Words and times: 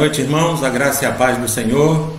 noite, 0.00 0.22
irmãos. 0.22 0.64
A 0.64 0.70
graça 0.70 1.04
e 1.04 1.06
a 1.06 1.12
paz 1.12 1.36
do 1.36 1.46
Senhor. 1.46 2.16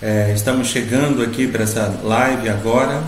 É, 0.00 0.32
estamos 0.32 0.68
chegando 0.68 1.24
aqui 1.24 1.48
para 1.48 1.64
essa 1.64 1.88
live 2.04 2.48
agora 2.48 3.02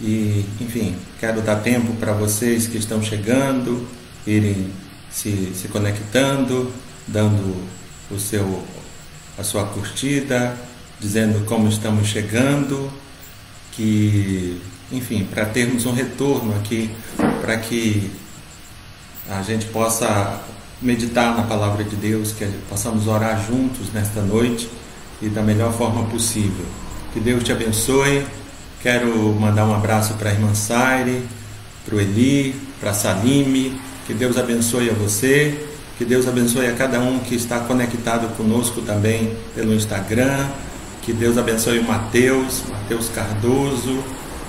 e, 0.00 0.46
enfim, 0.58 0.96
quero 1.18 1.42
dar 1.42 1.56
tempo 1.56 1.92
para 1.96 2.14
vocês 2.14 2.66
que 2.66 2.78
estão 2.78 3.02
chegando 3.02 3.86
irem 4.26 4.72
se, 5.10 5.52
se 5.54 5.68
conectando, 5.68 6.72
dando 7.06 7.62
o 8.10 8.18
seu 8.18 8.64
a 9.38 9.44
sua 9.44 9.66
curtida, 9.66 10.56
dizendo 10.98 11.44
como 11.44 11.68
estamos 11.68 12.08
chegando, 12.08 12.90
que, 13.72 14.62
enfim, 14.90 15.28
para 15.30 15.44
termos 15.44 15.84
um 15.84 15.92
retorno 15.92 16.56
aqui, 16.56 16.90
para 17.42 17.58
que 17.58 18.10
a 19.28 19.42
gente 19.42 19.66
possa 19.66 20.40
meditar 20.80 21.36
na 21.36 21.42
palavra 21.42 21.84
de 21.84 21.96
Deus, 21.96 22.32
que 22.32 22.46
possamos 22.68 23.06
orar 23.06 23.44
juntos 23.46 23.92
nesta 23.92 24.20
noite 24.22 24.68
e 25.20 25.28
da 25.28 25.42
melhor 25.42 25.72
forma 25.72 26.04
possível. 26.04 26.64
Que 27.12 27.20
Deus 27.20 27.44
te 27.44 27.52
abençoe. 27.52 28.24
Quero 28.82 29.14
mandar 29.38 29.66
um 29.66 29.74
abraço 29.74 30.14
para 30.14 30.30
a 30.30 30.32
irmã 30.32 30.54
Saire, 30.54 31.22
para 31.84 31.96
o 31.96 32.00
Eli, 32.00 32.54
para 32.80 32.90
a 32.90 32.94
Salime. 32.94 33.78
Que 34.06 34.14
Deus 34.14 34.38
abençoe 34.38 34.88
a 34.88 34.94
você. 34.94 35.66
Que 35.98 36.04
Deus 36.04 36.26
abençoe 36.26 36.66
a 36.66 36.72
cada 36.72 36.98
um 36.98 37.18
que 37.18 37.34
está 37.34 37.60
conectado 37.60 38.34
conosco 38.36 38.80
também 38.80 39.36
pelo 39.54 39.74
Instagram. 39.74 40.48
Que 41.02 41.12
Deus 41.12 41.36
abençoe 41.36 41.78
o 41.78 41.84
Mateus, 41.84 42.62
Mateus 42.70 43.10
Cardoso, 43.10 44.02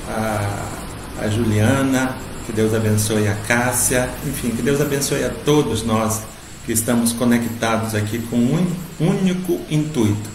a, 0.08 0.70
a 1.22 1.28
Juliana, 1.28 2.16
que 2.52 2.58
Deus 2.58 2.74
abençoe 2.74 3.30
a 3.30 3.36
Cássia, 3.36 4.10
enfim, 4.28 4.50
que 4.50 4.62
Deus 4.62 4.82
abençoe 4.82 5.24
a 5.24 5.30
todos 5.30 5.84
nós 5.84 6.22
que 6.66 6.74
estamos 6.74 7.14
conectados 7.14 7.96
aqui 7.96 8.20
com 8.20 8.36
um 8.36 8.68
único 9.00 9.62
intuito 9.70 10.30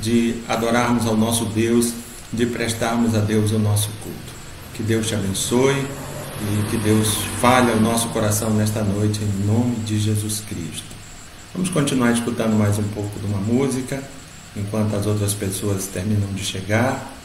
de 0.00 0.42
adorarmos 0.48 1.06
ao 1.06 1.16
nosso 1.16 1.44
Deus, 1.44 1.92
de 2.32 2.44
prestarmos 2.46 3.14
a 3.14 3.20
Deus 3.20 3.52
o 3.52 3.58
nosso 3.58 3.88
culto. 4.02 4.32
Que 4.74 4.82
Deus 4.82 5.06
te 5.06 5.14
abençoe 5.14 5.76
e 5.76 6.70
que 6.70 6.76
Deus 6.76 7.14
fale 7.40 7.70
ao 7.70 7.80
nosso 7.80 8.08
coração 8.08 8.50
nesta 8.50 8.82
noite 8.82 9.20
em 9.22 9.46
nome 9.46 9.76
de 9.76 10.00
Jesus 10.00 10.42
Cristo. 10.48 10.96
Vamos 11.54 11.70
continuar 11.70 12.10
escutando 12.10 12.56
mais 12.56 12.78
um 12.78 12.88
pouco 12.88 13.16
de 13.20 13.26
uma 13.26 13.38
música 13.38 14.02
enquanto 14.56 14.96
as 14.96 15.06
outras 15.06 15.34
pessoas 15.34 15.86
terminam 15.86 16.32
de 16.34 16.44
chegar. 16.44 17.19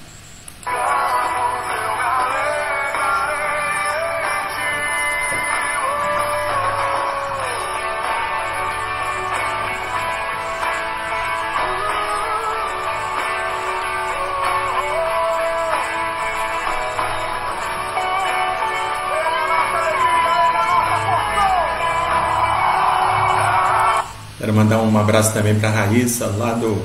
Abraço 25.06 25.34
também 25.34 25.54
para 25.54 25.70
a 25.70 25.72
Raíssa, 25.72 26.26
lá 26.26 26.54
do, 26.54 26.84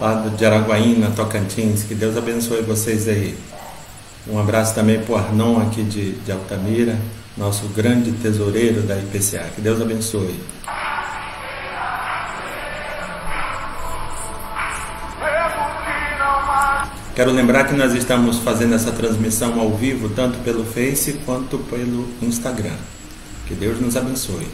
lá 0.00 0.14
do, 0.14 0.34
de 0.34 0.46
Araguaína, 0.46 1.10
Tocantins. 1.10 1.82
Que 1.82 1.94
Deus 1.94 2.16
abençoe 2.16 2.62
vocês 2.62 3.06
aí. 3.06 3.36
Um 4.26 4.40
abraço 4.40 4.74
também 4.74 4.98
para 5.00 5.12
o 5.14 5.18
Arnon 5.18 5.60
aqui 5.60 5.82
de, 5.82 6.12
de 6.12 6.32
Altamira, 6.32 6.98
nosso 7.36 7.68
grande 7.68 8.10
tesoureiro 8.12 8.80
da 8.82 8.96
IPCA. 8.96 9.50
Que 9.54 9.60
Deus 9.60 9.82
abençoe. 9.82 10.34
Quero 17.14 17.30
lembrar 17.30 17.64
que 17.64 17.74
nós 17.74 17.92
estamos 17.92 18.38
fazendo 18.38 18.74
essa 18.74 18.90
transmissão 18.92 19.60
ao 19.60 19.70
vivo, 19.76 20.08
tanto 20.08 20.38
pelo 20.38 20.64
Face 20.64 21.20
quanto 21.26 21.58
pelo 21.58 22.08
Instagram. 22.22 22.76
Que 23.46 23.54
Deus 23.54 23.78
nos 23.78 23.94
abençoe. 23.94 24.48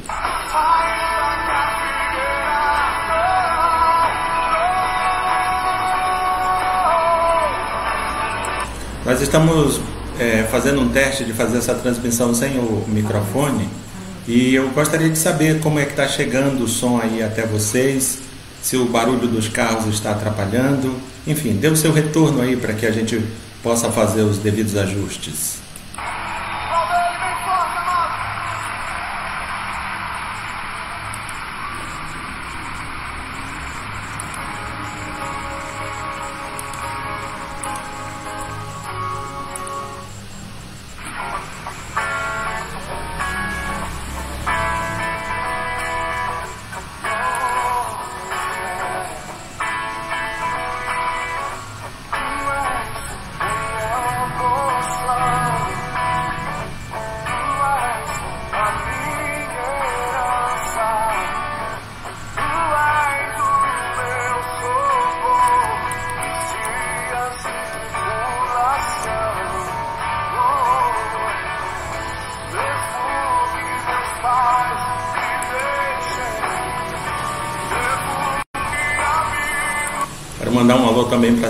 Nós 9.10 9.20
estamos 9.20 9.80
é, 10.20 10.46
fazendo 10.52 10.80
um 10.80 10.88
teste 10.88 11.24
de 11.24 11.32
fazer 11.32 11.58
essa 11.58 11.74
transmissão 11.74 12.32
sem 12.32 12.60
o 12.60 12.84
microfone 12.86 13.68
e 14.24 14.54
eu 14.54 14.68
gostaria 14.70 15.10
de 15.10 15.18
saber 15.18 15.58
como 15.58 15.80
é 15.80 15.84
que 15.84 15.90
está 15.90 16.06
chegando 16.06 16.62
o 16.62 16.68
som 16.68 17.00
aí 17.02 17.20
até 17.20 17.44
vocês, 17.44 18.18
se 18.62 18.76
o 18.76 18.84
barulho 18.84 19.26
dos 19.26 19.48
carros 19.48 19.92
está 19.92 20.12
atrapalhando, 20.12 20.94
enfim, 21.26 21.54
dê 21.54 21.66
o 21.66 21.76
seu 21.76 21.92
retorno 21.92 22.40
aí 22.40 22.54
para 22.54 22.72
que 22.72 22.86
a 22.86 22.92
gente 22.92 23.20
possa 23.64 23.90
fazer 23.90 24.22
os 24.22 24.38
devidos 24.38 24.76
ajustes. 24.76 25.59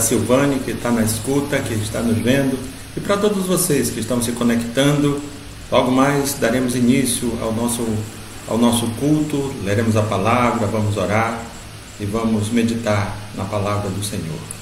Para 0.01 0.03
Silvane, 0.03 0.61
que 0.61 0.71
está 0.71 0.91
na 0.91 1.03
escuta, 1.03 1.59
que 1.59 1.75
está 1.75 2.01
nos 2.01 2.17
vendo, 2.19 2.59
e 2.97 3.01
para 3.01 3.19
todos 3.19 3.47
vocês 3.47 3.91
que 3.91 4.01
estão 4.01 4.23
se 4.23 4.33
conectando. 4.33 5.21
Logo 5.71 5.91
mais 5.91 6.35
daremos 6.35 6.75
início 6.75 7.39
ao 7.41 7.53
nosso, 7.53 7.87
ao 8.49 8.57
nosso 8.59 8.87
culto, 8.99 9.55
leremos 9.63 9.97
a 9.97 10.03
palavra, 10.03 10.67
vamos 10.67 10.97
orar 10.97 11.41
e 12.01 12.07
vamos 12.07 12.49
meditar 12.49 13.15
na 13.37 13.45
palavra 13.45 13.91
do 13.91 14.03
Senhor. 14.03 14.60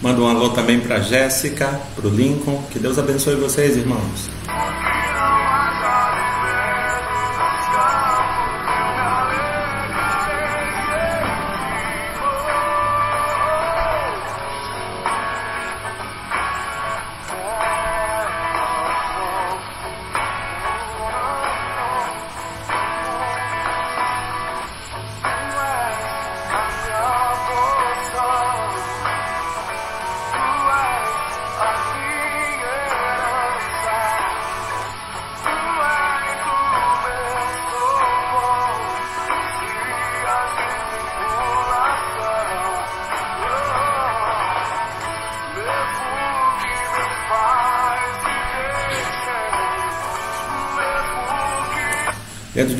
Mando 0.00 0.22
um 0.22 0.28
alô 0.28 0.50
também 0.50 0.78
para 0.78 1.00
Jéssica, 1.00 1.80
para 1.96 2.06
o 2.06 2.10
Lincoln. 2.10 2.62
Que 2.70 2.78
Deus 2.78 2.98
abençoe 2.98 3.34
vocês, 3.34 3.76
irmãos. 3.76 4.30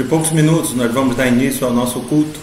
Poucos 0.09 0.31
minutos 0.31 0.75
nós 0.75 0.93
vamos 0.93 1.15
dar 1.15 1.27
início 1.27 1.67
ao 1.67 1.73
nosso 1.73 2.01
culto, 2.01 2.41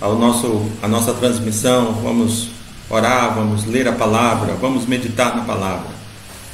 ao 0.00 0.18
nosso, 0.18 0.70
à 0.82 0.88
nossa 0.88 1.12
transmissão. 1.12 1.92
Vamos 2.02 2.48
orar, 2.88 3.34
vamos 3.34 3.66
ler 3.66 3.86
a 3.86 3.92
palavra, 3.92 4.54
vamos 4.54 4.86
meditar 4.86 5.36
na 5.36 5.44
palavra. 5.44 5.92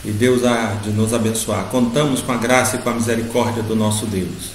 E 0.05 0.11
Deus 0.11 0.45
há 0.45 0.77
de 0.83 0.91
nos 0.91 1.15
abençoar. 1.15 1.67
Contamos 1.67 2.21
com 2.21 2.33
a 2.33 2.37
graça 2.37 2.77
e 2.77 2.79
com 2.81 2.91
a 2.91 2.95
misericórdia 2.95 3.63
do 3.63 3.77
nosso 3.77 4.07
Deus. 4.07 4.51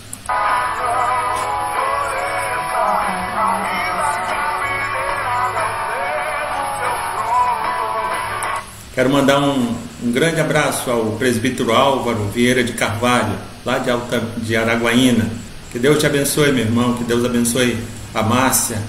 Quero 8.94 9.10
mandar 9.10 9.40
um, 9.40 9.76
um, 10.04 10.12
grande 10.12 10.40
abraço 10.40 10.90
ao 10.90 11.12
presbítero 11.12 11.74
Álvaro 11.74 12.30
Vieira 12.34 12.64
de 12.64 12.74
Carvalho, 12.74 13.38
lá 13.66 13.78
de, 13.78 13.90
Alta, 13.90 14.22
de 14.38 14.56
Araguaína. 14.56 15.45
Que 15.76 15.80
Deus 15.80 15.98
te 15.98 16.06
abençoe, 16.06 16.54
meu 16.54 16.64
irmão. 16.64 16.94
Que 16.94 17.04
Deus 17.04 17.26
abençoe 17.26 17.78
a 18.14 18.24
Márcia 18.24 18.82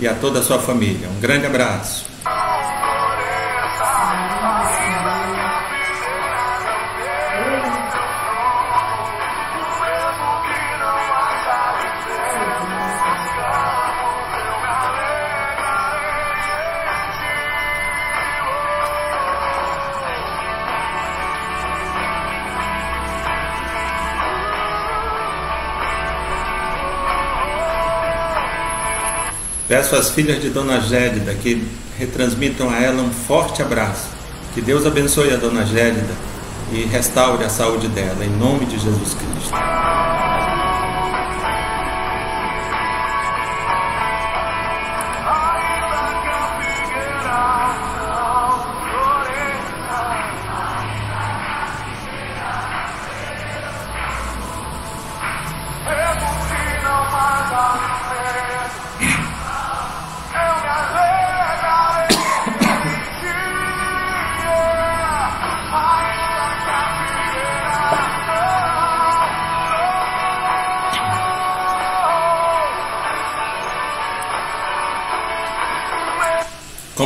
e 0.00 0.08
a 0.08 0.12
toda 0.12 0.40
a 0.40 0.42
sua 0.42 0.58
família. 0.58 1.08
Um 1.08 1.20
grande 1.20 1.46
abraço. 1.46 2.11
Peço 29.72 29.96
às 29.96 30.10
filhas 30.10 30.38
de 30.38 30.50
Dona 30.50 30.82
Gélida 30.82 31.32
que 31.32 31.66
retransmitam 31.98 32.68
a 32.68 32.78
ela 32.78 33.02
um 33.02 33.10
forte 33.10 33.62
abraço. 33.62 34.06
Que 34.52 34.60
Deus 34.60 34.84
abençoe 34.84 35.32
a 35.32 35.36
Dona 35.36 35.64
Gélida 35.64 36.12
e 36.70 36.82
restaure 36.82 37.42
a 37.42 37.48
saúde 37.48 37.88
dela, 37.88 38.22
em 38.22 38.28
nome 38.28 38.66
de 38.66 38.78
Jesus 38.78 39.14
Cristo. 39.14 39.54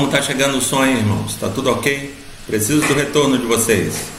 Como 0.07 0.17
está 0.17 0.33
chegando 0.33 0.59
o 0.59 0.61
sonho, 0.61 0.99
irmãos? 0.99 1.33
Está 1.33 1.49
tudo 1.49 1.69
ok? 1.69 2.15
Preciso 2.47 2.81
do 2.87 2.95
retorno 2.95 3.39
de 3.39 3.45
vocês. 3.45 4.16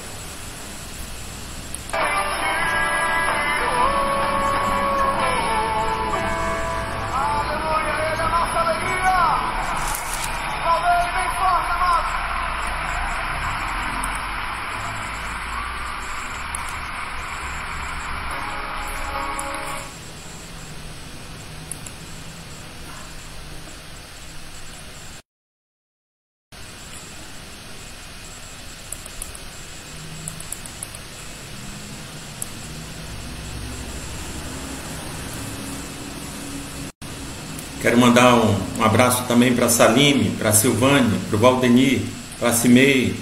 Quero 37.81 37.97
mandar 37.97 38.33
um, 38.35 38.55
um 38.79 38.83
abraço 38.83 39.23
também 39.27 39.53
para 39.53 39.67
a 39.67 39.69
Saline, 39.69 40.31
para 40.31 40.51
Silvane, 40.51 41.19
para 41.27 41.35
o 41.35 41.39
Valdenir, 41.39 42.01
para 42.39 42.51
Cimei, 42.51 43.15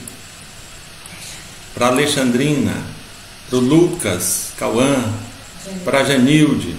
para 1.73 1.87
Alexandrina, 1.87 2.73
para 3.49 3.57
o 3.57 3.61
Lucas, 3.61 4.53
Cauã, 4.57 5.03
para 5.83 6.05
Janilde 6.05 6.75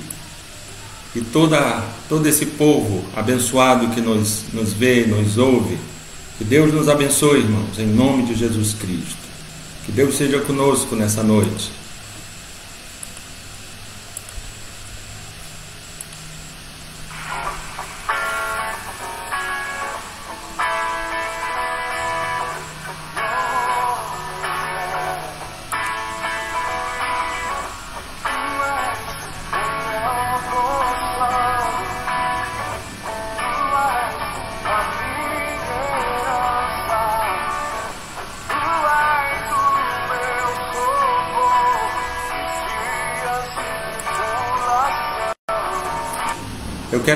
e 1.15 1.21
toda, 1.21 1.83
todo 2.09 2.27
esse 2.27 2.47
povo 2.47 3.05
abençoado 3.15 3.89
que 3.89 4.01
nos, 4.01 4.45
nos 4.53 4.73
vê, 4.73 5.07
nos 5.07 5.39
ouve. 5.39 5.79
Que 6.39 6.45
Deus 6.45 6.73
nos 6.73 6.89
abençoe, 6.89 7.41
irmãos, 7.41 7.79
em 7.79 7.87
nome 7.87 8.25
de 8.25 8.35
Jesus 8.35 8.75
Cristo. 8.75 9.17
Que 9.87 9.93
Deus 9.93 10.17
seja 10.17 10.41
conosco 10.41 10.95
nessa 10.95 11.23
noite. 11.23 11.73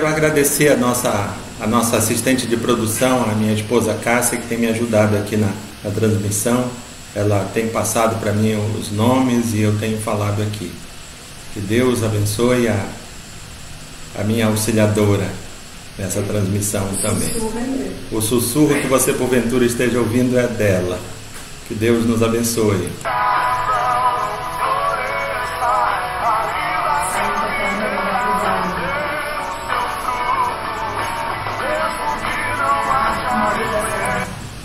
Quero 0.00 0.14
agradecer 0.14 0.68
a 0.72 0.76
nossa, 0.76 1.36
a 1.60 1.66
nossa 1.66 1.98
assistente 1.98 2.46
de 2.46 2.56
produção, 2.56 3.22
a 3.30 3.34
minha 3.34 3.52
esposa 3.52 3.92
Cássia, 3.92 4.38
que 4.38 4.46
tem 4.46 4.56
me 4.56 4.66
ajudado 4.66 5.14
aqui 5.14 5.36
na, 5.36 5.52
na 5.84 5.90
transmissão. 5.90 6.70
Ela 7.14 7.46
tem 7.52 7.68
passado 7.68 8.18
para 8.18 8.32
mim 8.32 8.54
os 8.78 8.90
nomes 8.90 9.52
e 9.52 9.60
eu 9.60 9.78
tenho 9.78 10.00
falado 10.00 10.40
aqui. 10.40 10.72
Que 11.52 11.60
Deus 11.60 12.02
abençoe 12.02 12.66
a, 12.66 12.82
a 14.18 14.24
minha 14.24 14.46
auxiliadora 14.46 15.28
nessa 15.98 16.22
transmissão 16.22 16.88
também. 17.02 17.28
O 18.10 18.22
sussurro 18.22 18.80
que 18.80 18.86
você 18.86 19.12
porventura 19.12 19.66
esteja 19.66 19.98
ouvindo 19.98 20.38
é 20.38 20.46
dela. 20.46 20.98
Que 21.68 21.74
Deus 21.74 22.06
nos 22.06 22.22
abençoe. 22.22 22.88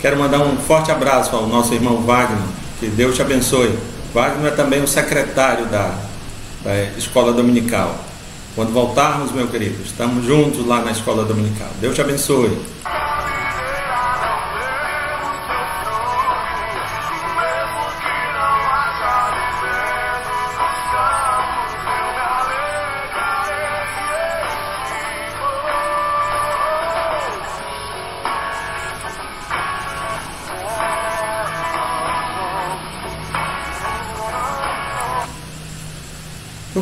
Quero 0.06 0.20
mandar 0.20 0.38
um 0.38 0.56
forte 0.58 0.92
abraço 0.92 1.34
ao 1.34 1.48
nosso 1.48 1.74
irmão 1.74 1.96
Wagner, 2.02 2.38
que 2.78 2.86
Deus 2.86 3.16
te 3.16 3.22
abençoe. 3.22 3.76
Wagner 4.14 4.52
é 4.52 4.54
também 4.54 4.80
o 4.80 4.86
secretário 4.86 5.66
da, 5.66 5.98
da 6.62 6.84
escola 6.96 7.32
dominical. 7.32 7.92
Quando 8.54 8.72
voltarmos, 8.72 9.32
meu 9.32 9.48
querido, 9.48 9.82
estamos 9.82 10.24
juntos 10.24 10.64
lá 10.64 10.80
na 10.80 10.92
escola 10.92 11.24
dominical. 11.24 11.66
Deus 11.80 11.96
te 11.96 12.02
abençoe. 12.02 12.56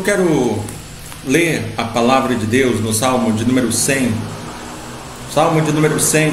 Quero 0.04 0.62
ler 1.26 1.73
a 1.78 1.84
palavra 1.84 2.34
de 2.34 2.44
Deus 2.44 2.78
no 2.80 2.92
Salmo 2.92 3.32
de 3.32 3.44
número 3.46 3.73
100. 3.73 4.12
Salmo 5.32 5.62
de 5.62 5.73
número 5.73 5.99
100. 5.99 6.30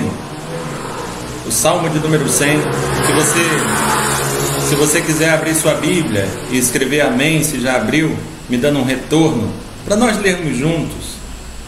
O 1.47 1.51
Salmo 1.51 1.89
de 1.89 1.99
número 1.99 2.27
100. 2.27 2.59
Se 2.59 3.13
você, 3.13 4.67
se 4.67 4.75
você 4.75 5.01
quiser 5.01 5.29
abrir 5.29 5.55
sua 5.55 5.75
Bíblia 5.75 6.27
e 6.51 6.57
escrever 6.57 6.99
Amém, 7.01 7.41
se 7.43 7.61
já 7.61 7.77
abriu, 7.77 8.13
me 8.49 8.57
dando 8.57 8.79
um 8.79 8.83
retorno 8.83 9.49
para 9.85 9.95
nós 9.95 10.19
lermos 10.19 10.57
juntos. 10.57 11.15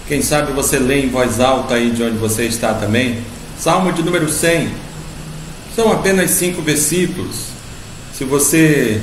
Quem 0.06 0.22
sabe 0.22 0.52
você 0.52 0.78
lê 0.78 1.06
em 1.06 1.10
voz 1.10 1.40
alta 1.40 1.76
aí 1.76 1.90
de 1.90 2.04
onde 2.04 2.18
você 2.18 2.44
está 2.44 2.74
também. 2.74 3.20
Salmo 3.58 3.94
de 3.94 4.04
número 4.04 4.30
100. 4.30 4.68
São 5.74 5.90
apenas 5.94 6.32
cinco 6.32 6.62
versículos. 6.62 7.46
Se 8.14 8.26
você 8.26 9.02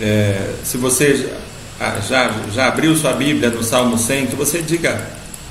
é, 0.00 0.54
se 0.64 0.76
você 0.76 1.30
já, 2.08 2.30
já 2.52 2.68
abriu 2.68 2.96
sua 2.96 3.12
Bíblia 3.12 3.50
no 3.50 3.62
Salmo 3.62 3.98
100, 3.98 4.26
que 4.28 4.36
você 4.36 4.62
diga 4.62 5.08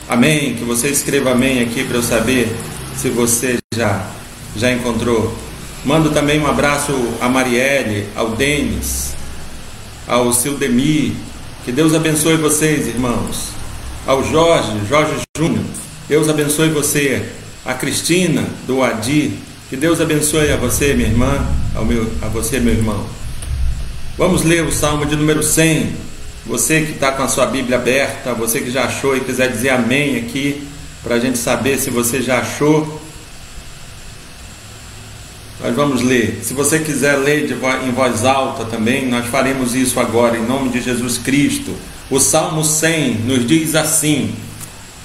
amém, 0.07 0.55
que 0.55 0.63
você 0.63 0.87
escreva 0.87 1.31
amém 1.31 1.61
aqui 1.61 1.83
para 1.83 1.97
eu 1.97 2.03
saber 2.03 2.53
se 2.95 3.09
você 3.09 3.57
já, 3.73 4.05
já 4.55 4.71
encontrou. 4.71 5.37
Mando 5.85 6.11
também 6.11 6.39
um 6.39 6.47
abraço 6.47 6.93
a 7.19 7.27
Marielle, 7.27 8.07
ao 8.15 8.31
Denis, 8.31 9.13
ao 10.07 10.31
Sildemir. 10.31 11.13
Que 11.65 11.71
Deus 11.71 11.93
abençoe 11.93 12.37
vocês, 12.37 12.87
irmãos. 12.87 13.49
Ao 14.05 14.23
Jorge, 14.23 14.71
Jorge 14.87 15.13
Júnior. 15.37 15.63
Deus 16.07 16.29
abençoe 16.29 16.69
você. 16.69 17.25
A 17.65 17.73
Cristina, 17.73 18.45
do 18.67 18.83
Adi. 18.83 19.33
Que 19.69 19.77
Deus 19.77 19.99
abençoe 20.01 20.51
a 20.51 20.57
você, 20.57 20.93
minha 20.93 21.09
irmã. 21.09 21.45
Ao 21.75 21.85
meu, 21.85 22.09
a 22.21 22.27
você, 22.27 22.59
meu 22.59 22.73
irmão. 22.73 23.05
Vamos 24.17 24.43
ler 24.43 24.63
o 24.63 24.71
Salmo 24.71 25.05
de 25.05 25.15
número 25.15 25.41
100. 25.41 25.91
Você 26.45 26.81
que 26.81 26.91
está 26.91 27.11
com 27.11 27.23
a 27.23 27.27
sua 27.27 27.47
Bíblia 27.47 27.77
aberta, 27.77 28.33
você 28.33 28.61
que 28.61 28.69
já 28.69 28.83
achou 28.83 29.17
e 29.17 29.21
quiser 29.21 29.51
dizer 29.51 29.69
amém 29.69 30.17
aqui, 30.17 30.67
para 31.01 31.15
a 31.15 31.19
gente 31.19 31.37
saber 31.37 31.79
se 31.79 31.89
você 31.89 32.21
já 32.21 32.39
achou 32.39 33.01
nós 35.63 35.73
vamos 35.73 36.01
ler. 36.01 36.41
Se 36.43 36.53
você 36.53 36.79
quiser 36.79 37.15
ler 37.15 37.49
em 37.87 37.91
voz 37.91 38.25
alta 38.25 38.65
também, 38.65 39.07
nós 39.07 39.25
faremos 39.27 39.73
isso 39.73 39.97
agora, 39.97 40.37
em 40.37 40.45
nome 40.45 40.67
de 40.67 40.81
Jesus 40.81 41.17
Cristo. 41.17 41.73
O 42.11 42.19
Salmo 42.19 42.65
100 42.65 43.19
nos 43.19 43.47
diz 43.47 43.73
assim: 43.73 44.35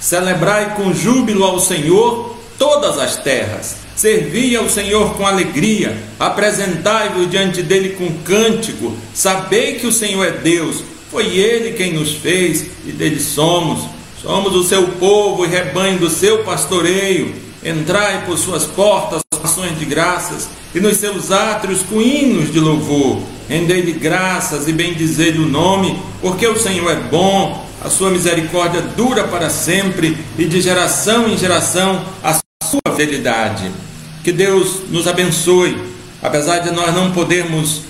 Celebrai 0.01 0.75
com 0.75 0.93
júbilo 0.93 1.45
ao 1.45 1.61
Senhor 1.61 2.37
todas 2.59 2.99
as 2.99 3.15
terras, 3.17 3.77
servi 3.95 4.55
ao 4.55 4.69
Senhor 4.69 5.15
com 5.15 5.25
alegria, 5.25 5.97
apresentai-vos 6.19 7.31
diante 7.31 7.63
dele 7.63 7.95
com 7.97 8.11
cântico, 8.23 8.95
sabei 9.13 9.75
que 9.75 9.87
o 9.87 9.91
Senhor 9.91 10.23
é 10.23 10.31
Deus, 10.31 10.83
foi 11.09 11.25
ele 11.37 11.73
quem 11.73 11.93
nos 11.93 12.13
fez 12.13 12.67
e 12.85 12.91
dele 12.91 13.19
somos. 13.19 13.79
Somos 14.21 14.53
o 14.53 14.63
seu 14.63 14.85
povo 14.89 15.45
e 15.45 15.47
rebanho 15.47 15.97
do 15.97 16.09
seu 16.09 16.43
pastoreio. 16.43 17.33
Entrai 17.63 18.25
por 18.25 18.37
suas 18.37 18.65
portas 18.65 19.21
ações 19.43 19.79
de 19.79 19.85
graças 19.85 20.49
e 20.73 20.79
nos 20.79 20.97
seus 20.97 21.31
átrios 21.31 21.81
com 21.81 22.01
hinos 22.01 22.51
de 22.51 22.59
louvor. 22.59 23.21
Rendei-lhe 23.47 23.93
graças 23.93 24.67
e 24.67 24.73
bendizei-lhe 24.73 25.39
o 25.39 25.47
nome, 25.47 25.99
porque 26.21 26.45
o 26.47 26.59
Senhor 26.59 26.91
é 26.91 26.95
bom, 26.95 27.65
a 27.81 27.89
sua 27.89 28.11
misericórdia 28.11 28.81
dura 28.81 29.23
para 29.23 29.49
sempre 29.49 30.17
e 30.37 30.45
de 30.45 30.61
geração 30.61 31.27
em 31.27 31.37
geração 31.37 32.05
a 32.23 32.37
sua 32.69 32.95
fidelidade. 32.95 33.69
Que 34.23 34.31
Deus 34.31 34.81
nos 34.89 35.07
abençoe, 35.07 35.77
apesar 36.21 36.59
de 36.59 36.71
nós 36.71 36.93
não 36.93 37.11
podermos 37.11 37.81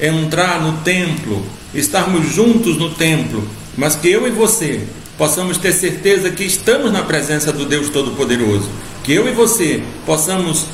entrar 0.00 0.60
no 0.60 0.78
templo, 0.78 1.44
estarmos 1.72 2.32
juntos 2.34 2.76
no 2.76 2.90
templo, 2.90 3.46
mas 3.76 3.94
que 3.94 4.08
eu 4.08 4.26
e 4.26 4.30
você 4.30 4.82
possamos 5.16 5.58
ter 5.58 5.72
certeza 5.72 6.30
que 6.30 6.42
estamos 6.42 6.90
na 6.90 7.02
presença 7.02 7.52
do 7.52 7.64
Deus 7.64 7.88
Todo-Poderoso, 7.90 8.68
que 9.04 9.12
eu 9.12 9.28
e 9.28 9.32
você 9.32 9.82
possamos 10.04 10.66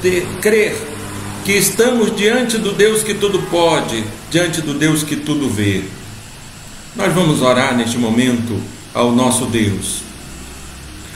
ter, 0.00 0.26
crer 0.40 0.74
que 1.44 1.52
estamos 1.52 2.14
diante 2.16 2.58
do 2.58 2.72
Deus 2.72 3.02
que 3.02 3.14
tudo 3.14 3.40
pode, 3.50 4.04
diante 4.30 4.60
do 4.62 4.74
Deus 4.74 5.02
que 5.02 5.16
tudo 5.16 5.48
vê. 5.48 5.84
Nós 6.96 7.12
vamos 7.12 7.42
orar 7.42 7.76
neste 7.76 7.98
momento 7.98 8.60
ao 8.94 9.12
nosso 9.12 9.46
Deus. 9.46 10.09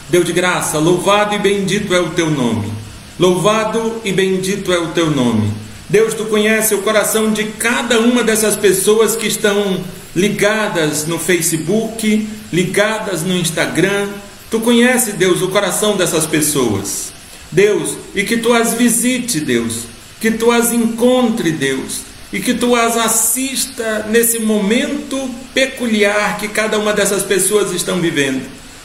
Deus 0.08 0.24
de 0.24 0.32
graça, 0.32 0.78
louvado 0.78 1.34
e 1.34 1.38
bendito 1.38 1.94
é 1.94 2.00
o 2.00 2.10
teu 2.10 2.30
nome. 2.30 2.70
Louvado 3.18 4.00
e 4.04 4.12
bendito 4.12 4.72
é 4.72 4.78
o 4.78 4.88
teu 4.88 5.10
nome. 5.10 5.50
Deus, 5.88 6.14
tu 6.14 6.24
conhece 6.26 6.74
o 6.74 6.82
coração 6.82 7.32
de 7.32 7.44
cada 7.44 8.00
uma 8.00 8.22
dessas 8.22 8.56
pessoas 8.56 9.16
que 9.16 9.26
estão 9.26 9.82
ligadas 10.14 11.06
no 11.06 11.18
Facebook, 11.18 12.28
ligadas 12.52 13.22
no 13.22 13.36
Instagram. 13.36 14.08
Tu 14.50 14.60
conhece, 14.60 15.12
Deus, 15.12 15.42
o 15.42 15.48
coração 15.48 15.96
dessas 15.96 16.26
pessoas. 16.26 17.12
Deus, 17.50 17.96
e 18.14 18.24
que 18.24 18.36
tu 18.36 18.52
as 18.52 18.74
visite, 18.74 19.40
Deus, 19.40 19.84
que 20.20 20.30
tu 20.30 20.50
as 20.50 20.72
encontre, 20.72 21.52
Deus, 21.52 22.00
e 22.32 22.40
que 22.40 22.54
tu 22.54 22.74
as 22.74 22.96
assista 22.96 24.06
nesse 24.10 24.40
momento 24.40 25.30
peculiar 25.54 26.36
que 26.38 26.48
cada 26.48 26.78
uma 26.78 26.92
dessas 26.92 27.22
pessoas 27.22 27.72
estão 27.72 28.00
vivendo. 28.00 28.42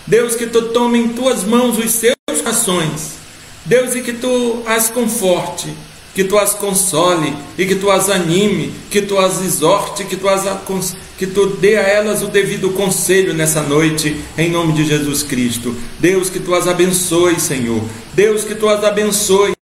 Deus, 0.10 0.36
que 0.36 0.48
tu 0.48 0.70
tome 0.70 0.98
em 0.98 1.10
tuas 1.10 1.44
mãos 1.44 1.78
os 1.78 1.92
seus 1.92 2.16
corações. 2.40 3.20
Deus, 3.64 3.94
e 3.94 4.02
que 4.02 4.14
tu 4.14 4.64
as 4.66 4.90
conforte, 4.90 5.72
que 6.16 6.24
tu 6.24 6.36
as 6.36 6.56
console 6.56 7.32
e 7.56 7.64
que 7.64 7.76
tu 7.76 7.92
as 7.92 8.10
anime, 8.10 8.74
que 8.90 9.04
tu 9.04 9.20
as 9.20 9.40
exorte, 9.40 10.04
que 10.06 10.16
tu, 10.16 10.28
as, 10.28 10.46
que 11.16 11.28
tu 11.28 11.46
dê 11.58 11.78
a 11.78 11.84
elas 11.84 12.24
o 12.24 12.28
devido 12.28 12.72
conselho 12.72 13.36
nessa 13.36 13.62
noite, 13.62 14.20
em 14.36 14.50
nome 14.50 14.74
de 14.74 14.84
Jesus 14.84 15.22
Cristo. 15.22 15.76
Deus, 16.00 16.28
que 16.28 16.40
tu 16.40 16.56
as 16.56 16.68
abençoe, 16.68 17.40
Senhor. 17.40 17.84
Deus, 18.16 18.44
que 18.44 18.56
tu 18.56 18.68
as 18.68 18.84
abençoe, 18.84 19.54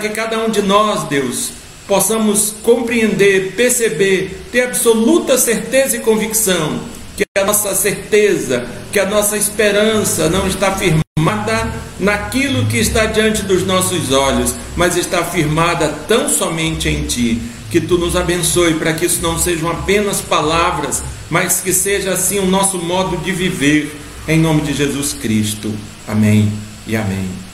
que 0.00 0.08
cada 0.08 0.38
um 0.38 0.48
de 0.48 0.62
nós, 0.62 1.04
Deus, 1.10 1.50
possamos 1.86 2.54
compreender, 2.62 3.52
perceber, 3.54 4.46
ter 4.50 4.62
absoluta 4.62 5.36
certeza 5.36 5.98
e 5.98 6.00
convicção 6.00 6.80
que 7.20 7.38
a 7.38 7.44
nossa 7.44 7.74
certeza, 7.74 8.66
que 8.90 8.98
a 8.98 9.04
nossa 9.04 9.36
esperança 9.36 10.30
não 10.30 10.46
está 10.46 10.72
firmada 10.72 11.70
naquilo 11.98 12.64
que 12.66 12.78
está 12.78 13.04
diante 13.04 13.42
dos 13.42 13.66
nossos 13.66 14.10
olhos, 14.10 14.54
mas 14.74 14.96
está 14.96 15.22
firmada 15.22 15.88
tão 16.08 16.30
somente 16.30 16.88
em 16.88 17.04
Ti. 17.04 17.42
Que 17.70 17.78
Tu 17.78 17.98
nos 17.98 18.16
abençoe 18.16 18.74
para 18.74 18.94
que 18.94 19.04
isso 19.04 19.20
não 19.22 19.38
sejam 19.38 19.70
apenas 19.70 20.22
palavras, 20.22 21.02
mas 21.28 21.60
que 21.60 21.74
seja 21.74 22.12
assim 22.12 22.38
o 22.38 22.46
nosso 22.46 22.78
modo 22.78 23.18
de 23.18 23.32
viver, 23.32 23.94
em 24.26 24.40
nome 24.40 24.62
de 24.62 24.72
Jesus 24.72 25.12
Cristo. 25.12 25.72
Amém 26.08 26.50
e 26.86 26.96
amém. 26.96 27.49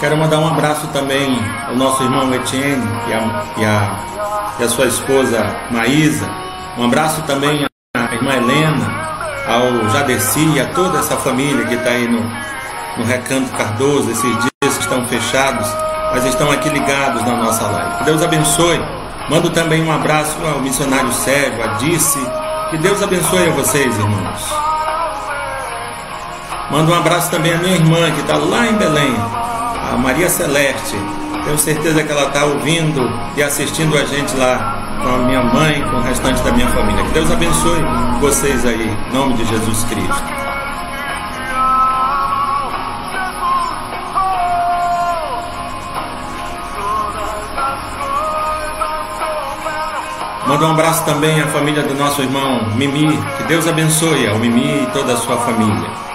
Quero 0.00 0.16
mandar 0.16 0.38
um 0.38 0.46
abraço 0.46 0.86
também 0.88 1.38
ao 1.66 1.74
nosso 1.74 2.04
irmão 2.04 2.32
Etienne 2.32 2.86
e 3.08 3.12
a, 3.12 3.44
e 3.56 3.64
a, 3.64 4.54
e 4.60 4.64
a 4.64 4.68
sua 4.68 4.86
esposa 4.86 5.44
Maísa. 5.72 6.28
Um 6.76 6.84
abraço 6.84 7.20
também 7.22 7.66
à 7.96 8.14
irmã 8.14 8.34
Helena, 8.34 8.86
ao 9.48 9.88
Jadeci 9.90 10.46
e 10.54 10.60
a 10.60 10.66
toda 10.66 11.00
essa 11.00 11.16
família 11.16 11.66
que 11.66 11.74
está 11.74 11.90
aí 11.90 12.06
no, 12.06 12.20
no 12.96 13.04
Recanto 13.04 13.50
Cardoso, 13.56 14.10
esses 14.12 14.30
dias 14.30 14.76
que 14.76 14.82
estão 14.82 15.04
fechados. 15.06 15.66
mas 16.12 16.24
estão 16.24 16.48
aqui 16.50 16.68
ligados 16.68 17.24
na 17.24 17.36
nossa 17.36 17.66
live. 17.66 17.98
Que 17.98 18.04
Deus 18.04 18.22
abençoe. 18.22 18.80
Mando 19.28 19.50
também 19.50 19.82
um 19.82 19.92
abraço 19.92 20.36
ao 20.46 20.60
missionário 20.60 21.12
Sérgio, 21.12 21.62
a 21.62 21.74
Dice. 21.74 22.20
Que 22.70 22.78
Deus 22.78 23.02
abençoe 23.02 23.48
a 23.48 23.52
vocês, 23.52 23.98
irmãos. 23.98 24.54
Mando 26.70 26.92
um 26.92 26.94
abraço 26.94 27.30
também 27.30 27.52
à 27.52 27.58
minha 27.58 27.74
irmã, 27.74 28.10
que 28.12 28.20
está 28.20 28.36
lá 28.36 28.66
em 28.66 28.76
Belém, 28.76 29.14
a 29.92 29.96
Maria 29.96 30.28
Celeste. 30.28 30.96
Tenho 31.44 31.58
certeza 31.58 32.02
que 32.02 32.12
ela 32.12 32.28
está 32.28 32.44
ouvindo 32.44 33.10
e 33.36 33.42
assistindo 33.42 33.96
a 33.96 34.04
gente 34.04 34.36
lá 34.36 34.98
com 35.02 35.08
a 35.08 35.18
minha 35.18 35.42
mãe, 35.42 35.82
com 35.82 35.96
o 35.96 36.02
restante 36.02 36.42
da 36.42 36.52
minha 36.52 36.68
família. 36.68 37.02
Que 37.04 37.12
Deus 37.12 37.30
abençoe 37.30 37.80
vocês 38.20 38.66
aí, 38.66 38.88
em 38.88 39.12
nome 39.14 39.34
de 39.34 39.44
Jesus 39.44 39.84
Cristo. 39.84 40.38
Manda 50.46 50.66
um 50.66 50.70
abraço 50.70 51.04
também 51.04 51.40
à 51.42 51.46
família 51.48 51.82
do 51.82 51.94
nosso 51.94 52.22
irmão 52.22 52.74
Mimi. 52.74 53.18
Que 53.36 53.44
Deus 53.44 53.68
abençoe 53.68 54.26
ao 54.26 54.38
Mimi 54.38 54.82
e 54.82 54.86
toda 54.92 55.12
a 55.12 55.16
sua 55.16 55.36
família. 55.36 56.07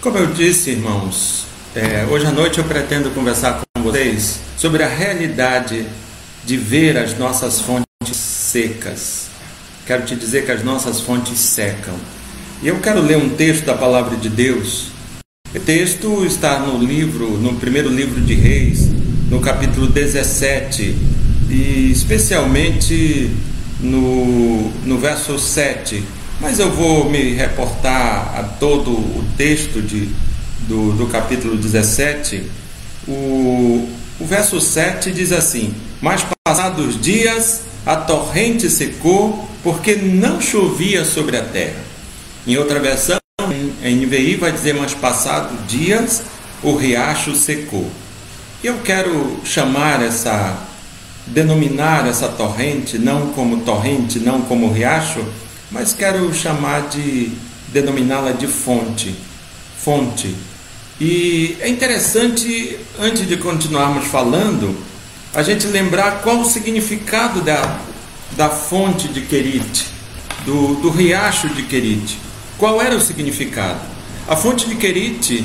Como 0.00 0.16
eu 0.16 0.28
disse, 0.28 0.70
irmãos, 0.70 1.44
é, 1.76 2.06
hoje 2.10 2.24
à 2.24 2.30
noite 2.30 2.56
eu 2.56 2.64
pretendo 2.64 3.10
conversar 3.10 3.60
com 3.60 3.82
vocês 3.82 4.40
sobre 4.56 4.82
a 4.82 4.88
realidade 4.88 5.84
de 6.42 6.56
ver 6.56 6.96
as 6.96 7.18
nossas 7.18 7.60
fontes 7.60 8.16
secas. 8.16 9.26
Quero 9.86 10.06
te 10.06 10.16
dizer 10.16 10.46
que 10.46 10.52
as 10.52 10.64
nossas 10.64 11.02
fontes 11.02 11.38
secam. 11.38 11.94
E 12.62 12.68
eu 12.68 12.80
quero 12.80 13.02
ler 13.02 13.18
um 13.18 13.28
texto 13.28 13.66
da 13.66 13.74
palavra 13.74 14.16
de 14.16 14.30
Deus. 14.30 14.86
O 15.54 15.60
texto 15.60 16.24
está 16.24 16.60
no 16.60 16.82
livro, 16.82 17.36
no 17.36 17.56
primeiro 17.56 17.90
livro 17.90 18.22
de 18.22 18.32
Reis, 18.32 18.88
no 19.28 19.38
capítulo 19.38 19.86
17, 19.86 20.96
e 21.50 21.90
especialmente 21.92 23.30
no, 23.82 24.70
no 24.86 24.96
verso 24.96 25.38
7 25.38 26.02
mas 26.40 26.58
eu 26.58 26.70
vou 26.70 27.08
me 27.08 27.34
reportar 27.34 28.34
a 28.38 28.42
todo 28.58 28.90
o 28.90 29.24
texto 29.36 29.82
de, 29.82 30.08
do, 30.66 30.92
do 30.92 31.06
capítulo 31.06 31.56
17. 31.56 32.44
O, 33.06 33.88
o 34.18 34.24
verso 34.24 34.60
7 34.60 35.12
diz 35.12 35.32
assim: 35.32 35.74
Mas 36.00 36.24
passados 36.44 37.00
dias 37.00 37.62
a 37.84 37.94
torrente 37.94 38.70
secou, 38.70 39.48
porque 39.62 39.94
não 39.96 40.40
chovia 40.40 41.04
sobre 41.04 41.36
a 41.36 41.44
terra. 41.44 41.82
Em 42.46 42.56
outra 42.56 42.80
versão, 42.80 43.18
em 43.82 43.96
NVI, 43.96 44.36
vai 44.36 44.50
dizer: 44.50 44.74
Mas 44.74 44.94
passados 44.94 45.58
dias 45.68 46.22
o 46.62 46.74
riacho 46.74 47.34
secou. 47.34 47.90
Eu 48.64 48.78
quero 48.78 49.40
chamar 49.44 50.02
essa, 50.02 50.58
denominar 51.26 52.06
essa 52.06 52.28
torrente, 52.28 52.98
não 52.98 53.28
como 53.28 53.60
torrente, 53.60 54.18
não 54.18 54.42
como 54.42 54.72
riacho, 54.72 55.24
mas 55.70 55.92
quero 55.92 56.32
chamar 56.34 56.88
de 56.88 57.30
denominá-la 57.68 58.32
de 58.32 58.46
fonte. 58.46 59.14
Fonte. 59.78 60.34
E 61.00 61.56
é 61.60 61.68
interessante, 61.68 62.78
antes 62.98 63.26
de 63.26 63.36
continuarmos 63.36 64.06
falando, 64.08 64.76
a 65.32 65.42
gente 65.42 65.66
lembrar 65.68 66.22
qual 66.22 66.40
o 66.40 66.44
significado 66.44 67.40
da, 67.40 67.78
da 68.36 68.48
fonte 68.48 69.08
de 69.08 69.22
Querite, 69.22 69.86
do, 70.44 70.74
do 70.76 70.90
riacho 70.90 71.48
de 71.50 71.62
Querite. 71.62 72.18
Qual 72.58 72.82
era 72.82 72.96
o 72.96 73.00
significado? 73.00 73.80
A 74.28 74.36
fonte 74.36 74.68
de 74.68 74.74
Querite 74.74 75.44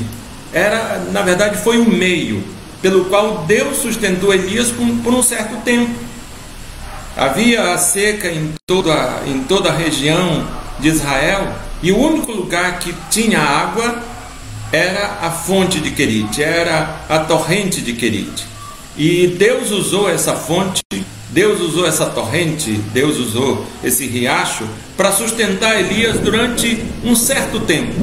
era, 0.52 1.06
na 1.12 1.22
verdade, 1.22 1.56
foi 1.62 1.78
um 1.78 1.88
meio 1.88 2.42
pelo 2.82 3.06
qual 3.06 3.44
Deus 3.46 3.78
sustentou 3.78 4.34
Elias 4.34 4.70
por, 4.70 4.86
por 5.02 5.14
um 5.14 5.22
certo 5.22 5.56
tempo. 5.64 5.92
Havia 7.16 7.72
a 7.72 7.78
seca 7.78 8.30
em 8.30 8.52
toda, 8.66 9.22
em 9.26 9.42
toda 9.44 9.70
a 9.70 9.72
região 9.72 10.46
de 10.78 10.88
Israel 10.88 11.50
e 11.82 11.90
o 11.90 11.98
único 11.98 12.30
lugar 12.30 12.78
que 12.78 12.94
tinha 13.10 13.40
água 13.40 14.02
era 14.70 15.20
a 15.22 15.30
fonte 15.30 15.80
de 15.80 15.92
Querite, 15.92 16.42
era 16.42 17.00
a 17.08 17.20
torrente 17.20 17.80
de 17.80 17.94
Querite. 17.94 18.44
E 18.98 19.28
Deus 19.28 19.70
usou 19.70 20.10
essa 20.10 20.34
fonte, 20.34 20.82
Deus 21.30 21.58
usou 21.60 21.86
essa 21.86 22.04
torrente, 22.04 22.72
Deus 22.92 23.16
usou 23.16 23.64
esse 23.82 24.06
riacho 24.06 24.68
para 24.94 25.10
sustentar 25.10 25.80
Elias 25.80 26.18
durante 26.18 26.84
um 27.02 27.16
certo 27.16 27.60
tempo. 27.60 27.94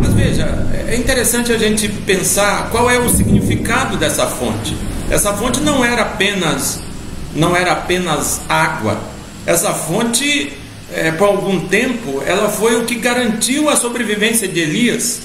Mas 0.00 0.12
veja, 0.12 0.46
é 0.86 0.94
interessante 0.94 1.52
a 1.52 1.58
gente 1.58 1.88
pensar 1.88 2.70
qual 2.70 2.88
é 2.88 2.96
o 2.96 3.08
significado 3.08 3.96
dessa 3.96 4.26
fonte. 4.26 4.76
Essa 5.10 5.32
fonte 5.32 5.60
não 5.60 5.84
era 5.84 6.02
apenas 6.02 6.80
não 7.34 7.56
era 7.56 7.72
apenas 7.72 8.40
água. 8.48 8.98
Essa 9.46 9.72
fonte, 9.72 10.52
é, 10.92 11.10
por 11.12 11.28
algum 11.28 11.66
tempo, 11.66 12.22
ela 12.26 12.48
foi 12.48 12.76
o 12.76 12.84
que 12.84 12.94
garantiu 12.96 13.68
a 13.68 13.76
sobrevivência 13.76 14.48
de 14.48 14.60
Elias. 14.60 15.22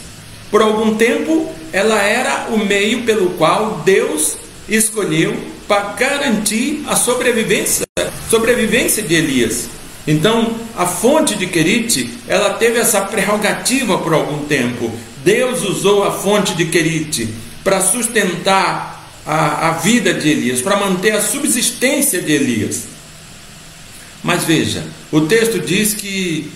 Por 0.52 0.62
algum 0.62 0.96
tempo, 0.96 1.50
ela 1.72 2.02
era 2.02 2.48
o 2.50 2.58
meio 2.58 3.04
pelo 3.04 3.32
qual 3.32 3.82
Deus 3.86 4.38
escolheu 4.68 5.36
para 5.68 5.94
garantir 5.94 6.84
a 6.88 6.96
sobrevivência, 6.96 7.86
sobrevivência 8.30 9.04
de 9.04 9.16
Elias. 9.16 9.70
Então, 10.08 10.56
a 10.76 10.88
fonte 10.88 11.36
de 11.36 11.46
Querite, 11.46 12.10
ela 12.28 12.56
teve 12.56 12.80
essa 12.80 13.02
prerrogativa 13.02 14.00
por 14.00 14.14
algum 14.14 14.46
tempo. 14.46 14.92
Deus 15.24 15.64
usou 15.64 16.04
a 16.04 16.12
fonte 16.12 16.56
de 16.56 16.66
Querite 16.66 17.30
para 17.64 17.82
sustentar 17.82 18.99
a, 19.26 19.70
a 19.70 19.72
vida 19.74 20.14
de 20.14 20.30
Elias, 20.30 20.62
para 20.62 20.78
manter 20.78 21.12
a 21.12 21.22
subsistência 21.22 22.22
de 22.22 22.32
Elias. 22.32 22.84
Mas 24.24 24.44
veja, 24.44 24.84
o 25.12 25.22
texto 25.22 25.60
diz 25.60 25.94
que, 25.94 26.52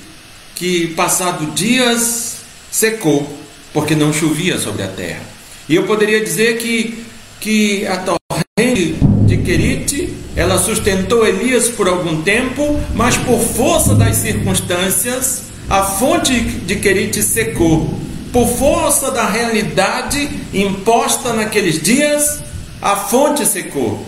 que 0.56 0.88
passado 0.88 1.52
dias 1.54 2.38
secou, 2.70 3.38
porque 3.72 3.96
não 3.96 4.12
chovia 4.12 4.58
sobre 4.58 4.84
a 4.84 4.88
terra. 4.88 5.22
E 5.68 5.76
eu 5.76 5.84
poderia 5.84 6.24
dizer 6.24 6.58
que, 6.58 7.06
que 7.40 7.88
a 7.88 7.98
torrente 7.98 8.96
de 9.26 9.38
Querite, 9.38 10.14
ela 10.36 10.58
sustentou 10.58 11.26
Elias 11.26 11.70
por 11.70 11.88
algum 11.88 12.22
tempo, 12.22 12.80
mas 12.94 13.16
por 13.18 13.40
força 13.40 13.96
das 13.96 14.18
circunstâncias, 14.18 15.44
a 15.70 15.84
fonte 15.84 16.40
de 16.40 16.76
Querite 16.76 17.24
secou. 17.24 17.98
Por 18.32 18.48
força 18.48 19.12
da 19.12 19.30
realidade 19.30 20.30
imposta 20.54 21.34
naqueles 21.34 21.82
dias, 21.82 22.42
a 22.84 22.98
fonte 22.98 23.46
secou. 23.46 24.06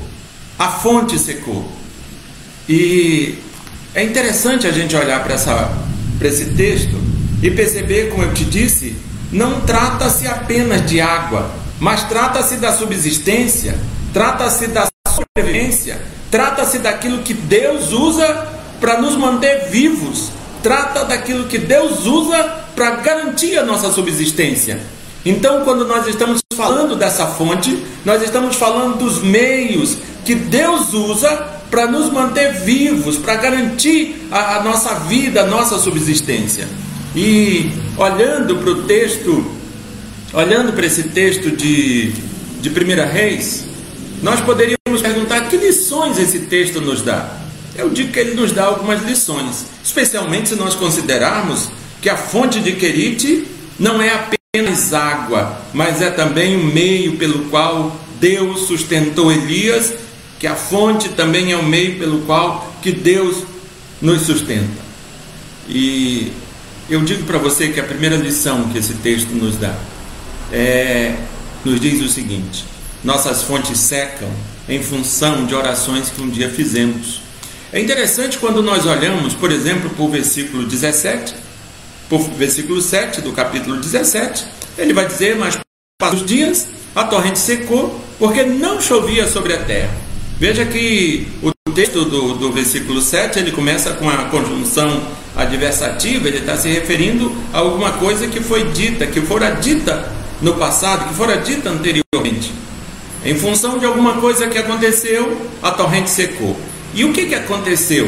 A 0.59 0.67
fonte 0.67 1.17
secou. 1.17 1.65
E 2.67 3.39
é 3.93 4.03
interessante 4.03 4.67
a 4.67 4.71
gente 4.71 4.93
olhar 4.97 5.23
para 5.23 5.35
esse 6.27 6.45
texto 6.47 7.01
e 7.41 7.49
perceber, 7.49 8.09
como 8.09 8.23
eu 8.23 8.33
te 8.33 8.43
disse, 8.43 8.97
não 9.31 9.61
trata-se 9.61 10.27
apenas 10.27 10.85
de 10.85 10.99
água, 10.99 11.49
mas 11.79 12.03
trata-se 12.03 12.57
da 12.57 12.73
subsistência, 12.73 13.77
trata-se 14.13 14.67
da 14.67 14.87
sobrevivência, 15.07 16.01
trata-se 16.29 16.79
daquilo 16.79 17.19
que 17.19 17.33
Deus 17.33 17.93
usa 17.93 18.27
para 18.81 18.99
nos 18.99 19.15
manter 19.15 19.69
vivos, 19.69 20.31
trata 20.61 21.05
daquilo 21.05 21.47
que 21.47 21.57
Deus 21.57 22.05
usa 22.05 22.43
para 22.75 22.97
garantir 22.97 23.57
a 23.57 23.63
nossa 23.63 23.89
subsistência. 23.93 24.81
Então, 25.25 25.63
quando 25.63 25.87
nós 25.87 26.05
estamos 26.07 26.44
falando 26.55 26.95
dessa 26.95 27.27
fonte, 27.27 27.85
nós 28.03 28.23
estamos 28.23 28.55
falando 28.55 28.97
dos 28.97 29.21
meios 29.21 29.97
que 30.23 30.33
Deus 30.33 30.93
usa 30.93 31.55
para 31.69 31.87
nos 31.87 32.11
manter 32.11 32.53
vivos, 32.53 33.17
para 33.17 33.35
garantir 33.35 34.27
a, 34.31 34.57
a, 34.57 34.63
nossa 34.63 34.95
vida, 35.01 35.41
a 35.41 35.45
nossa 35.45 35.77
subsistência. 35.77 36.67
E 37.15 37.71
olhando 37.97 38.57
para 38.57 38.69
o 38.69 38.83
texto, 38.83 39.45
olhando 40.33 40.73
para 40.73 40.85
esse 40.85 41.03
texto 41.03 41.51
de, 41.51 42.11
de 42.61 42.69
1 42.69 43.11
Reis, 43.11 43.65
nós 44.21 44.41
poderíamos 44.41 45.01
perguntar 45.01 45.49
que 45.49 45.57
lições 45.57 46.17
esse 46.17 46.39
texto 46.39 46.81
nos 46.81 47.01
dá. 47.01 47.29
Eu 47.75 47.89
digo 47.89 48.11
que 48.11 48.19
ele 48.19 48.35
nos 48.35 48.51
dá 48.51 48.65
algumas 48.65 49.03
lições, 49.03 49.65
especialmente 49.83 50.49
se 50.49 50.55
nós 50.55 50.73
considerarmos 50.75 51.69
que 52.01 52.09
a 52.09 52.15
fonte 52.15 52.59
de 52.59 52.73
Querite 52.73 53.45
não 53.77 54.01
é 54.01 54.09
apenas 54.09 54.44
apenas 54.55 54.93
água, 54.93 55.61
mas 55.73 56.01
é 56.01 56.09
também 56.09 56.55
o 56.55 56.63
meio 56.63 57.17
pelo 57.17 57.49
qual 57.49 57.93
Deus 58.21 58.67
sustentou 58.67 59.29
Elias, 59.29 59.93
que 60.39 60.47
a 60.47 60.55
fonte 60.55 61.09
também 61.09 61.51
é 61.51 61.57
o 61.57 61.63
meio 61.63 61.99
pelo 61.99 62.21
qual 62.21 62.73
que 62.81 62.93
Deus 62.93 63.43
nos 64.01 64.21
sustenta. 64.21 64.85
E 65.67 66.31
eu 66.89 67.01
digo 67.01 67.23
para 67.25 67.37
você 67.37 67.67
que 67.67 67.81
a 67.81 67.83
primeira 67.83 68.15
lição 68.15 68.69
que 68.69 68.77
esse 68.77 68.93
texto 68.93 69.31
nos 69.31 69.57
dá 69.57 69.75
é, 70.53 71.15
nos 71.65 71.81
diz 71.81 72.01
o 72.01 72.07
seguinte: 72.07 72.63
nossas 73.03 73.43
fontes 73.43 73.77
secam 73.77 74.29
em 74.69 74.81
função 74.81 75.45
de 75.45 75.53
orações 75.53 76.09
que 76.09 76.21
um 76.21 76.29
dia 76.29 76.49
fizemos. 76.49 77.21
É 77.73 77.81
interessante 77.81 78.37
quando 78.37 78.63
nós 78.63 78.85
olhamos, 78.85 79.33
por 79.33 79.51
exemplo, 79.51 79.89
para 79.89 80.03
o 80.03 80.09
versículo 80.09 80.65
17, 80.65 81.35
o 82.09 82.19
versículo 82.19 82.81
7 82.81 83.21
do 83.21 83.31
capítulo 83.31 83.77
17, 83.77 84.45
ele 84.77 84.93
vai 84.93 85.07
dizer: 85.07 85.35
Mas 85.35 85.57
passados 85.99 86.21
os 86.21 86.27
dias, 86.27 86.67
a 86.95 87.03
torrente 87.03 87.39
secou, 87.39 87.99
porque 88.19 88.43
não 88.43 88.81
chovia 88.81 89.27
sobre 89.27 89.53
a 89.53 89.63
terra. 89.63 89.93
Veja 90.37 90.65
que 90.65 91.27
o 91.41 91.51
texto 91.71 92.05
do, 92.05 92.35
do 92.35 92.51
versículo 92.51 93.01
7 93.01 93.39
ele 93.39 93.51
começa 93.51 93.93
com 93.93 94.09
a 94.09 94.25
conjunção 94.25 95.01
adversativa, 95.35 96.27
ele 96.27 96.39
está 96.39 96.57
se 96.57 96.69
referindo 96.69 97.31
a 97.53 97.59
alguma 97.59 97.93
coisa 97.93 98.27
que 98.27 98.41
foi 98.41 98.65
dita, 98.71 99.07
que 99.07 99.21
fora 99.21 99.51
dita 99.51 100.11
no 100.41 100.55
passado, 100.55 101.07
que 101.09 101.15
fora 101.15 101.37
dita 101.37 101.69
anteriormente. 101.69 102.53
Em 103.23 103.35
função 103.35 103.79
de 103.79 103.85
alguma 103.85 104.21
coisa 104.21 104.47
que 104.47 104.57
aconteceu, 104.57 105.41
a 105.61 105.71
torrente 105.71 106.09
secou. 106.09 106.55
E 106.93 107.03
o 107.03 107.11
que, 107.11 107.25
que 107.25 107.35
aconteceu? 107.35 108.07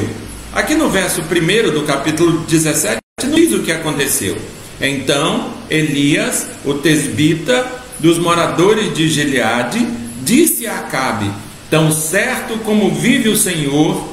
Aqui 0.53 0.75
no 0.75 0.89
verso 0.89 1.21
1 1.21 1.71
do 1.71 1.83
capítulo 1.83 2.39
17, 2.45 2.99
não 3.23 3.31
diz 3.31 3.51
o 3.51 3.63
que 3.63 3.71
aconteceu. 3.71 4.37
Então, 4.79 5.51
Elias, 5.71 6.45
o 6.63 6.75
tesbita 6.75 7.65
dos 7.97 8.19
moradores 8.19 8.93
de 8.93 9.09
Gileade, 9.09 9.87
disse 10.21 10.67
a 10.67 10.81
Acabe: 10.81 11.27
Tão 11.67 11.91
certo 11.91 12.59
como 12.59 12.93
vive 12.93 13.29
o 13.29 13.35
Senhor, 13.35 14.07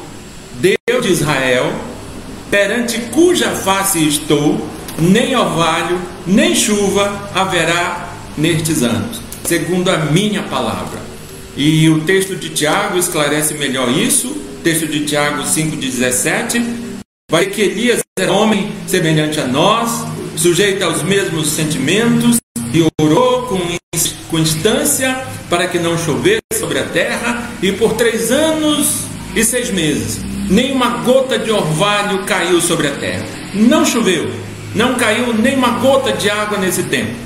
Deus 0.59 1.05
de 1.05 1.12
Israel, 1.12 1.71
perante 2.51 2.99
cuja 3.12 3.51
face 3.51 4.09
estou, 4.09 4.67
nem 4.99 5.37
orvalho, 5.37 6.01
nem 6.27 6.55
chuva 6.55 7.31
haverá 7.35 8.11
nestes 8.38 8.83
anos, 8.83 9.21
segundo 9.45 9.90
a 9.90 9.99
minha 9.99 10.45
palavra. 10.45 10.99
E 11.55 11.90
o 11.90 12.01
texto 12.01 12.35
de 12.37 12.49
Tiago 12.49 12.97
esclarece 12.97 13.53
melhor 13.53 13.90
isso. 13.90 14.35
Texto 14.64 14.87
de 14.87 15.05
Tiago 15.05 15.43
5,17 15.43 16.84
vai 17.35 17.47
que 17.47 17.62
Elias 17.62 18.01
era 18.16 18.31
homem 18.31 18.70
semelhante 18.87 19.40
a 19.40 19.44
nós, 19.44 20.07
sujeito 20.37 20.85
aos 20.85 21.03
mesmos 21.03 21.49
sentimentos, 21.49 22.37
e 22.73 22.81
orou 23.03 23.49
com, 23.49 23.59
com 24.31 24.38
instância 24.38 25.27
para 25.51 25.66
que 25.66 25.81
não 25.81 25.99
chovesse 25.99 26.40
sobre 26.61 26.79
a 26.79 26.85
terra, 26.85 27.51
e 27.61 27.73
por 27.73 27.94
três 27.94 28.31
anos 28.31 29.07
e 29.35 29.42
seis 29.42 29.68
meses, 29.70 30.20
nenhuma 30.49 30.99
gota 30.99 31.37
de 31.37 31.51
orvalho 31.51 32.23
caiu 32.25 32.61
sobre 32.61 32.87
a 32.87 32.92
terra. 32.92 33.27
Não 33.53 33.85
choveu, 33.85 34.31
não 34.73 34.94
caiu 34.94 35.35
nem 35.35 35.57
uma 35.57 35.81
gota 35.81 36.12
de 36.12 36.31
água 36.31 36.57
nesse 36.57 36.85
tempo. 36.85 37.16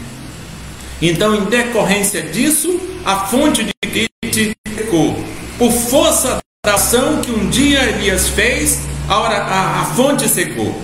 Então, 1.03 1.35
em 1.35 1.45
decorrência 1.45 2.23
disso, 2.23 2.81
a 3.05 3.27
fonte 3.27 3.63
de 3.63 3.73
Crite 3.83 4.57
secou. 4.75 5.23
Por 5.59 5.71
força 5.71 6.39
da 6.65 6.77
ação 6.77 7.21
que 7.21 7.31
um 7.31 7.51
dia 7.51 7.91
Elias 7.91 8.31
fez, 8.31 8.89
a, 9.09 9.19
hora, 9.19 9.37
a, 9.37 9.81
a 9.81 9.85
fonte 9.87 10.29
secou. 10.29 10.81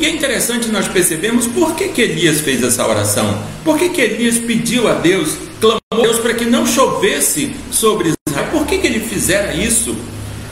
E 0.00 0.06
é 0.06 0.10
interessante 0.10 0.68
nós 0.68 0.86
percebemos 0.86 1.46
por 1.46 1.74
que, 1.74 1.88
que 1.88 2.02
Elias 2.02 2.40
fez 2.40 2.62
essa 2.62 2.86
oração. 2.86 3.42
Por 3.64 3.78
que, 3.78 3.88
que 3.88 4.00
Elias 4.00 4.38
pediu 4.38 4.88
a 4.88 4.94
Deus, 4.94 5.36
clamou 5.60 5.80
a 5.92 5.96
Deus 5.96 6.18
para 6.18 6.34
que 6.34 6.44
não 6.44 6.66
chovesse 6.66 7.54
sobre 7.70 8.14
Israel. 8.28 8.48
Por 8.50 8.66
que, 8.66 8.78
que 8.78 8.86
ele 8.86 9.00
fizera 9.00 9.54
isso? 9.54 9.96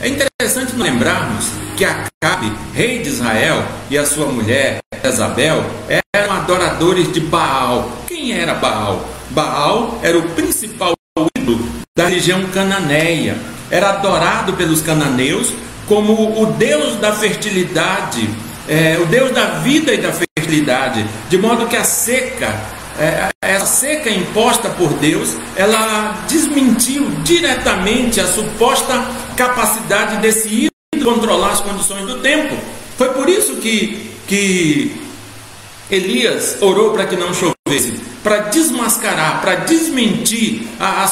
É 0.01 0.07
interessante 0.07 0.75
lembrarmos 0.75 1.45
que 1.75 1.85
Acabe, 1.85 2.51
rei 2.73 2.99
de 2.99 3.09
Israel, 3.09 3.63
e 3.89 3.97
a 3.97 4.05
sua 4.05 4.27
mulher, 4.27 4.79
Isabel, 5.03 5.65
eram 6.13 6.33
adoradores 6.33 7.11
de 7.11 7.19
Baal. 7.19 7.91
Quem 8.07 8.33
era 8.33 8.53
Baal? 8.53 9.07
Baal 9.29 9.99
era 10.03 10.17
o 10.17 10.29
principal 10.29 10.93
ídolo 11.37 11.63
da 11.95 12.07
religião 12.07 12.43
cananeia. 12.47 13.37
Era 13.69 13.89
adorado 13.89 14.53
pelos 14.53 14.81
cananeus 14.81 15.53
como 15.87 16.41
o 16.41 16.45
deus 16.53 16.95
da 16.97 17.13
fertilidade, 17.13 18.29
é, 18.67 18.97
o 19.01 19.05
deus 19.05 19.31
da 19.31 19.59
vida 19.59 19.93
e 19.93 19.97
da 19.97 20.11
fertilidade, 20.11 21.05
de 21.29 21.37
modo 21.37 21.67
que 21.67 21.75
a 21.75 21.83
seca 21.83 22.53
é, 22.99 23.29
essa 23.41 23.65
seca 23.65 24.09
imposta 24.09 24.69
por 24.69 24.91
Deus, 24.93 25.35
ela 25.55 26.25
desmentiu 26.27 27.07
diretamente 27.23 28.19
a 28.19 28.27
suposta 28.27 29.05
capacidade 29.35 30.17
desse 30.17 30.47
ídolo 30.47 30.71
controlar 31.03 31.51
as 31.51 31.61
condições 31.61 32.05
do 32.05 32.19
tempo. 32.19 32.57
Foi 32.97 33.09
por 33.13 33.29
isso 33.29 33.57
que, 33.57 34.11
que 34.27 34.99
Elias 35.91 36.57
orou 36.59 36.91
para 36.91 37.05
que 37.05 37.15
não 37.15 37.33
chovesse, 37.33 37.93
para 38.23 38.39
desmascarar, 38.49 39.41
para 39.41 39.55
desmentir 39.55 40.67
a, 40.79 41.03
a 41.03 41.07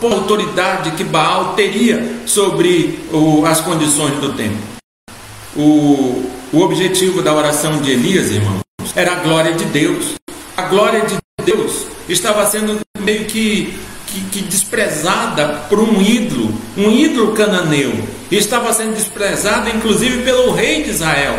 suposta 0.00 0.20
autoridade 0.20 0.92
que 0.92 1.02
Baal 1.02 1.54
teria 1.54 2.20
sobre 2.24 3.00
o, 3.12 3.44
as 3.44 3.60
condições 3.60 4.14
do 4.20 4.32
tempo. 4.32 4.56
O, 5.56 6.30
o 6.52 6.60
objetivo 6.60 7.20
da 7.20 7.34
oração 7.34 7.82
de 7.82 7.90
Elias, 7.90 8.30
irmãos, 8.30 8.62
era 8.94 9.14
a 9.14 9.16
glória 9.16 9.54
de 9.54 9.64
Deus. 9.64 10.14
A 10.56 10.62
glória 10.62 11.00
de 11.00 11.16
Deus 11.44 11.84
estava 12.08 12.46
sendo 12.46 12.78
meio 13.00 13.24
que, 13.24 13.76
que, 14.06 14.20
que 14.30 14.42
desprezada 14.42 15.64
por 15.68 15.80
um 15.80 16.00
ídolo, 16.00 16.54
um 16.76 16.92
ídolo 16.92 17.32
cananeu. 17.32 17.92
E 18.30 18.36
estava 18.36 18.72
sendo 18.72 18.94
desprezada 18.94 19.68
inclusive 19.70 20.22
pelo 20.22 20.52
rei 20.52 20.84
de 20.84 20.90
Israel, 20.90 21.34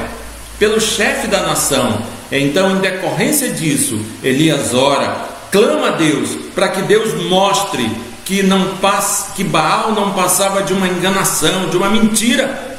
pelo 0.58 0.82
chefe 0.82 1.28
da 1.28 1.43
nação. 1.43 2.02
Então, 2.30 2.76
em 2.76 2.82
decorrência 2.82 3.54
disso, 3.54 3.98
Elias 4.22 4.74
ora, 4.74 5.30
clama 5.50 5.88
a 5.88 5.91
Deus 5.91 6.32
para 6.54 6.67
que 6.67 6.82
Deus 6.82 7.13
mostre 7.30 8.09
que 8.30 8.44
não 8.44 8.78
passa, 8.78 9.34
que 9.34 9.44
Baal 9.44 9.92
não 9.92 10.13
passava 10.13 10.62
de 10.62 10.72
uma 10.72 10.88
enganação, 10.88 11.68
de 11.68 11.76
uma 11.76 11.89
mentira. 11.89 12.78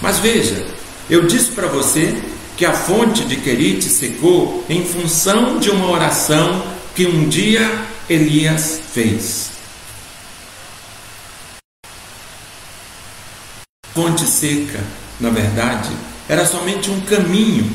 Mas 0.00 0.18
veja, 0.18 0.66
eu 1.08 1.28
disse 1.28 1.52
para 1.52 1.68
você 1.68 2.20
que 2.56 2.66
a 2.66 2.72
fonte 2.72 3.24
de 3.24 3.36
Querite 3.36 3.84
secou 3.84 4.66
em 4.68 4.84
função 4.84 5.60
de 5.60 5.70
uma 5.70 5.88
oração 5.88 6.60
que 6.92 7.06
um 7.06 7.28
dia 7.28 7.86
Elias 8.10 8.80
fez. 8.92 9.50
Fonte 13.94 14.26
seca, 14.26 14.80
na 15.20 15.30
verdade, 15.30 15.90
era 16.28 16.44
somente 16.44 16.90
um 16.90 17.00
caminho 17.02 17.70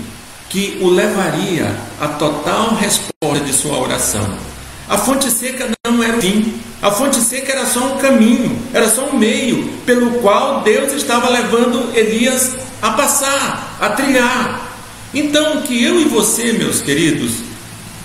que 0.50 0.80
o 0.82 0.90
levaria 0.90 1.74
à 1.98 2.10
total 2.10 2.76
resposta 2.76 3.46
de 3.46 3.54
sua 3.54 3.80
oração. 3.80 4.47
A 4.90 4.98
fonte 4.98 5.30
seca 5.30 5.70
não 5.86 6.02
era 6.02 6.18
o 6.18 6.22
fim, 6.22 6.54
a 6.82 6.90
fonte 6.90 7.18
seca 7.18 7.52
era 7.52 7.66
só 7.66 7.96
um 7.96 7.98
caminho, 7.98 8.58
era 8.74 8.90
só 8.90 9.10
um 9.10 9.18
meio 9.18 9.68
pelo 9.86 10.20
qual 10.22 10.62
Deus 10.62 10.94
estava 10.94 11.30
levando 11.30 11.94
Elias 11.94 12.56
a 12.82 12.92
passar, 12.92 13.78
a 13.82 13.90
trilhar. 13.90 14.66
Então, 15.14 15.62
que 15.64 15.84
eu 15.84 16.00
e 16.00 16.06
você, 16.06 16.54
meus 16.54 16.82
queridos 16.82 17.34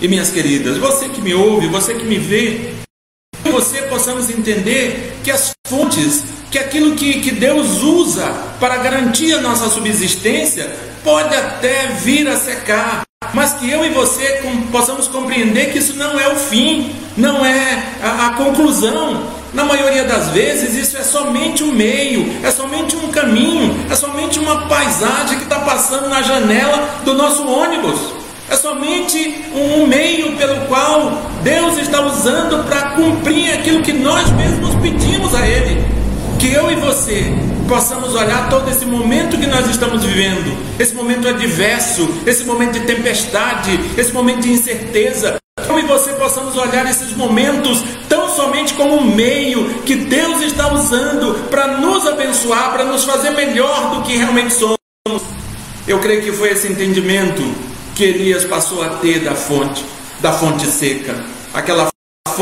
e 0.01 0.09
minhas 0.09 0.31
queridas, 0.31 0.77
você 0.77 1.09
que 1.09 1.21
me 1.21 1.33
ouve, 1.33 1.69
você 1.69 1.95
que 1.95 2.05
me 2.05 2.19
vê, 2.19 2.75
que 3.45 3.51
você 3.51 3.83
possamos 3.83 4.29
entender 4.29 5.19
que 5.23 5.31
as 5.31 5.53
fontes, 5.69 6.25
que 6.51 6.59
aquilo 6.59 6.97
que, 6.97 7.21
que 7.21 7.31
Deus 7.31 7.81
usa 7.81 8.27
para 8.59 8.79
garantir 8.79 9.35
a 9.35 9.41
nossa 9.41 9.69
subsistência, 9.69 10.69
pode 11.03 11.35
até 11.35 11.89
vir 12.01 12.29
a 12.29 12.37
secar, 12.37 13.03
mas 13.35 13.55
que 13.55 13.71
eu 13.71 13.85
e 13.85 13.91
você 13.91 14.41
com, 14.43 14.63
possamos 14.69 15.09
compreender 15.09 15.73
que 15.73 15.79
isso 15.79 15.97
não 15.97 16.19
é 16.19 16.29
o 16.29 16.37
fim, 16.37 16.95
não 17.17 17.45
é 17.45 17.83
a, 18.03 18.27
a 18.27 18.31
conclusão, 18.35 19.43
na 19.53 19.65
maioria 19.65 20.05
das 20.05 20.31
vezes, 20.31 20.75
isso 20.75 20.97
é 20.97 21.03
somente 21.03 21.63
um 21.63 21.73
meio, 21.73 22.33
é 22.43 22.51
somente 22.51 22.97
um 22.97 23.09
caminho, 23.09 23.85
é 23.91 23.95
somente 23.95 24.39
uma 24.39 24.67
paisagem 24.67 25.37
que 25.37 25.45
está 25.45 25.61
passando 25.61 26.09
na 26.09 26.23
janela 26.23 26.89
do 27.05 27.13
nosso 27.13 27.47
ônibus. 27.47 28.01
É 28.49 28.57
somente 28.57 29.45
um 29.55 29.87
meio 29.87 30.37
pelo 30.37 30.67
qual 30.67 31.23
Deus 31.43 31.79
está 31.79 32.01
usando 32.01 32.65
para 32.67 32.91
cumprir 32.91 33.53
aquilo 33.53 33.83
que 33.83 33.93
nós 33.93 34.31
mesmos 34.31 34.75
pedimos 34.77 35.35
a 35.35 35.47
Ele. 35.47 35.92
Que 36.43 36.53
eu 36.55 36.73
e 36.73 36.75
você 36.75 37.23
possamos 37.69 38.17
olhar 38.17 38.49
todo 38.49 38.69
esse 38.69 38.85
momento 38.85 39.39
que 39.39 39.47
nós 39.47 39.65
estamos 39.69 40.05
vivendo, 40.05 40.59
esse 40.77 40.93
momento 40.93 41.29
adverso, 41.29 42.03
esse 42.27 42.43
momento 42.43 42.81
de 42.81 42.81
tempestade, 42.81 43.79
esse 43.97 44.13
momento 44.13 44.41
de 44.41 44.51
incerteza, 44.51 45.37
eu 45.69 45.79
e 45.79 45.83
você 45.83 46.13
possamos 46.15 46.57
olhar 46.57 46.85
esses 46.91 47.17
momentos 47.17 47.85
tão 48.09 48.29
somente 48.29 48.75
como 48.75 48.97
um 48.97 49.15
meio 49.15 49.83
que 49.85 49.95
Deus 49.95 50.43
está 50.43 50.73
usando 50.73 51.49
para 51.49 51.79
nos 51.79 52.09
abençoar, 52.09 52.73
para 52.73 52.87
nos 52.87 53.05
fazer 53.05 53.31
melhor 53.31 53.95
do 53.95 54.03
que 54.03 54.17
realmente 54.17 54.53
somos. 54.53 55.23
Eu 55.87 56.01
creio 56.01 56.25
que 56.25 56.33
foi 56.33 56.51
esse 56.51 56.67
entendimento 56.67 57.41
que 57.95 58.03
Elias 58.03 58.45
passou 58.45 58.83
a 58.83 58.89
ter 58.97 59.21
da 59.21 59.37
fonte, 59.37 59.85
da 60.21 60.33
fonte 60.33 60.67
seca, 60.67 61.15
aquela 61.55 61.93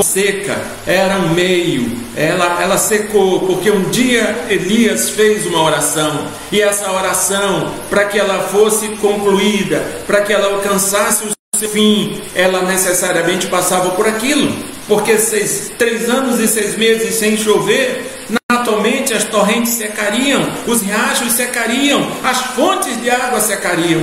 seca 0.02 0.56
era 0.86 1.18
um 1.18 1.34
meio, 1.34 1.90
ela, 2.16 2.62
ela 2.62 2.78
secou, 2.78 3.40
porque 3.40 3.70
um 3.70 3.90
dia 3.90 4.46
Elias 4.48 5.10
fez 5.10 5.46
uma 5.46 5.62
oração, 5.62 6.26
e 6.50 6.60
essa 6.60 6.90
oração, 6.90 7.72
para 7.88 8.04
que 8.04 8.18
ela 8.18 8.48
fosse 8.48 8.88
concluída, 8.96 9.78
para 10.06 10.22
que 10.22 10.32
ela 10.32 10.54
alcançasse 10.54 11.24
o 11.24 11.58
seu 11.58 11.68
fim, 11.68 12.20
ela 12.34 12.62
necessariamente 12.62 13.46
passava 13.46 13.90
por 13.90 14.06
aquilo, 14.06 14.54
porque 14.86 15.18
seis, 15.18 15.72
três 15.78 16.08
anos 16.08 16.38
e 16.40 16.48
seis 16.48 16.76
meses 16.76 17.14
sem 17.14 17.36
chover, 17.36 18.26
naturalmente 18.50 19.12
as 19.12 19.24
torrentes 19.24 19.72
secariam, 19.72 20.42
os 20.66 20.82
riachos 20.82 21.32
secariam, 21.32 22.06
as 22.24 22.38
fontes 22.54 23.00
de 23.00 23.10
água 23.10 23.40
secariam. 23.40 24.02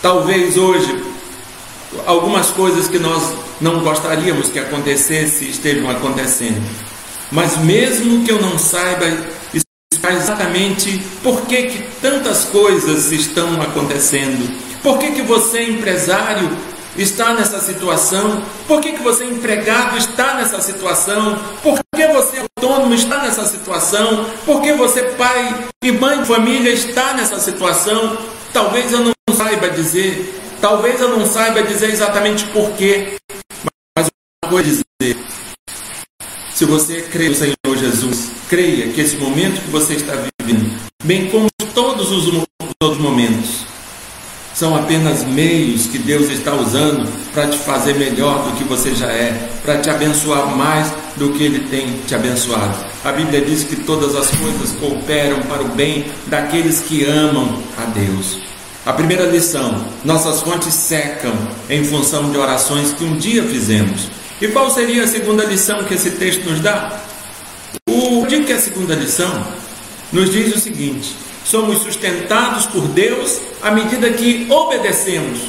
Talvez 0.00 0.56
hoje 0.56 1.15
algumas 2.06 2.48
coisas 2.48 2.88
que 2.88 2.98
nós 2.98 3.34
não 3.60 3.80
gostaríamos 3.80 4.48
que 4.48 4.58
acontecesse 4.58 5.48
estejam 5.48 5.88
acontecendo. 5.90 6.62
Mas 7.30 7.56
mesmo 7.58 8.24
que 8.24 8.30
eu 8.30 8.40
não 8.40 8.58
saiba 8.58 9.06
exatamente 10.12 11.02
por 11.22 11.42
que, 11.42 11.64
que 11.64 11.82
tantas 12.00 12.44
coisas 12.44 13.10
estão 13.10 13.60
acontecendo, 13.60 14.56
por 14.82 14.98
que, 14.98 15.12
que 15.12 15.22
você, 15.22 15.64
empresário, 15.64 16.48
está 16.96 17.34
nessa 17.34 17.58
situação, 17.60 18.42
por 18.66 18.80
que, 18.80 18.92
que 18.92 19.02
você, 19.02 19.24
empregado, 19.24 19.96
está 19.98 20.34
nessa 20.34 20.60
situação, 20.60 21.36
por 21.62 21.78
que 21.94 22.06
você, 22.06 22.38
autônomo, 22.38 22.94
está 22.94 23.22
nessa 23.22 23.44
situação, 23.46 24.26
por 24.44 24.62
que 24.62 24.72
você, 24.74 25.02
pai 25.18 25.66
e 25.82 25.92
mãe 25.92 26.20
de 26.20 26.26
família, 26.26 26.70
está 26.70 27.14
nessa 27.14 27.38
situação, 27.40 28.16
talvez 28.52 28.92
eu 28.92 29.00
não 29.00 29.12
saiba 29.36 29.68
dizer, 29.70 30.45
talvez 30.60 31.00
eu 31.00 31.16
não 31.16 31.26
saiba 31.26 31.62
dizer 31.62 31.90
exatamente 31.90 32.44
porquê, 32.46 33.16
vou 34.48 34.62
dizer: 34.62 34.84
se 36.54 36.64
você 36.64 37.02
crê 37.02 37.28
no 37.28 37.34
Senhor 37.34 37.76
Jesus, 37.76 38.30
creia 38.48 38.88
que 38.92 39.00
esse 39.00 39.16
momento 39.16 39.60
que 39.60 39.70
você 39.70 39.94
está 39.94 40.14
vivendo, 40.40 40.70
bem 41.04 41.28
como 41.28 41.48
todos 41.74 42.10
os 42.10 42.46
outros 42.82 42.98
momentos, 42.98 43.66
são 44.54 44.74
apenas 44.74 45.22
meios 45.22 45.86
que 45.86 45.98
Deus 45.98 46.30
está 46.30 46.54
usando 46.54 47.06
para 47.34 47.46
te 47.48 47.58
fazer 47.58 47.94
melhor 47.96 48.42
do 48.44 48.56
que 48.56 48.64
você 48.64 48.94
já 48.94 49.08
é, 49.08 49.50
para 49.62 49.78
te 49.78 49.90
abençoar 49.90 50.56
mais 50.56 50.90
do 51.16 51.30
que 51.34 51.42
Ele 51.42 51.68
tem 51.68 51.92
te 52.06 52.14
abençoado. 52.14 52.74
A 53.04 53.12
Bíblia 53.12 53.42
diz 53.42 53.64
que 53.64 53.76
todas 53.76 54.16
as 54.16 54.30
coisas 54.30 54.72
cooperam 54.80 55.42
para 55.42 55.62
o 55.62 55.68
bem 55.68 56.06
daqueles 56.26 56.80
que 56.80 57.04
amam 57.04 57.62
a 57.76 57.84
Deus. 57.84 58.45
A 58.86 58.92
primeira 58.92 59.24
lição: 59.24 59.84
nossas 60.04 60.42
fontes 60.42 60.72
secam 60.72 61.32
em 61.68 61.82
função 61.82 62.30
de 62.30 62.38
orações 62.38 62.92
que 62.92 63.02
um 63.02 63.16
dia 63.16 63.42
fizemos. 63.42 64.08
E 64.40 64.46
qual 64.46 64.70
seria 64.70 65.02
a 65.02 65.08
segunda 65.08 65.44
lição 65.44 65.82
que 65.82 65.94
esse 65.94 66.12
texto 66.12 66.48
nos 66.48 66.60
dá? 66.60 67.00
O 67.90 68.24
digo 68.28 68.44
que 68.44 68.52
a 68.52 68.60
segunda 68.60 68.94
lição 68.94 69.44
nos 70.12 70.30
diz 70.30 70.54
o 70.54 70.60
seguinte: 70.60 71.16
somos 71.44 71.82
sustentados 71.82 72.66
por 72.66 72.86
Deus 72.86 73.40
à 73.60 73.72
medida 73.72 74.08
que 74.10 74.46
obedecemos. 74.48 75.40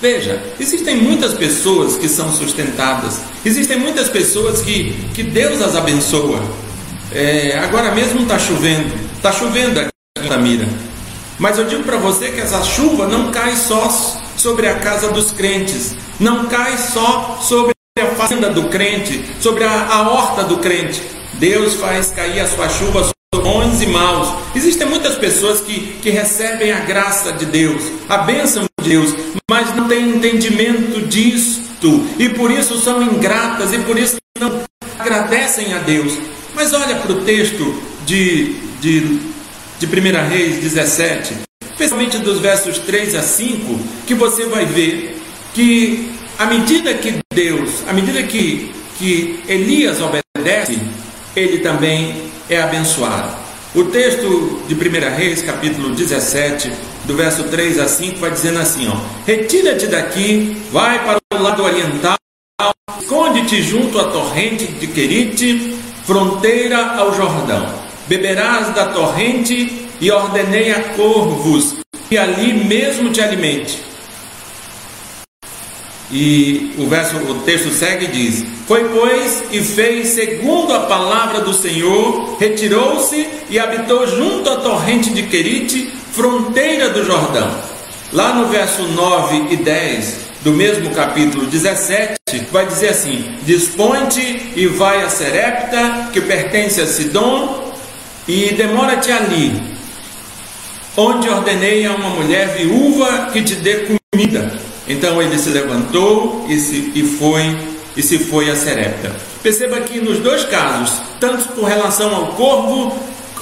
Veja, 0.00 0.42
existem 0.58 0.96
muitas 0.96 1.34
pessoas 1.34 1.98
que 1.98 2.08
são 2.08 2.32
sustentadas, 2.32 3.20
existem 3.44 3.78
muitas 3.78 4.08
pessoas 4.08 4.62
que, 4.62 4.94
que 5.12 5.22
Deus 5.22 5.60
as 5.60 5.76
abençoa. 5.76 6.42
É, 7.12 7.58
agora 7.58 7.94
mesmo 7.94 8.22
está 8.22 8.38
chovendo, 8.38 8.90
está 9.16 9.30
chovendo 9.30 9.80
aqui 9.80 9.90
em 10.18 10.28
Tamira. 10.28 10.91
Mas 11.42 11.58
eu 11.58 11.64
digo 11.64 11.82
para 11.82 11.96
você 11.96 12.30
que 12.30 12.40
essa 12.40 12.62
chuva 12.62 13.08
não 13.08 13.32
cai 13.32 13.56
só 13.56 13.90
sobre 14.36 14.68
a 14.68 14.78
casa 14.78 15.08
dos 15.08 15.32
crentes, 15.32 15.96
não 16.20 16.46
cai 16.46 16.78
só 16.78 17.40
sobre 17.42 17.72
a 17.98 18.06
fazenda 18.14 18.48
do 18.48 18.68
crente, 18.68 19.20
sobre 19.40 19.64
a, 19.64 19.88
a 19.88 20.08
horta 20.08 20.44
do 20.44 20.58
crente. 20.58 21.02
Deus 21.40 21.74
faz 21.74 22.12
cair 22.12 22.38
a 22.38 22.46
sua 22.46 22.68
chuva 22.68 23.02
sobre 23.02 23.44
bons 23.44 23.82
e 23.82 23.86
maus. 23.86 24.28
Existem 24.54 24.86
muitas 24.86 25.16
pessoas 25.16 25.60
que, 25.60 25.94
que 26.00 26.10
recebem 26.10 26.70
a 26.70 26.78
graça 26.78 27.32
de 27.32 27.46
Deus, 27.46 27.82
a 28.08 28.18
bênção 28.18 28.62
de 28.78 28.88
Deus, 28.88 29.12
mas 29.50 29.74
não 29.74 29.88
têm 29.88 30.10
entendimento 30.10 31.04
disto 31.08 32.06
e 32.20 32.28
por 32.28 32.52
isso 32.52 32.78
são 32.78 33.02
ingratas 33.02 33.72
e 33.72 33.80
por 33.80 33.98
isso 33.98 34.14
não 34.38 34.62
agradecem 34.96 35.74
a 35.74 35.78
Deus. 35.78 36.12
Mas 36.54 36.72
olha 36.72 36.94
para 36.94 37.10
o 37.10 37.24
texto 37.24 37.82
de, 38.06 38.54
de, 38.80 39.18
de 39.82 39.86
1 39.86 40.28
Reis 40.28 40.60
17, 40.60 41.34
especialmente 41.72 42.18
dos 42.18 42.38
versos 42.38 42.78
3 42.78 43.16
a 43.16 43.22
5, 43.22 43.80
que 44.06 44.14
você 44.14 44.46
vai 44.46 44.64
ver 44.64 45.20
que 45.52 46.08
à 46.38 46.46
medida 46.46 46.94
que 46.94 47.18
Deus, 47.34 47.68
à 47.88 47.92
medida 47.92 48.22
que, 48.22 48.72
que 48.96 49.40
Elias 49.48 49.98
obedece, 50.00 50.78
ele 51.34 51.58
também 51.58 52.30
é 52.48 52.62
abençoado. 52.62 53.36
O 53.74 53.84
texto 53.84 54.62
de 54.68 54.74
1 54.74 55.16
Reis, 55.16 55.42
capítulo 55.42 55.90
17, 55.96 56.70
do 57.04 57.16
verso 57.16 57.42
3 57.44 57.80
a 57.80 57.88
5, 57.88 58.20
vai 58.20 58.30
dizendo 58.30 58.60
assim: 58.60 58.86
ó, 58.88 58.96
Retira-te 59.26 59.88
daqui, 59.88 60.56
vai 60.70 61.04
para 61.04 61.18
o 61.34 61.42
lado 61.42 61.64
oriental, 61.64 62.16
esconde-te 63.00 63.60
junto 63.60 63.98
à 63.98 64.04
torrente 64.04 64.64
de 64.64 64.86
Querite, 64.86 65.76
fronteira 66.04 66.98
ao 66.98 67.12
Jordão. 67.12 67.81
Beberás 68.12 68.74
da 68.74 68.88
torrente 68.88 69.88
e 69.98 70.10
ordenei 70.10 70.70
a 70.70 70.82
corvos, 70.90 71.76
e 72.10 72.18
ali 72.18 72.52
mesmo 72.52 73.10
te 73.10 73.22
alimente 73.22 73.78
e 76.12 76.74
o 76.76 76.86
verso, 76.86 77.16
o 77.16 77.40
texto 77.40 77.70
segue 77.70 78.04
e 78.04 78.08
diz: 78.08 78.44
Foi, 78.68 78.84
pois, 78.90 79.44
e 79.50 79.62
fez 79.62 80.08
segundo 80.08 80.74
a 80.74 80.80
palavra 80.80 81.40
do 81.40 81.54
Senhor, 81.54 82.36
retirou-se 82.38 83.26
e 83.48 83.58
habitou 83.58 84.06
junto 84.06 84.50
à 84.50 84.56
torrente 84.56 85.08
de 85.08 85.22
Querite, 85.22 85.90
fronteira 86.12 86.90
do 86.90 87.02
Jordão. 87.02 87.50
Lá 88.12 88.34
no 88.34 88.48
verso 88.48 88.82
9 88.82 89.54
e 89.54 89.56
10 89.56 90.32
do 90.42 90.52
mesmo 90.52 90.90
capítulo 90.90 91.46
17, 91.46 92.18
vai 92.50 92.66
dizer 92.66 92.90
assim: 92.90 93.34
Dispõe-te 93.46 94.52
e 94.54 94.66
vai 94.66 95.02
a 95.02 95.08
Serepta, 95.08 96.10
que 96.12 96.20
pertence 96.20 96.78
a 96.80 96.86
Sidom, 96.86 97.61
e 98.26 98.52
demora-te 98.54 99.10
ali, 99.10 99.60
onde 100.96 101.28
ordenei 101.28 101.84
a 101.86 101.94
uma 101.94 102.10
mulher 102.10 102.56
viúva 102.56 103.30
que 103.32 103.42
te 103.42 103.54
dê 103.56 103.86
comida. 104.12 104.52
Então 104.86 105.20
ele 105.22 105.38
se 105.38 105.50
levantou 105.50 106.46
e, 106.48 106.58
se, 106.58 106.92
e 106.94 107.02
foi 107.02 107.56
e 107.96 108.02
se 108.02 108.18
foi 108.18 108.50
a 108.50 108.56
Serepta. 108.56 109.14
Perceba 109.42 109.80
que 109.80 110.00
nos 110.00 110.18
dois 110.18 110.44
casos, 110.44 111.00
tanto 111.18 111.48
com 111.48 111.64
relação 111.64 112.14
ao 112.14 112.28
corvo 112.28 112.96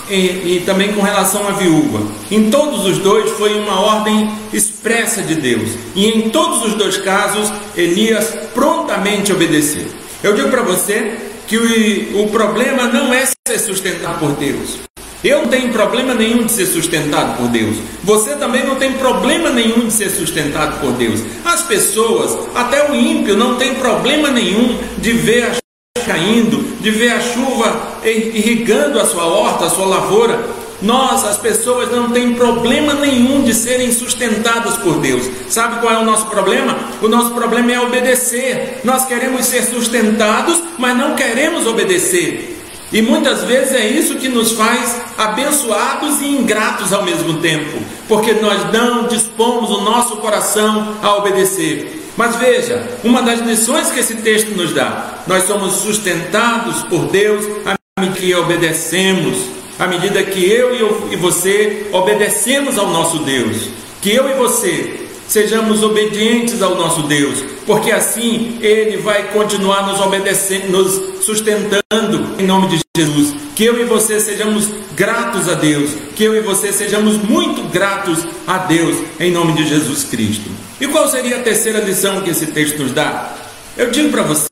e, 0.09 0.15
e, 0.15 0.63
também 0.67 0.93
com 0.93 1.03
relação 1.03 1.47
à 1.47 1.53
viúva, 1.53 2.03
em 2.31 2.51
todos 2.51 2.85
os 2.85 2.99
dois 2.99 3.31
foi 3.33 3.55
uma 3.61 3.81
ordem 3.81 4.31
expressa 4.53 5.23
de 5.23 5.37
Deus. 5.37 5.71
E 5.95 6.09
em 6.09 6.31
todos 6.31 6.65
os 6.65 6.75
dois 6.75 6.97
casos, 6.97 7.53
Elias 7.77 8.35
prontamente 8.55 9.33
obedeceu. 9.33 9.87
Eu 10.23 10.35
digo 10.35 10.49
para 10.49 10.63
você 10.63 11.30
que 11.51 11.59
o, 11.59 12.23
o 12.23 12.29
problema 12.29 12.85
não 12.85 13.13
é 13.13 13.27
ser 13.27 13.59
sustentado 13.59 14.21
por 14.21 14.31
Deus. 14.37 14.79
Eu 15.23 15.43
não 15.43 15.49
tenho 15.49 15.73
problema 15.73 16.15
nenhum 16.15 16.45
de 16.45 16.53
ser 16.53 16.67
sustentado 16.67 17.37
por 17.37 17.49
Deus. 17.49 17.77
Você 18.05 18.37
também 18.37 18.65
não 18.65 18.77
tem 18.77 18.93
problema 18.93 19.51
nenhum 19.51 19.89
de 19.89 19.93
ser 19.93 20.11
sustentado 20.11 20.81
por 20.81 20.93
Deus. 20.93 21.21
As 21.45 21.63
pessoas, 21.63 22.39
até 22.55 22.89
o 22.89 22.95
ímpio, 22.95 23.37
não 23.37 23.57
tem 23.57 23.75
problema 23.75 24.31
nenhum 24.31 24.79
de 24.99 25.13
ver 25.13 25.43
a 25.43 25.47
chuva 25.49 26.07
caindo, 26.07 26.81
de 26.81 26.91
ver 26.91 27.11
a 27.11 27.21
chuva 27.21 27.99
irrigando 28.05 29.01
a 29.01 29.05
sua 29.05 29.25
horta, 29.25 29.67
a 29.67 29.71
sua 29.71 29.87
lavoura. 29.87 30.60
Nós, 30.83 31.25
as 31.25 31.37
pessoas, 31.37 31.91
não 31.91 32.11
tem 32.11 32.35
problema 32.35 32.95
nenhum 32.95 33.43
de 33.43 33.55
serem 33.55 33.93
sustentadas 33.93 34.77
por 34.79 34.99
Deus. 34.99 35.29
Sabe 35.49 35.81
qual 35.81 35.93
é 35.93 35.99
o 35.99 36.05
nosso 36.05 36.27
problema? 36.27 36.77
O 37.03 37.09
nosso 37.09 37.31
problema 37.33 37.73
é 37.73 37.81
obedecer. 37.81 38.81
Nós 38.85 39.05
queremos 39.05 39.47
ser 39.47 39.65
sustentados, 39.65 40.61
mas 40.79 40.97
não 40.97 41.15
queremos 41.15 41.67
obedecer. 41.67 42.59
E 42.93 43.01
muitas 43.01 43.45
vezes 43.45 43.73
é 43.73 43.87
isso 43.87 44.17
que 44.17 44.29
nos 44.29 44.53
faz 44.53 45.01
abençoados 45.17 46.21
e 46.23 46.27
ingratos 46.27 46.93
ao 46.93 47.05
mesmo 47.05 47.35
tempo, 47.39 47.79
porque 48.09 48.33
nós 48.33 48.73
não 48.73 49.07
dispomos 49.07 49.71
o 49.71 49.83
nosso 49.83 50.17
coração 50.17 50.97
a 51.01 51.15
obedecer. 51.17 52.01
Mas 52.17 52.35
veja, 52.37 52.85
uma 53.05 53.23
das 53.23 53.41
lições 53.41 53.91
que 53.91 54.01
esse 54.01 54.17
texto 54.17 54.57
nos 54.57 54.73
dá: 54.75 55.23
nós 55.27 55.45
somos 55.45 55.75
sustentados 55.77 56.83
por 56.85 57.07
Deus 57.07 57.45
à 57.65 57.77
medida 58.01 58.17
que 58.19 58.35
obedecemos, 58.35 59.37
à 59.81 59.87
medida 59.87 60.23
que 60.23 60.45
eu 60.45 60.77
e, 60.77 60.81
eu 60.81 61.09
e 61.11 61.17
você 61.17 61.87
obedecemos 61.91 62.79
ao 62.79 62.91
nosso 62.91 63.21
Deus, 63.21 63.71
que 64.03 64.11
eu 64.11 64.29
e 64.29 64.35
você 64.35 65.07
sejamos 65.27 65.83
obedientes 65.83 66.61
ao 66.61 66.75
nosso 66.75 67.05
Deus, 67.05 67.43
porque 67.65 67.91
assim 67.91 68.59
Ele 68.61 68.99
vai 68.99 69.33
continuar 69.33 69.87
nos 69.87 69.99
obedecendo, 69.99 70.69
nos 70.71 71.25
sustentando 71.25 72.35
em 72.39 72.47
nome 72.47 72.69
de 72.69 72.81
Jesus. 72.95 73.35
Que 73.57 73.65
eu 73.65 73.81
e 73.81 73.85
você 73.85 74.21
sejamos 74.21 74.69
gratos 74.95 75.49
a 75.49 75.55
Deus, 75.55 75.93
que 76.15 76.25
eu 76.25 76.37
e 76.37 76.41
você 76.41 76.73
sejamos 76.73 77.17
muito 77.17 77.63
gratos 77.71 78.19
a 78.47 78.59
Deus 78.59 78.97
em 79.19 79.31
nome 79.31 79.55
de 79.55 79.67
Jesus 79.67 80.05
Cristo. 80.05 80.51
E 80.79 80.87
qual 80.89 81.09
seria 81.09 81.37
a 81.37 81.43
terceira 81.43 81.81
lição 81.81 82.21
que 82.21 82.31
esse 82.31 82.47
texto 82.49 82.83
nos 82.83 82.93
dá? 82.93 83.35
Eu 83.79 83.91
digo 83.91 84.11
para 84.11 84.25
você 84.25 84.49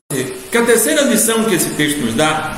que 0.51 0.57
a 0.57 0.65
terceira 0.65 1.01
lição 1.03 1.43
que 1.43 1.53
esse 1.53 1.69
texto 1.71 1.99
nos 1.99 2.15
dá 2.15 2.57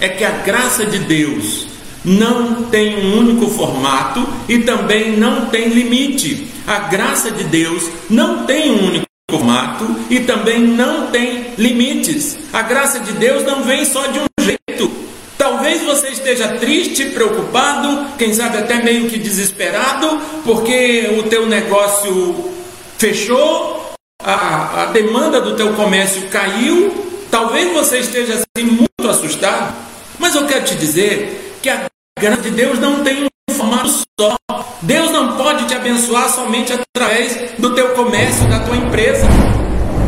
é 0.00 0.08
que 0.08 0.24
a 0.24 0.30
graça 0.30 0.84
de 0.84 0.98
Deus 1.00 1.67
não 2.08 2.64
tem 2.64 2.96
um 2.96 3.18
único 3.18 3.48
formato 3.48 4.26
e 4.48 4.60
também 4.60 5.16
não 5.16 5.46
tem 5.46 5.68
limite. 5.68 6.48
A 6.66 6.80
graça 6.80 7.30
de 7.30 7.44
Deus 7.44 7.88
não 8.08 8.46
tem 8.46 8.70
um 8.70 8.86
único 8.86 9.06
formato 9.30 9.84
e 10.08 10.20
também 10.20 10.60
não 10.60 11.08
tem 11.08 11.52
limites. 11.58 12.38
A 12.52 12.62
graça 12.62 12.98
de 13.00 13.12
Deus 13.12 13.44
não 13.44 13.62
vem 13.62 13.84
só 13.84 14.06
de 14.06 14.20
um 14.20 14.26
jeito. 14.40 14.90
Talvez 15.36 15.82
você 15.82 16.08
esteja 16.08 16.48
triste, 16.56 17.10
preocupado, 17.10 18.06
quem 18.16 18.32
sabe 18.32 18.58
até 18.58 18.82
meio 18.82 19.08
que 19.08 19.18
desesperado, 19.18 20.18
porque 20.44 21.14
o 21.18 21.24
teu 21.24 21.46
negócio 21.46 22.52
fechou, 22.96 23.92
a, 24.22 24.82
a 24.82 24.86
demanda 24.86 25.40
do 25.40 25.54
teu 25.56 25.74
comércio 25.74 26.22
caiu. 26.28 27.06
Talvez 27.30 27.72
você 27.72 27.98
esteja 27.98 28.34
assim 28.34 28.66
muito 28.66 29.08
assustado, 29.08 29.74
mas 30.18 30.34
eu 30.34 30.46
quero 30.46 30.64
te 30.64 30.74
dizer 30.74 31.56
que 31.62 31.68
a 31.68 31.87
graça 32.18 32.42
de 32.42 32.50
Deus 32.50 32.78
não 32.78 33.02
tem 33.04 33.24
um 33.24 33.54
formato 33.54 33.88
só. 34.20 34.36
Deus 34.82 35.10
não 35.10 35.36
pode 35.36 35.66
te 35.66 35.74
abençoar 35.74 36.28
somente 36.28 36.72
através 36.72 37.52
do 37.58 37.74
teu 37.74 37.90
comércio, 37.90 38.48
da 38.48 38.60
tua 38.60 38.76
empresa. 38.76 39.26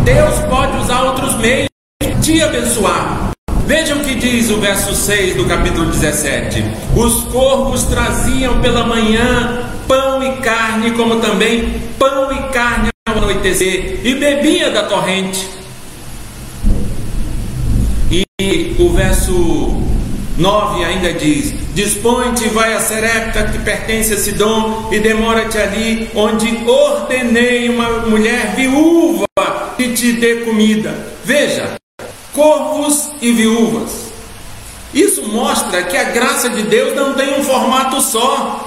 Deus 0.04 0.38
pode 0.48 0.76
usar 0.78 1.02
outros 1.04 1.34
meios 1.36 1.68
de 2.02 2.14
te 2.20 2.42
abençoar. 2.42 3.30
Veja 3.66 3.94
o 3.94 4.00
que 4.00 4.16
diz 4.16 4.50
o 4.50 4.60
verso 4.60 4.94
6 4.94 5.36
do 5.36 5.44
capítulo 5.46 5.90
17: 5.90 6.64
Os 6.96 7.24
corvos 7.32 7.84
traziam 7.84 8.60
pela 8.60 8.84
manhã 8.84 9.70
pão 9.86 10.22
e 10.22 10.36
carne, 10.38 10.90
como 10.92 11.20
também 11.20 11.80
pão 11.98 12.32
e 12.32 12.52
carne 12.52 12.88
ao 13.08 13.18
anoitecer, 13.18 14.00
e 14.04 14.14
bebia 14.16 14.70
da 14.70 14.82
torrente. 14.84 15.48
E 18.10 18.76
o 18.78 18.88
verso 18.90 19.90
9 20.40 20.82
ainda 20.82 21.12
diz: 21.12 21.52
Dispõe-te 21.74 22.46
e 22.46 22.48
vai 22.48 22.72
a 22.72 22.80
Serepta, 22.80 23.44
que 23.44 23.58
pertence 23.58 24.14
a 24.14 24.16
Sidom, 24.16 24.88
e 24.90 24.98
demora-te 24.98 25.58
ali, 25.58 26.10
onde 26.14 26.66
ordenei 26.66 27.68
uma 27.68 28.06
mulher 28.06 28.54
viúva 28.56 29.26
que 29.76 29.92
te 29.92 30.12
dê 30.12 30.36
comida. 30.36 30.94
Veja, 31.22 31.74
corvos 32.32 33.10
e 33.20 33.32
viúvas. 33.32 34.10
Isso 34.94 35.28
mostra 35.28 35.82
que 35.82 35.96
a 35.96 36.04
graça 36.04 36.48
de 36.48 36.62
Deus 36.62 36.96
não 36.96 37.12
tem 37.12 37.38
um 37.38 37.44
formato 37.44 38.00
só. 38.00 38.66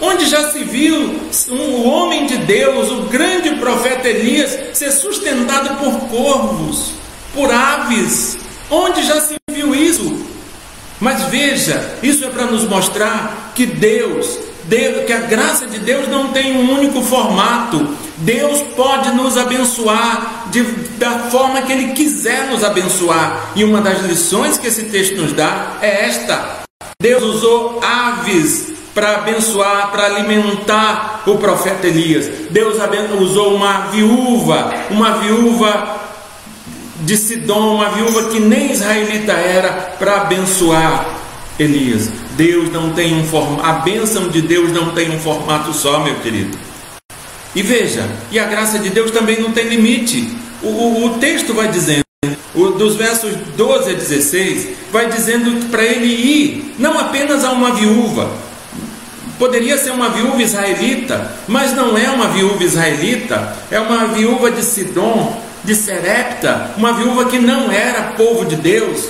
Onde 0.00 0.24
já 0.24 0.50
se 0.50 0.64
viu 0.64 1.20
um 1.50 1.86
homem 1.86 2.26
de 2.26 2.38
Deus, 2.38 2.90
o 2.90 3.02
grande 3.02 3.50
profeta 3.56 4.08
Elias, 4.08 4.76
ser 4.76 4.90
sustentado 4.90 5.76
por 5.78 6.08
corvos, 6.08 6.92
por 7.34 7.52
aves? 7.52 8.38
Onde 8.70 9.02
já 9.02 9.20
se 9.20 9.34
viu 9.50 9.74
isso? 9.74 10.13
Mas 11.00 11.24
veja, 11.24 11.98
isso 12.02 12.24
é 12.24 12.28
para 12.28 12.46
nos 12.46 12.64
mostrar 12.64 13.52
que 13.54 13.66
Deus, 13.66 14.38
Deus, 14.64 15.04
que 15.04 15.12
a 15.12 15.20
graça 15.20 15.66
de 15.66 15.78
Deus 15.78 16.08
não 16.08 16.28
tem 16.28 16.56
um 16.56 16.72
único 16.72 17.02
formato. 17.02 17.88
Deus 18.18 18.60
pode 18.76 19.10
nos 19.10 19.36
abençoar 19.36 20.46
de, 20.50 20.62
da 20.98 21.30
forma 21.30 21.62
que 21.62 21.72
Ele 21.72 21.92
quiser 21.92 22.48
nos 22.48 22.62
abençoar. 22.62 23.50
E 23.56 23.64
uma 23.64 23.80
das 23.80 24.02
lições 24.02 24.56
que 24.56 24.68
esse 24.68 24.84
texto 24.84 25.16
nos 25.16 25.32
dá 25.32 25.78
é 25.82 26.06
esta: 26.06 26.62
Deus 27.00 27.22
usou 27.22 27.80
aves 27.82 28.72
para 28.94 29.16
abençoar, 29.16 29.90
para 29.90 30.06
alimentar 30.06 31.22
o 31.26 31.36
profeta 31.36 31.88
Elias. 31.88 32.30
Deus 32.50 32.76
usou 33.20 33.54
uma 33.54 33.88
viúva, 33.88 34.72
uma 34.90 35.18
viúva 35.18 36.03
de 37.04 37.16
Sidom, 37.16 37.76
uma 37.76 37.90
viúva 37.90 38.30
que 38.30 38.40
nem 38.40 38.72
israelita 38.72 39.32
era, 39.32 39.72
para 39.98 40.22
abençoar 40.22 41.06
Elias. 41.58 42.08
Deus 42.36 42.72
não 42.72 42.90
tem 42.90 43.14
um 43.14 43.24
formato, 43.24 43.64
a 43.64 43.72
bênção 43.74 44.28
de 44.28 44.42
Deus 44.42 44.72
não 44.72 44.90
tem 44.90 45.10
um 45.10 45.18
formato 45.18 45.72
só, 45.72 46.00
meu 46.02 46.16
querido. 46.16 46.58
E 47.54 47.62
veja, 47.62 48.08
e 48.32 48.38
a 48.38 48.44
graça 48.44 48.78
de 48.78 48.90
Deus 48.90 49.10
também 49.10 49.40
não 49.40 49.52
tem 49.52 49.68
limite. 49.68 50.28
O, 50.62 50.68
o, 50.68 51.06
o 51.06 51.18
texto 51.18 51.54
vai 51.54 51.68
dizendo, 51.68 52.02
o, 52.54 52.70
dos 52.70 52.96
versos 52.96 53.32
12 53.56 53.90
a 53.90 53.94
16, 53.94 54.68
vai 54.90 55.08
dizendo 55.08 55.70
para 55.70 55.84
ele 55.84 56.06
ir, 56.06 56.74
não 56.78 56.98
apenas 56.98 57.44
a 57.44 57.52
uma 57.52 57.72
viúva, 57.72 58.30
Poderia 59.38 59.76
ser 59.76 59.90
uma 59.90 60.10
viúva 60.10 60.40
israelita, 60.40 61.32
mas 61.48 61.74
não 61.74 61.98
é 61.98 62.08
uma 62.08 62.28
viúva 62.28 62.62
israelita, 62.62 63.56
é 63.68 63.80
uma 63.80 64.06
viúva 64.06 64.50
de 64.50 64.62
Sidom, 64.62 65.43
de 65.64 65.74
Serepta, 65.74 66.72
uma 66.76 66.92
viúva 66.92 67.24
que 67.26 67.38
não 67.38 67.70
era 67.72 68.12
povo 68.12 68.44
de 68.44 68.56
Deus. 68.56 69.08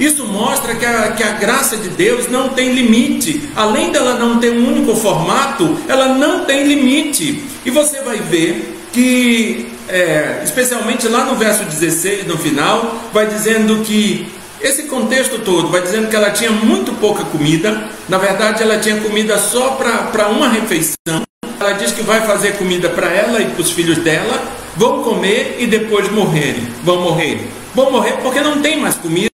Isso 0.00 0.24
mostra 0.26 0.74
que 0.74 0.84
a, 0.84 1.12
que 1.12 1.22
a 1.22 1.32
graça 1.32 1.76
de 1.76 1.88
Deus 1.90 2.28
não 2.28 2.48
tem 2.50 2.72
limite. 2.72 3.48
Além 3.54 3.92
dela 3.92 4.18
não 4.18 4.38
ter 4.38 4.50
um 4.50 4.68
único 4.68 4.96
formato, 4.96 5.78
ela 5.88 6.08
não 6.08 6.44
tem 6.44 6.66
limite. 6.66 7.44
E 7.64 7.70
você 7.70 8.00
vai 8.00 8.18
ver 8.18 8.80
que, 8.92 9.70
é, 9.88 10.40
especialmente 10.42 11.06
lá 11.06 11.24
no 11.24 11.36
verso 11.36 11.64
16, 11.64 12.26
no 12.26 12.36
final, 12.36 13.00
vai 13.12 13.26
dizendo 13.26 13.84
que 13.84 14.26
esse 14.60 14.84
contexto 14.84 15.40
todo 15.40 15.68
vai 15.68 15.82
dizendo 15.82 16.08
que 16.08 16.16
ela 16.16 16.30
tinha 16.30 16.50
muito 16.50 16.92
pouca 16.94 17.24
comida. 17.24 17.88
Na 18.08 18.18
verdade, 18.18 18.62
ela 18.62 18.78
tinha 18.78 19.00
comida 19.00 19.38
só 19.38 19.72
para 19.72 20.28
uma 20.28 20.48
refeição. 20.48 21.22
Ela 21.62 21.74
diz 21.74 21.92
que 21.92 22.02
vai 22.02 22.20
fazer 22.26 22.58
comida 22.58 22.88
para 22.88 23.06
ela 23.06 23.40
e 23.40 23.46
para 23.46 23.62
os 23.62 23.70
filhos 23.70 23.98
dela, 23.98 24.42
vão 24.76 25.04
comer 25.04 25.58
e 25.60 25.66
depois 25.68 26.10
morrerem. 26.10 26.66
Vão 26.82 27.00
morrer. 27.02 27.48
Vão 27.72 27.88
morrer 27.88 28.14
porque 28.20 28.40
não 28.40 28.60
tem 28.60 28.80
mais 28.80 28.96
comida, 28.96 29.30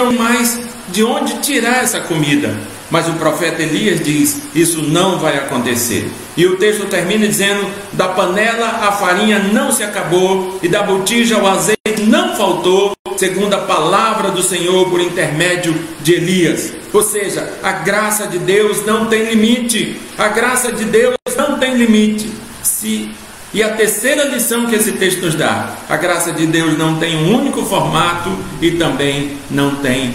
não 0.00 0.10
mais 0.10 0.58
de 0.88 1.04
onde 1.04 1.34
tirar 1.40 1.84
essa 1.84 2.00
comida. 2.00 2.56
Mas 2.90 3.06
o 3.10 3.12
profeta 3.12 3.62
Elias 3.62 4.02
diz: 4.02 4.40
Isso 4.54 4.80
não 4.80 5.18
vai 5.18 5.36
acontecer. 5.36 6.10
E 6.34 6.46
o 6.46 6.56
texto 6.56 6.86
termina 6.86 7.28
dizendo: 7.28 7.70
Da 7.92 8.08
panela 8.08 8.66
a 8.66 8.92
farinha 8.92 9.38
não 9.38 9.70
se 9.70 9.82
acabou, 9.82 10.58
e 10.62 10.68
da 10.68 10.82
botija 10.82 11.36
o 11.36 11.46
azeite 11.46 12.04
não 12.06 12.34
faltou, 12.36 12.92
segundo 13.18 13.52
a 13.52 13.58
palavra 13.58 14.30
do 14.30 14.42
Senhor 14.42 14.88
por 14.88 14.98
intermédio 14.98 15.74
de 16.00 16.14
Elias. 16.14 16.72
Ou 16.92 17.02
seja, 17.02 17.52
a 17.62 17.72
graça 17.72 18.26
de 18.26 18.38
Deus 18.38 18.84
não 18.84 19.06
tem 19.06 19.24
limite. 19.24 20.00
A 20.18 20.28
graça 20.28 20.72
de 20.72 20.84
Deus 20.84 21.14
tem 21.60 21.76
limite. 21.76 22.28
Se 22.64 23.10
e 23.52 23.64
a 23.64 23.74
terceira 23.74 24.24
lição 24.26 24.66
que 24.66 24.76
esse 24.76 24.92
texto 24.92 25.22
nos 25.22 25.34
dá: 25.34 25.76
a 25.88 25.96
graça 25.96 26.32
de 26.32 26.46
Deus 26.46 26.78
não 26.78 26.98
tem 26.98 27.16
um 27.16 27.36
único 27.36 27.64
formato 27.64 28.30
e 28.60 28.72
também 28.72 29.36
não 29.50 29.76
tem 29.76 30.14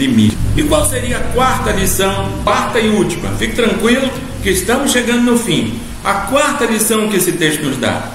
limite. 0.00 0.36
E 0.56 0.62
qual 0.62 0.86
seria 0.86 1.18
a 1.18 1.32
quarta 1.32 1.72
lição, 1.72 2.30
quarta 2.44 2.78
e 2.78 2.88
última? 2.90 3.30
Fique 3.36 3.56
tranquilo 3.56 4.08
que 4.42 4.50
estamos 4.50 4.92
chegando 4.92 5.22
no 5.22 5.38
fim. 5.38 5.80
A 6.04 6.14
quarta 6.26 6.66
lição 6.66 7.08
que 7.08 7.16
esse 7.16 7.32
texto 7.32 7.64
nos 7.64 7.78
dá: 7.78 8.10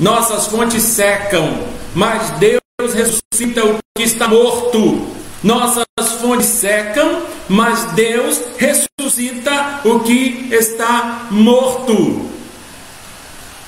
nossas 0.00 0.48
fontes 0.48 0.82
secam, 0.82 1.60
mas 1.94 2.30
Deus 2.38 2.60
ressuscita 2.94 3.64
o 3.64 3.78
que 3.96 4.02
está 4.02 4.26
morto. 4.26 5.06
Nossas 5.44 5.84
fontes 6.20 6.46
secam, 6.46 7.22
mas 7.52 7.92
Deus 7.92 8.40
ressuscita 8.56 9.82
o 9.84 10.00
que 10.00 10.48
está 10.50 11.26
morto. 11.30 12.30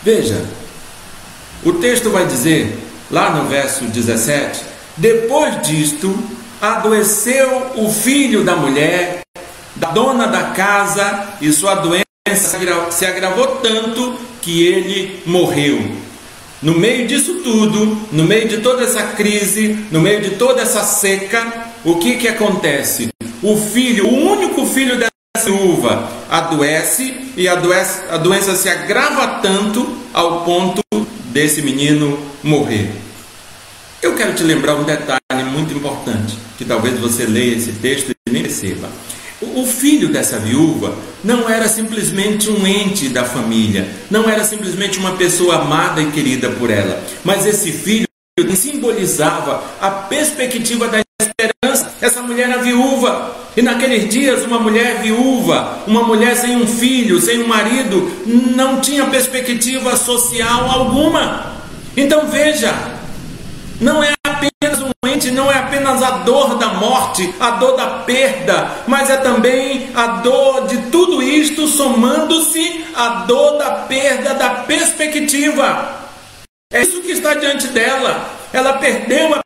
Veja, 0.02 0.42
o 1.62 1.74
texto 1.74 2.08
vai 2.08 2.26
dizer, 2.26 2.78
lá 3.10 3.30
no 3.30 3.46
verso 3.46 3.84
17: 3.84 4.62
depois 4.96 5.60
disto, 5.60 6.18
adoeceu 6.62 7.72
o 7.76 7.92
filho 7.92 8.42
da 8.42 8.56
mulher, 8.56 9.20
da 9.76 9.90
dona 9.90 10.28
da 10.28 10.44
casa, 10.44 11.36
e 11.42 11.52
sua 11.52 11.74
doença 11.74 12.04
se 12.90 13.04
agravou 13.04 13.46
tanto 13.56 14.18
que 14.40 14.66
ele 14.66 15.22
morreu. 15.26 15.78
No 16.62 16.72
meio 16.72 17.06
disso 17.06 17.42
tudo, 17.44 18.00
no 18.10 18.24
meio 18.24 18.48
de 18.48 18.62
toda 18.62 18.82
essa 18.82 19.02
crise, 19.08 19.76
no 19.90 20.00
meio 20.00 20.22
de 20.22 20.30
toda 20.36 20.62
essa 20.62 20.82
seca, 20.82 21.66
o 21.84 21.96
que 21.96 22.16
que 22.16 22.28
acontece? 22.28 23.10
O 23.44 23.58
filho, 23.58 24.06
o 24.06 24.32
único 24.32 24.64
filho 24.64 24.96
dessa 24.96 25.12
viúva 25.44 26.10
adoece 26.30 27.14
e 27.36 27.46
adoece, 27.46 28.00
a 28.08 28.16
doença 28.16 28.56
se 28.56 28.70
agrava 28.70 29.40
tanto 29.42 29.86
ao 30.14 30.46
ponto 30.46 30.80
desse 31.26 31.60
menino 31.60 32.18
morrer. 32.42 32.90
Eu 34.00 34.14
quero 34.14 34.32
te 34.32 34.42
lembrar 34.42 34.76
um 34.76 34.84
detalhe 34.84 35.44
muito 35.52 35.74
importante, 35.74 36.38
que 36.56 36.64
talvez 36.64 36.98
você 36.98 37.26
leia 37.26 37.54
esse 37.54 37.72
texto 37.72 38.12
e 38.26 38.30
nem 38.32 38.44
perceba. 38.44 38.88
O 39.42 39.66
filho 39.66 40.08
dessa 40.08 40.38
viúva 40.38 40.96
não 41.22 41.46
era 41.46 41.68
simplesmente 41.68 42.48
um 42.48 42.66
ente 42.66 43.10
da 43.10 43.24
família, 43.24 43.86
não 44.10 44.26
era 44.26 44.42
simplesmente 44.42 44.98
uma 44.98 45.16
pessoa 45.16 45.56
amada 45.56 46.00
e 46.00 46.10
querida 46.10 46.48
por 46.48 46.70
ela, 46.70 47.04
mas 47.22 47.44
esse 47.44 47.70
filho 47.72 48.08
simbolizava 48.56 49.62
a 49.82 49.90
perspectiva 49.90 50.88
da 50.88 51.00
esperança. 51.20 51.53
Essa 52.00 52.22
mulher 52.22 52.50
era 52.50 52.62
viúva, 52.62 53.34
e 53.56 53.62
naqueles 53.62 54.08
dias, 54.08 54.44
uma 54.44 54.58
mulher 54.58 55.00
viúva, 55.00 55.78
uma 55.86 56.02
mulher 56.02 56.36
sem 56.36 56.56
um 56.56 56.66
filho, 56.66 57.20
sem 57.20 57.42
um 57.42 57.46
marido, 57.46 58.10
não 58.26 58.80
tinha 58.80 59.06
perspectiva 59.06 59.96
social 59.96 60.70
alguma. 60.70 61.54
Então 61.96 62.26
veja, 62.26 62.74
não 63.80 64.02
é 64.02 64.12
apenas 64.26 64.82
um 64.82 64.94
sente 65.14 65.30
não 65.30 65.50
é 65.50 65.58
apenas 65.58 66.02
a 66.02 66.10
dor 66.18 66.56
da 66.56 66.74
morte, 66.74 67.32
a 67.38 67.52
dor 67.52 67.76
da 67.76 67.86
perda, 68.00 68.70
mas 68.86 69.08
é 69.08 69.16
também 69.16 69.90
a 69.94 70.06
dor 70.06 70.66
de 70.66 70.76
tudo 70.90 71.22
isto 71.22 71.66
somando-se 71.68 72.84
a 72.94 73.08
dor 73.26 73.58
da 73.58 73.70
perda 73.70 74.34
da 74.34 74.50
perspectiva. 74.50 76.02
É 76.72 76.82
isso 76.82 77.00
que 77.02 77.12
está 77.12 77.34
diante 77.34 77.68
dela. 77.68 78.28
Ela 78.52 78.74
perdeu 78.74 79.34
a 79.34 79.43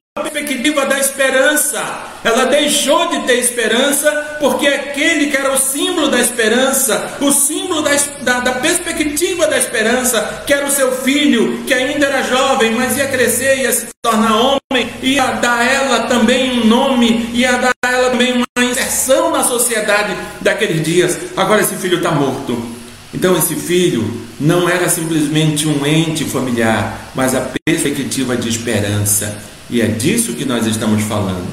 perspectiva 0.59 0.87
da 0.87 0.99
esperança. 0.99 2.05
Ela 2.25 2.47
deixou 2.47 3.09
de 3.09 3.21
ter 3.21 3.39
esperança 3.39 4.11
porque 4.41 4.67
aquele 4.67 5.31
que 5.31 5.37
era 5.37 5.53
o 5.53 5.59
símbolo 5.59 6.09
da 6.09 6.21
esperança, 6.21 7.17
o 7.21 7.31
símbolo 7.31 7.83
da, 7.83 7.91
da, 8.23 8.41
da, 8.41 8.53
perspectiva 8.53 9.47
da 9.47 9.57
esperança, 9.57 10.43
que 10.47 10.53
era 10.53 10.67
o 10.67 10.71
seu 10.71 10.93
filho, 10.93 11.63
que 11.65 11.73
ainda 11.73 12.07
era 12.07 12.23
jovem, 12.23 12.73
mas 12.73 12.97
ia 12.97 13.07
crescer, 13.07 13.59
ia 13.61 13.73
se 13.73 13.87
tornar 14.03 14.37
homem, 14.37 14.91
ia 15.03 15.27
dar 15.33 15.61
a 15.61 15.65
ela 15.65 16.01
também 16.03 16.61
um 16.61 16.67
nome, 16.67 17.31
ia 17.33 17.53
dar 17.53 17.73
a 17.85 17.93
ela 17.93 18.11
também 18.11 18.33
uma 18.33 18.65
inserção 18.65 19.31
na 19.31 19.45
sociedade 19.45 20.17
daqueles 20.41 20.83
dias. 20.83 21.17
Agora 21.37 21.63
esse 21.63 21.77
filho 21.77 21.99
está 21.99 22.11
morto. 22.11 22.79
Então, 23.15 23.35
esse 23.39 23.55
filho 23.55 24.05
não 24.39 24.69
era 24.69 24.87
simplesmente 24.89 25.67
um 25.67 25.87
ente 25.87 26.25
familiar, 26.25 27.11
mas 27.15 27.35
a 27.35 27.41
perspectiva 27.65 28.37
de 28.37 28.51
esperança. 28.51 29.58
E 29.71 29.83
é 29.83 29.87
disso 29.87 30.33
que 30.33 30.45
nós 30.45 30.67
estamos 30.67 31.03
falando. 31.05 31.47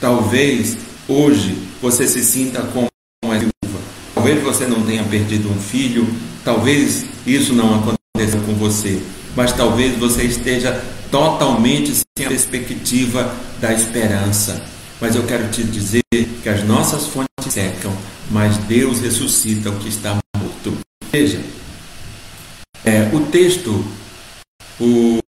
Talvez 0.00 0.76
hoje 1.06 1.56
você 1.80 2.08
se 2.08 2.24
sinta 2.24 2.62
como 2.62 2.88
uma 3.24 3.38
viúva. 3.38 3.80
Talvez 4.14 4.42
você 4.42 4.66
não 4.66 4.82
tenha 4.82 5.04
perdido 5.04 5.48
um 5.48 5.58
filho, 5.58 6.06
talvez 6.44 7.04
isso 7.26 7.52
não 7.52 7.76
aconteça 7.76 8.38
com 8.44 8.54
você, 8.54 9.00
mas 9.36 9.52
talvez 9.52 9.96
você 9.96 10.24
esteja 10.24 10.82
totalmente 11.10 11.94
sem 11.94 12.26
a 12.26 12.28
perspectiva 12.28 13.32
da 13.60 13.72
esperança. 13.72 14.64
Mas 15.00 15.14
eu 15.14 15.24
quero 15.24 15.48
te 15.50 15.62
dizer 15.62 16.02
que 16.42 16.48
as 16.48 16.64
nossas 16.64 17.06
fontes 17.06 17.28
secam, 17.48 17.92
mas 18.30 18.56
Deus 18.58 19.00
ressuscita 19.00 19.70
o 19.70 19.78
que 19.78 19.88
está 19.88 20.18
morto. 20.36 20.78
Veja, 21.12 21.40
é, 22.84 23.08
o 23.12 23.20
texto, 23.26 23.84
o 24.80 25.21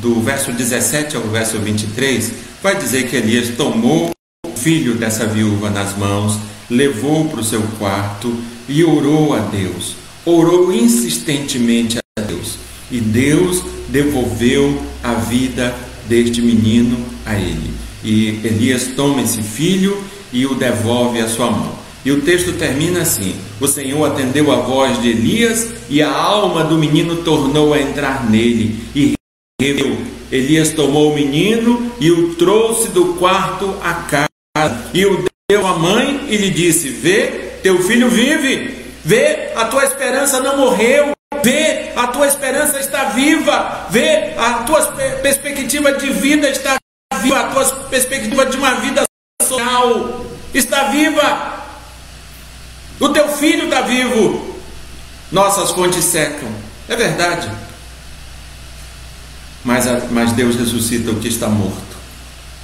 do 0.00 0.20
verso 0.20 0.52
17 0.52 1.16
ao 1.16 1.22
verso 1.22 1.58
23, 1.58 2.32
vai 2.62 2.76
dizer 2.76 3.08
que 3.08 3.16
Elias 3.16 3.50
tomou 3.56 4.10
o 4.46 4.56
filho 4.56 4.94
dessa 4.94 5.26
viúva 5.26 5.70
nas 5.70 5.96
mãos, 5.96 6.38
levou 6.68 7.28
para 7.28 7.40
o 7.40 7.44
seu 7.44 7.62
quarto 7.78 8.34
e 8.68 8.82
orou 8.82 9.34
a 9.34 9.40
Deus. 9.40 9.94
Orou 10.24 10.72
insistentemente 10.72 11.98
a 11.98 12.22
Deus. 12.22 12.58
E 12.90 13.00
Deus 13.00 13.62
devolveu 13.88 14.80
a 15.02 15.14
vida 15.14 15.74
deste 16.08 16.40
menino 16.40 16.98
a 17.24 17.34
ele. 17.34 17.70
E 18.02 18.40
Elias 18.44 18.88
toma 18.96 19.22
esse 19.22 19.42
filho 19.42 20.02
e 20.32 20.46
o 20.46 20.54
devolve 20.54 21.20
à 21.20 21.28
sua 21.28 21.50
mão. 21.50 21.78
E 22.04 22.10
o 22.10 22.22
texto 22.22 22.52
termina 22.54 23.02
assim: 23.02 23.34
O 23.60 23.68
Senhor 23.68 24.04
atendeu 24.04 24.50
a 24.50 24.56
voz 24.56 25.00
de 25.02 25.10
Elias 25.10 25.68
e 25.88 26.00
a 26.00 26.10
alma 26.10 26.64
do 26.64 26.78
menino 26.78 27.16
tornou 27.16 27.74
a 27.74 27.80
entrar 27.80 28.28
nele 28.30 28.78
e 28.94 29.19
Elias 30.32 30.70
tomou 30.70 31.12
o 31.12 31.14
menino 31.14 31.92
e 32.00 32.10
o 32.10 32.34
trouxe 32.36 32.88
do 32.88 33.14
quarto 33.14 33.74
à 33.82 33.94
casa. 33.94 34.28
E 34.94 35.04
o 35.04 35.24
deu 35.50 35.66
à 35.66 35.76
mãe 35.78 36.26
e 36.28 36.36
lhe 36.36 36.50
disse: 36.50 36.88
Vê, 36.88 37.26
teu 37.62 37.82
filho 37.82 38.08
vive, 38.08 38.74
vê, 39.04 39.52
a 39.54 39.66
tua 39.66 39.84
esperança 39.84 40.40
não 40.40 40.56
morreu, 40.56 41.12
vê, 41.44 41.90
a 41.94 42.06
tua 42.06 42.26
esperança 42.26 42.80
está 42.80 43.04
viva, 43.10 43.86
vê, 43.90 44.32
a 44.38 44.62
tua 44.64 44.80
perspectiva 45.22 45.92
de 45.92 46.10
vida 46.10 46.48
está 46.48 46.78
viva, 47.20 47.40
a 47.40 47.48
tua 47.48 47.64
perspectiva 47.90 48.46
de 48.46 48.56
uma 48.56 48.74
vida 48.76 49.02
social 49.42 50.24
está 50.54 50.84
viva, 50.84 51.64
o 52.98 53.08
teu 53.10 53.28
filho 53.28 53.64
está 53.64 53.82
vivo. 53.82 54.48
Nossas 55.30 55.70
fontes 55.70 56.04
secam, 56.04 56.48
é 56.88 56.96
verdade. 56.96 57.69
Mas, 59.64 59.86
a, 59.86 60.00
mas 60.10 60.32
Deus 60.32 60.56
ressuscita 60.56 61.10
o 61.10 61.16
que 61.16 61.28
está 61.28 61.48
morto 61.48 61.96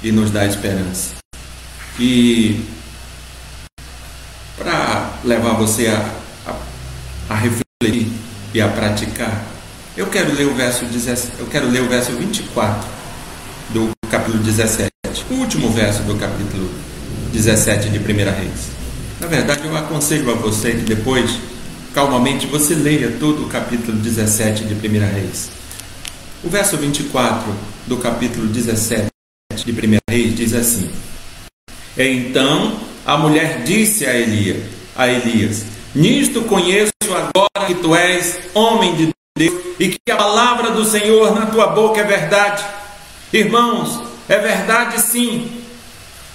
e 0.01 0.11
nos 0.11 0.31
dá 0.31 0.45
esperança. 0.45 1.15
E 1.99 2.63
para 4.57 5.13
levar 5.23 5.53
você 5.53 5.87
a, 5.87 6.11
a, 6.47 6.55
a, 7.33 7.35
refletir 7.35 8.11
e 8.53 8.61
a 8.61 8.67
praticar, 8.67 9.43
eu 9.95 10.07
quero 10.07 10.33
ler 10.33 10.47
o 10.47 10.55
verso 10.55 10.85
17, 10.85 11.33
eu 11.39 11.47
quero 11.47 11.67
ler 11.69 11.81
o 11.81 11.89
verso 11.89 12.11
24 12.11 12.87
do 13.69 13.89
capítulo 14.09 14.43
17, 14.43 14.91
o 15.31 15.33
último 15.35 15.71
verso 15.71 16.03
do 16.03 16.15
capítulo 16.15 16.69
17 17.31 17.89
de 17.89 17.99
1 17.99 18.03
Reis. 18.03 18.77
Na 19.19 19.27
verdade, 19.27 19.65
eu 19.65 19.75
aconselho 19.75 20.31
a 20.31 20.35
você 20.35 20.71
que 20.71 20.83
depois, 20.83 21.39
calmamente, 21.93 22.45
você 22.45 22.75
leia 22.75 23.15
todo 23.19 23.45
o 23.45 23.49
capítulo 23.49 23.97
17 23.97 24.63
de 24.65 24.73
1 24.75 24.91
Reis. 25.13 25.56
O 26.43 26.49
verso 26.49 26.77
24 26.77 27.51
do 27.87 27.97
capítulo 27.97 28.45
17 28.45 29.07
de 29.65 29.71
1 29.71 29.97
Reis 30.07 30.35
diz 30.35 30.53
assim: 30.53 30.87
Então 31.97 32.79
a 33.03 33.17
mulher 33.17 33.63
disse 33.63 34.05
a 34.05 34.13
Elias, 34.13 34.63
a 34.95 35.07
Elias: 35.07 35.65
Nisto 35.95 36.43
conheço 36.43 36.91
agora 37.05 37.65
que 37.65 37.73
tu 37.73 37.95
és 37.95 38.39
homem 38.53 38.95
de 38.95 39.09
Deus 39.35 39.63
e 39.79 39.89
que 39.89 40.11
a 40.11 40.15
palavra 40.15 40.71
do 40.71 40.85
Senhor 40.85 41.33
na 41.33 41.47
tua 41.47 41.67
boca 41.67 42.01
é 42.01 42.03
verdade. 42.03 42.63
Irmãos, 43.33 43.99
é 44.29 44.37
verdade 44.37 45.01
sim 45.01 45.49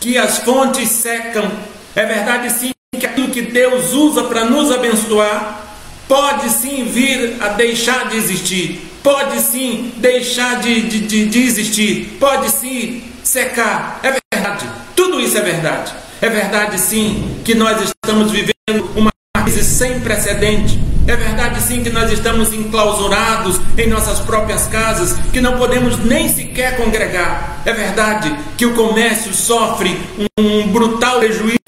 que 0.01 0.19
as 0.19 0.39
fontes 0.39 0.89
secam, 0.89 1.49
é 1.95 2.05
verdade 2.05 2.51
sim 2.51 2.73
que 2.99 3.07
aquilo 3.07 3.29
que 3.29 3.43
Deus 3.43 3.93
usa 3.93 4.25
para 4.25 4.45
nos 4.47 4.73
abençoar 4.73 5.65
pode 6.09 6.51
sim 6.51 6.87
vir 6.87 7.41
a 7.41 7.51
deixar 7.51 8.09
de 8.09 8.17
existir 8.17 8.92
pode 9.03 9.41
sim 9.41 9.93
deixar 9.97 10.61
de, 10.61 10.83
de, 10.83 11.01
de, 11.01 11.27
de 11.27 11.43
existir, 11.43 12.17
pode 12.21 12.51
sim 12.51 13.03
secar. 13.23 14.01
É 14.03 14.15
verdade, 14.33 14.67
tudo 14.95 15.21
isso 15.21 15.37
é 15.37 15.43
verdade. 15.43 15.93
É 16.21 16.29
verdade 16.29 16.79
sim 16.79 17.41
que 17.45 17.55
nós 17.55 17.81
estamos 17.83 18.31
vivendo 18.31 18.89
uma 18.95 19.11
crise 19.43 19.65
sem 19.65 20.01
precedente. 20.01 20.81
É 21.07 21.17
verdade 21.17 21.61
sim 21.61 21.83
que 21.83 21.91
nós 21.91 22.13
estamos 22.13 22.53
enclausurados 22.53 23.61
em 23.77 23.89
nossas 23.89 24.21
próprias 24.21 24.69
casas, 24.69 25.17
que 25.33 25.41
não 25.41 25.59
podemos 25.59 25.99
nem 25.99 26.29
sequer 26.29 26.77
congregar. 26.77 27.61
É 27.65 27.73
verdade 27.73 28.33
que 28.57 28.65
o 28.65 28.75
comércio 28.75 29.35
sofre 29.35 30.01
um 30.39 30.69
brutal 30.69 31.19
prejuízo 31.19 31.62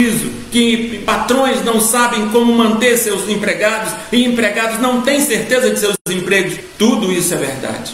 que 0.55 0.99
patrões 1.05 1.65
não 1.65 1.81
sabem 1.81 2.29
como 2.29 2.53
manter 2.53 2.97
seus 2.97 3.27
empregados 3.27 3.93
e 4.09 4.23
empregados 4.23 4.79
não 4.79 5.01
têm 5.01 5.19
certeza 5.19 5.69
de 5.69 5.77
seus 5.77 5.97
empregos. 6.09 6.57
Tudo 6.79 7.11
isso 7.11 7.33
é 7.33 7.37
verdade. 7.37 7.93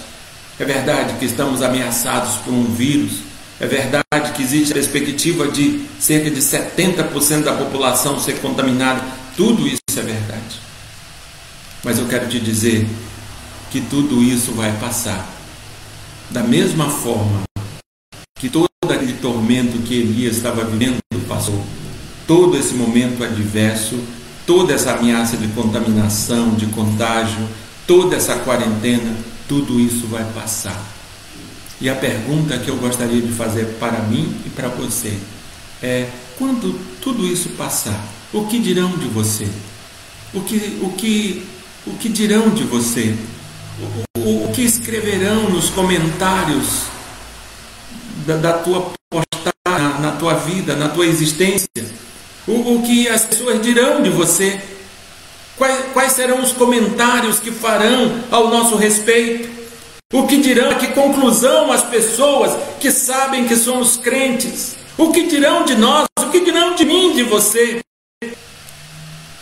É 0.59 0.64
verdade 0.64 1.16
que 1.18 1.26
estamos 1.26 1.64
ameaçados 1.64 2.36
por 2.36 2.53
um 2.53 2.66
vírus. 2.66 3.14
É 3.59 3.66
verdade 3.66 4.32
que 4.36 4.43
existe 4.43 4.74
a 4.74 4.76
perspectiva 4.76 5.47
de 5.47 5.88
cerca 5.99 6.30
de 6.30 6.39
70% 6.39 7.41
da 7.41 7.53
população 7.53 8.20
ser 8.20 8.34
contaminada. 8.34 9.01
Tudo 9.36 9.68
isso 9.68 9.82
é 9.97 10.03
verdade. 10.03 10.62
Mas 11.84 11.97
eu 11.97 12.05
quero 12.05 12.30
te 12.30 12.39
dizer 12.39 12.86
que 13.72 13.82
tudo 13.82 14.22
isso 14.22 14.51
vai 14.51 14.72
passar. 14.74 15.28
Da 16.30 16.43
mesma 16.43 16.91
forma 16.91 17.41
que 18.38 18.49
todo 18.49 18.70
aquele 18.84 19.14
tormento 19.14 19.80
que 19.80 19.95
Elias 19.95 20.38
estava 20.38 20.64
vivendo 20.64 20.99
passou 21.28 21.66
todo 22.32 22.58
esse 22.58 22.74
momento 22.76 23.26
adverso, 23.26 24.00
toda 24.48 24.74
essa 24.74 24.94
ameaça 24.94 25.36
de 25.36 25.50
contaminação, 25.50 26.56
de 26.56 26.66
contágio, 26.68 27.46
toda 27.86 28.16
essa 28.16 28.36
quarentena, 28.38 29.14
tudo 29.50 29.78
isso 29.82 30.08
vai 30.08 30.24
passar. 30.34 30.82
E 31.82 31.90
a 31.90 31.96
pergunta 31.96 32.58
que 32.58 32.70
eu 32.70 32.78
gostaria 32.78 33.22
de 33.22 33.34
fazer 33.34 33.76
para 33.78 34.00
mim 34.04 34.34
e 34.46 34.50
para 34.50 34.70
você 34.70 35.14
é: 35.84 36.08
quando 36.38 36.80
tudo 37.02 37.28
isso 37.28 37.50
passar, 37.50 38.02
o 38.32 38.46
que 38.46 38.60
dirão 38.60 38.98
de 38.98 39.10
você? 39.10 39.50
O 40.34 40.40
que, 40.40 40.80
o 40.82 40.90
que, 40.92 41.46
o 41.86 41.92
que 41.96 42.08
dirão 42.08 42.52
de 42.52 42.64
você? 42.64 43.14
O, 44.16 44.46
o, 44.46 44.52
que 44.54 44.62
escreverão 44.62 45.50
nos 45.50 45.70
comentários 45.70 46.84
da, 48.26 48.38
da 48.38 48.54
tua 48.54 48.94
postagem, 49.10 49.54
na, 49.66 50.00
na 50.00 50.12
tua 50.12 50.36
vida, 50.36 50.78
na 50.78 50.88
tua 50.88 51.06
existência? 51.06 51.68
O, 52.48 52.76
o 52.76 52.84
que 52.84 53.08
as 53.08 53.26
pessoas 53.26 53.62
dirão 53.62 54.02
de 54.02 54.10
você? 54.10 54.60
Quais, 55.58 55.86
quais 55.94 56.12
serão 56.14 56.42
os 56.42 56.52
comentários 56.52 57.39
que 57.39 57.52
farão 57.52 58.24
ao 58.32 58.50
nosso 58.50 58.76
respeito? 58.76 59.50
O 60.12 60.28
que 60.28 60.42
dirão? 60.42 60.76
Que 60.76 60.88
conclusão 60.88 61.72
as 61.72 61.84
pessoas 61.84 62.52
que 62.80 62.92
sabem 62.92 63.48
que 63.48 63.56
somos 63.56 63.96
crentes? 63.96 64.76
O 64.98 65.12
que 65.12 65.28
dirão 65.28 65.64
de 65.64 65.76
nós? 65.76 66.06
O 66.20 66.30
que 66.30 66.44
dirão 66.44 66.76
de 66.76 66.84
mim, 66.84 67.14
de 67.14 67.24
você? 67.24 67.80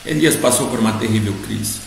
Elias 0.06 0.36
passou 0.36 0.68
por 0.68 0.80
uma 0.80 0.94
terrível 0.94 1.34
crise. 1.46 1.80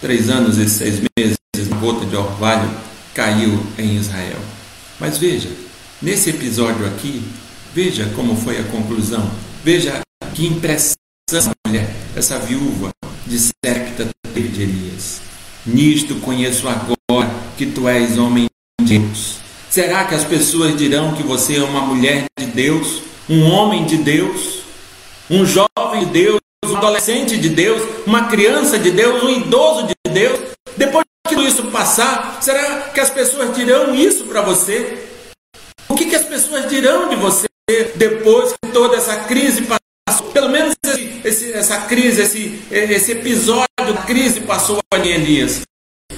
Três 0.00 0.28
anos 0.28 0.58
e 0.58 0.68
seis 0.68 1.00
meses, 1.18 1.38
uma 1.68 1.76
gota 1.78 2.04
de 2.04 2.16
orvalho 2.16 2.70
caiu 3.14 3.64
em 3.78 3.96
Israel. 3.96 4.38
Mas 5.00 5.16
veja, 5.18 5.48
Nesse 6.00 6.30
episódio 6.30 6.86
aqui, 6.86 7.24
veja 7.74 8.08
como 8.14 8.36
foi 8.36 8.56
a 8.60 8.64
conclusão. 8.64 9.28
Veja 9.64 10.00
que 10.38 10.46
impressão 10.46 10.94
essa 11.32 11.50
mulher, 11.66 11.90
essa 12.16 12.38
viúva 12.38 12.90
de 13.26 13.40
Septa 13.40 14.08
de 14.32 14.62
Elias. 14.62 15.20
Nisto 15.66 16.14
conheço 16.20 16.68
agora 16.68 17.28
que 17.56 17.66
tu 17.66 17.88
és 17.88 18.16
homem 18.16 18.46
de 18.80 19.00
Deus. 19.00 19.38
Será 19.68 20.04
que 20.04 20.14
as 20.14 20.22
pessoas 20.22 20.76
dirão 20.76 21.16
que 21.16 21.24
você 21.24 21.56
é 21.56 21.64
uma 21.64 21.80
mulher 21.80 22.26
de 22.38 22.46
Deus, 22.46 23.02
um 23.28 23.50
homem 23.50 23.84
de 23.84 23.96
Deus, 23.96 24.60
um 25.28 25.44
jovem 25.44 26.06
de 26.06 26.12
Deus, 26.12 26.40
um 26.64 26.76
adolescente 26.76 27.36
de 27.36 27.48
Deus, 27.48 27.82
uma 28.06 28.28
criança 28.28 28.78
de 28.78 28.92
Deus, 28.92 29.20
um 29.24 29.30
idoso 29.30 29.88
de 29.88 30.12
Deus? 30.12 30.38
Depois 30.76 31.04
que 31.26 31.34
tudo 31.34 31.48
isso 31.48 31.64
passar, 31.64 32.38
será 32.40 32.90
que 32.94 33.00
as 33.00 33.10
pessoas 33.10 33.56
dirão 33.56 33.92
isso 33.92 34.22
para 34.26 34.42
você? 34.42 35.04
O 35.88 35.96
que, 35.96 36.06
que 36.06 36.14
as 36.14 36.24
pessoas 36.24 36.68
dirão 36.70 37.08
de 37.08 37.16
você 37.16 37.48
depois 37.96 38.52
que 38.52 38.70
toda 38.70 38.96
essa 38.96 39.16
crise 39.24 39.62
passou? 39.62 39.77
Pelo 40.32 40.48
menos 40.48 40.74
esse, 40.84 41.20
esse, 41.24 41.52
essa 41.52 41.78
crise, 41.82 42.22
esse, 42.22 42.62
esse 42.70 43.12
episódio 43.12 43.66
da 43.78 44.02
crise 44.02 44.40
passou 44.40 44.78
ali, 44.92 45.10
Elias. 45.10 45.62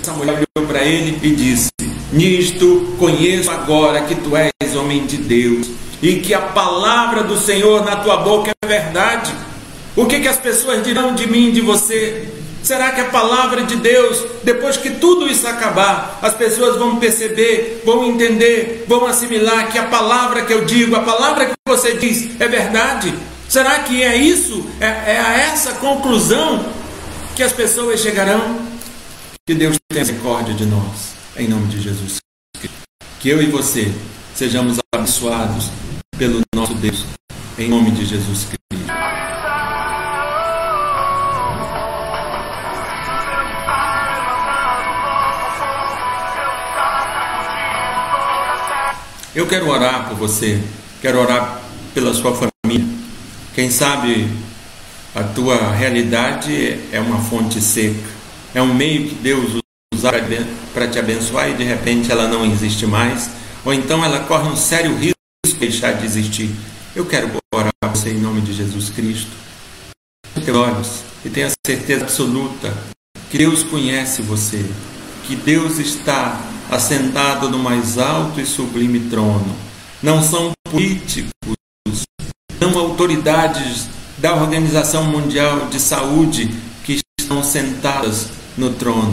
Essa 0.00 0.12
mulher 0.12 0.44
olhou 0.56 0.68
para 0.68 0.82
ele 0.84 1.18
e 1.22 1.34
disse: 1.34 1.70
Nisto 2.12 2.96
conheço 2.98 3.50
agora 3.50 4.02
que 4.02 4.14
tu 4.14 4.32
és 4.36 4.74
homem 4.74 5.06
de 5.06 5.16
Deus 5.16 5.68
e 6.02 6.16
que 6.16 6.32
a 6.32 6.40
palavra 6.40 7.22
do 7.22 7.36
Senhor 7.36 7.84
na 7.84 7.96
tua 7.96 8.18
boca 8.18 8.50
é 8.62 8.66
verdade. 8.66 9.32
O 9.96 10.06
que, 10.06 10.20
que 10.20 10.28
as 10.28 10.38
pessoas 10.38 10.82
dirão 10.82 11.14
de 11.14 11.26
mim, 11.26 11.50
de 11.50 11.60
você? 11.60 12.28
Será 12.62 12.90
que 12.92 13.00
a 13.00 13.06
palavra 13.06 13.62
de 13.62 13.76
Deus, 13.76 14.24
depois 14.42 14.76
que 14.76 14.90
tudo 14.90 15.26
isso 15.26 15.46
acabar, 15.46 16.18
as 16.22 16.34
pessoas 16.34 16.76
vão 16.76 16.96
perceber, 16.96 17.82
vão 17.84 18.04
entender, 18.04 18.84
vão 18.86 19.06
assimilar 19.06 19.70
que 19.70 19.78
a 19.78 19.84
palavra 19.84 20.42
que 20.42 20.52
eu 20.52 20.64
digo, 20.64 20.94
a 20.94 21.00
palavra 21.00 21.46
que 21.46 21.54
você 21.66 21.94
diz 21.94 22.40
é 22.40 22.46
verdade? 22.46 23.14
Será 23.50 23.80
que 23.80 24.00
é 24.00 24.16
isso? 24.16 24.64
É, 24.80 24.86
é 24.86 25.20
a 25.20 25.36
essa 25.36 25.72
conclusão 25.72 26.72
que 27.34 27.42
as 27.42 27.52
pessoas 27.52 27.98
chegarão? 27.98 28.64
Que 29.44 29.52
Deus 29.56 29.76
tenha 29.88 30.04
misericórdia 30.04 30.54
de 30.54 30.64
nós, 30.64 31.14
em 31.36 31.48
nome 31.48 31.66
de 31.66 31.80
Jesus 31.80 32.18
Que 33.18 33.28
eu 33.28 33.42
e 33.42 33.46
você 33.46 33.92
sejamos 34.36 34.78
abençoados 34.94 35.68
pelo 36.16 36.42
nosso 36.54 36.74
Deus, 36.74 37.04
em 37.58 37.68
nome 37.68 37.90
de 37.90 38.06
Jesus 38.06 38.44
Cristo. 38.44 38.60
Eu 49.34 49.48
quero 49.48 49.68
orar 49.68 50.08
por 50.08 50.16
você, 50.16 50.62
quero 51.02 51.18
orar 51.18 51.60
pela 51.92 52.14
sua 52.14 52.32
família. 52.32 52.99
Quem 53.54 53.70
sabe 53.70 54.28
a 55.14 55.24
tua 55.24 55.72
realidade 55.72 56.78
é 56.92 57.00
uma 57.00 57.18
fonte 57.18 57.60
seca, 57.60 58.08
é 58.54 58.62
um 58.62 58.72
meio 58.72 59.08
que 59.08 59.14
Deus 59.16 59.60
usa 59.92 60.12
para 60.72 60.88
te 60.88 60.98
abençoar 60.98 61.50
e 61.50 61.54
de 61.54 61.64
repente 61.64 62.12
ela 62.12 62.28
não 62.28 62.46
existe 62.46 62.86
mais, 62.86 63.28
ou 63.64 63.74
então 63.74 64.04
ela 64.04 64.20
corre 64.20 64.48
um 64.48 64.56
sério 64.56 64.96
risco 64.96 65.14
de 65.44 65.54
deixar 65.54 65.92
de 65.92 66.06
existir. 66.06 66.50
Eu 66.94 67.06
quero 67.06 67.30
orar 67.52 67.72
por 67.80 67.90
você 67.90 68.10
em 68.10 68.20
nome 68.20 68.40
de 68.40 68.52
Jesus 68.52 68.90
Cristo. 68.90 69.30
Olhos 70.48 71.02
e 71.24 71.28
tenha 71.28 71.50
certeza 71.66 72.04
absoluta 72.04 72.72
que 73.30 73.38
Deus 73.38 73.62
conhece 73.62 74.22
você, 74.22 74.64
que 75.26 75.36
Deus 75.36 75.78
está 75.78 76.40
assentado 76.70 77.48
no 77.48 77.58
mais 77.58 77.98
alto 77.98 78.40
e 78.40 78.46
sublime 78.46 79.00
trono. 79.10 79.54
Não 80.02 80.22
são 80.22 80.52
políticos, 80.68 81.30
não 82.60 82.78
autoridades 82.78 83.88
da 84.18 84.34
Organização 84.34 85.04
Mundial 85.04 85.68
de 85.70 85.80
Saúde 85.80 86.50
que 86.84 87.00
estão 87.18 87.42
sentadas 87.42 88.28
no 88.56 88.74
trono. 88.74 89.10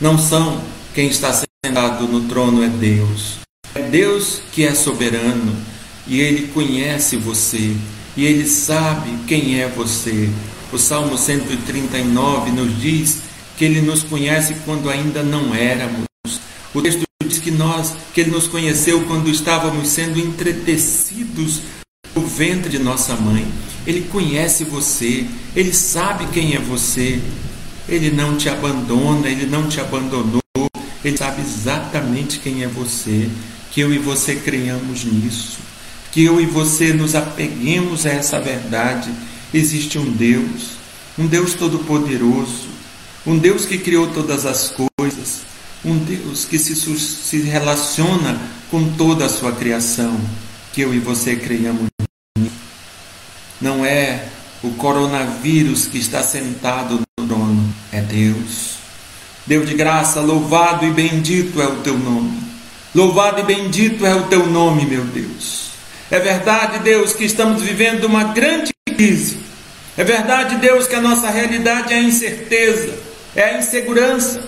Não 0.00 0.18
são 0.18 0.60
quem 0.94 1.08
está 1.08 1.30
sentado 1.64 2.08
no 2.08 2.22
trono 2.22 2.64
é 2.64 2.68
Deus. 2.68 3.38
É 3.74 3.82
Deus 3.82 4.40
que 4.50 4.64
é 4.64 4.74
soberano 4.74 5.54
e 6.06 6.20
ele 6.20 6.48
conhece 6.48 7.16
você 7.16 7.76
e 8.16 8.24
ele 8.24 8.48
sabe 8.48 9.10
quem 9.26 9.60
é 9.60 9.68
você. 9.68 10.30
O 10.72 10.78
Salmo 10.78 11.18
139 11.18 12.50
nos 12.50 12.80
diz 12.80 13.18
que 13.58 13.64
ele 13.66 13.82
nos 13.82 14.02
conhece 14.02 14.56
quando 14.64 14.88
ainda 14.88 15.22
não 15.22 15.54
éramos. 15.54 16.06
O 16.72 16.80
texto 16.80 17.02
diz 17.26 17.38
que 17.38 17.50
nós, 17.50 17.94
que 18.14 18.22
ele 18.22 18.30
nos 18.30 18.46
conheceu 18.46 19.04
quando 19.04 19.28
estávamos 19.28 19.88
sendo 19.88 20.18
entretecidos 20.18 21.60
no 22.16 22.26
ventre 22.26 22.70
de 22.70 22.78
nossa 22.78 23.14
mãe. 23.14 23.46
Ele 23.86 24.08
conhece 24.10 24.64
você, 24.64 25.26
ele 25.54 25.72
sabe 25.72 26.26
quem 26.32 26.54
é 26.54 26.58
você. 26.58 27.20
Ele 27.88 28.10
não 28.10 28.36
te 28.36 28.48
abandona, 28.48 29.28
ele 29.28 29.46
não 29.46 29.68
te 29.68 29.80
abandonou. 29.80 30.42
Ele 31.04 31.16
sabe 31.16 31.42
exatamente 31.42 32.40
quem 32.40 32.64
é 32.64 32.66
você. 32.66 33.28
Que 33.70 33.82
eu 33.82 33.92
e 33.92 33.98
você 33.98 34.34
creiamos 34.34 35.04
nisso. 35.04 35.58
Que 36.10 36.24
eu 36.24 36.40
e 36.40 36.46
você 36.46 36.92
nos 36.92 37.14
apeguemos 37.14 38.06
a 38.06 38.10
essa 38.10 38.40
verdade. 38.40 39.10
Existe 39.54 39.98
um 39.98 40.10
Deus, 40.10 40.70
um 41.16 41.26
Deus 41.26 41.54
todo-poderoso, 41.54 42.66
um 43.24 43.38
Deus 43.38 43.66
que 43.66 43.78
criou 43.78 44.08
todas 44.08 44.44
as 44.44 44.74
coisas, 44.98 45.42
um 45.84 45.96
Deus 45.98 46.44
que 46.44 46.58
se, 46.58 46.74
se 46.74 47.38
relaciona 47.42 48.40
com 48.70 48.92
toda 48.94 49.26
a 49.26 49.28
sua 49.28 49.52
criação, 49.52 50.18
que 50.72 50.80
eu 50.80 50.92
e 50.92 50.98
você 50.98 51.36
creiamos 51.36 51.95
não 53.60 53.84
é 53.84 54.24
o 54.62 54.70
coronavírus 54.72 55.86
que 55.86 55.98
está 55.98 56.22
sentado 56.22 57.00
no 57.18 57.26
trono, 57.26 57.74
é 57.92 58.00
Deus. 58.00 58.76
Deus 59.46 59.68
de 59.68 59.74
graça, 59.74 60.20
louvado 60.20 60.84
e 60.84 60.90
bendito 60.90 61.60
é 61.62 61.66
o 61.66 61.76
teu 61.76 61.96
nome. 61.96 62.42
Louvado 62.94 63.40
e 63.40 63.44
bendito 63.44 64.04
é 64.04 64.14
o 64.14 64.24
teu 64.24 64.46
nome, 64.46 64.84
meu 64.84 65.04
Deus. 65.04 65.66
É 66.10 66.18
verdade, 66.18 66.80
Deus, 66.80 67.12
que 67.12 67.24
estamos 67.24 67.62
vivendo 67.62 68.04
uma 68.04 68.24
grande 68.24 68.72
crise. 68.96 69.38
É 69.96 70.04
verdade, 70.04 70.56
Deus, 70.56 70.86
que 70.86 70.94
a 70.94 71.00
nossa 71.00 71.30
realidade 71.30 71.92
é 71.92 71.98
a 71.98 72.02
incerteza, 72.02 72.98
é 73.34 73.44
a 73.44 73.58
insegurança, 73.58 74.42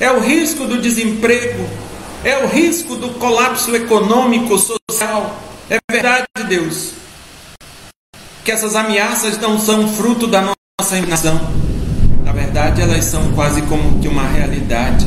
é 0.00 0.10
o 0.10 0.20
risco 0.20 0.66
do 0.66 0.80
desemprego, 0.80 1.68
é 2.24 2.38
o 2.38 2.48
risco 2.48 2.96
do 2.96 3.10
colapso 3.10 3.74
econômico, 3.76 4.58
social. 4.58 5.40
É 5.70 5.78
verdade, 5.90 6.26
Deus, 6.48 6.92
que 8.44 8.50
essas 8.50 8.74
ameaças 8.74 9.38
não 9.38 9.58
são 9.58 9.88
fruto 9.94 10.26
da 10.26 10.40
nossa 10.40 10.96
imaginação. 10.96 11.40
Na 12.24 12.32
verdade, 12.32 12.82
elas 12.82 13.04
são 13.04 13.32
quase 13.32 13.62
como 13.62 14.00
que 14.00 14.08
uma 14.08 14.26
realidade. 14.26 15.06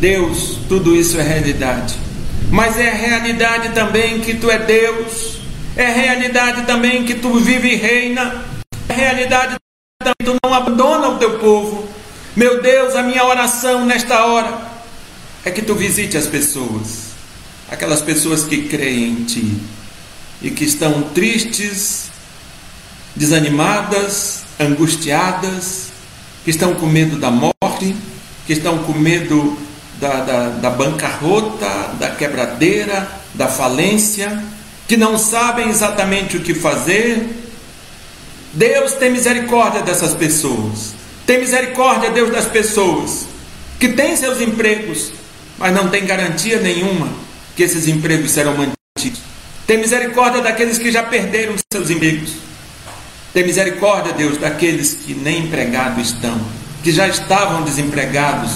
Deus, 0.00 0.58
tudo 0.68 0.94
isso 0.96 1.18
é 1.18 1.22
realidade. 1.22 1.94
Mas 2.50 2.78
é 2.78 2.90
realidade 2.90 3.70
também 3.70 4.20
que 4.20 4.34
tu 4.34 4.50
é 4.50 4.58
Deus. 4.58 5.38
É 5.76 5.86
realidade 5.86 6.62
também 6.62 7.04
que 7.04 7.14
tu 7.14 7.34
vive 7.38 7.68
e 7.72 7.76
reina. 7.76 8.44
É 8.88 8.92
realidade 8.92 9.56
também 10.00 10.14
que 10.18 10.24
tu 10.24 10.36
não 10.44 10.54
abandona 10.54 11.08
o 11.08 11.18
teu 11.18 11.38
povo. 11.38 11.88
Meu 12.34 12.60
Deus, 12.60 12.94
a 12.94 13.02
minha 13.02 13.24
oração 13.24 13.84
nesta 13.84 14.24
hora 14.26 14.60
é 15.44 15.50
que 15.50 15.62
tu 15.62 15.74
visite 15.74 16.16
as 16.16 16.26
pessoas. 16.26 17.06
Aquelas 17.70 18.02
pessoas 18.02 18.44
que 18.44 18.68
creem 18.68 19.10
em 19.10 19.24
ti 19.24 19.58
e 20.42 20.50
que 20.50 20.64
estão 20.64 21.02
tristes 21.14 22.10
desanimadas, 23.16 24.42
angustiadas, 24.60 25.88
que 26.44 26.50
estão 26.50 26.74
com 26.74 26.86
medo 26.86 27.18
da 27.18 27.30
morte, 27.30 27.96
que 28.46 28.52
estão 28.52 28.78
com 28.78 28.92
medo 28.92 29.58
da, 30.00 30.20
da, 30.20 30.48
da 30.50 30.70
bancarrota, 30.70 31.94
da 31.98 32.10
quebradeira, 32.10 33.10
da 33.34 33.48
falência, 33.48 34.42
que 34.86 34.96
não 34.96 35.18
sabem 35.18 35.68
exatamente 35.68 36.36
o 36.36 36.40
que 36.40 36.54
fazer. 36.54 37.26
Deus 38.52 38.92
tem 38.92 39.10
misericórdia 39.10 39.82
dessas 39.82 40.14
pessoas. 40.14 40.94
Tem 41.26 41.40
misericórdia, 41.40 42.10
Deus, 42.10 42.30
das 42.30 42.46
pessoas 42.46 43.26
que 43.80 43.88
têm 43.88 44.16
seus 44.16 44.40
empregos, 44.40 45.12
mas 45.58 45.74
não 45.74 45.88
tem 45.88 46.06
garantia 46.06 46.60
nenhuma 46.60 47.08
que 47.56 47.62
esses 47.62 47.88
empregos 47.88 48.30
serão 48.30 48.54
mantidos. 48.56 49.20
Tem 49.66 49.78
misericórdia 49.78 50.40
daqueles 50.40 50.78
que 50.78 50.92
já 50.92 51.02
perderam 51.02 51.54
seus 51.72 51.90
empregos. 51.90 52.46
Tem 53.36 53.44
misericórdia, 53.44 54.14
Deus, 54.14 54.38
daqueles 54.38 54.94
que 54.94 55.12
nem 55.12 55.40
empregados 55.40 56.06
estão, 56.06 56.40
que 56.82 56.90
já 56.90 57.06
estavam 57.06 57.64
desempregados 57.64 58.50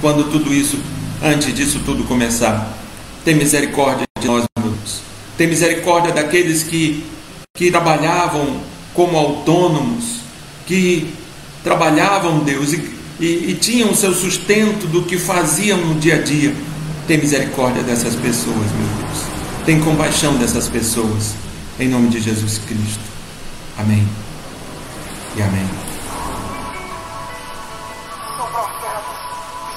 quando 0.00 0.30
tudo 0.30 0.54
isso, 0.54 0.78
antes 1.20 1.52
disso 1.52 1.80
tudo 1.84 2.04
começar. 2.04 2.72
Tem 3.24 3.34
misericórdia 3.34 4.04
de 4.20 4.28
nós, 4.28 4.44
Deus. 4.56 5.00
Tem 5.36 5.48
misericórdia 5.48 6.12
daqueles 6.12 6.62
que, 6.62 7.04
que 7.52 7.68
trabalhavam 7.68 8.60
como 8.94 9.18
autônomos, 9.18 10.20
que 10.68 11.12
trabalhavam, 11.64 12.44
Deus, 12.44 12.74
e, 12.74 12.94
e, 13.18 13.50
e 13.50 13.58
tinham 13.60 13.90
o 13.90 13.96
seu 13.96 14.14
sustento 14.14 14.86
do 14.86 15.02
que 15.02 15.18
faziam 15.18 15.78
no 15.78 15.96
dia 15.96 16.14
a 16.14 16.22
dia. 16.22 16.54
Tem 17.08 17.18
misericórdia 17.18 17.82
dessas 17.82 18.14
pessoas, 18.14 18.54
meu 18.54 18.86
Deus. 18.98 19.24
Tem 19.66 19.80
compaixão 19.80 20.36
dessas 20.36 20.68
pessoas. 20.68 21.34
Em 21.80 21.88
nome 21.88 22.08
de 22.08 22.20
Jesus 22.20 22.58
Cristo. 22.58 23.11
Amém. 23.78 24.06
E 25.36 25.42
amém. 25.42 25.66
São 28.36 28.46
profetas, 28.50 29.04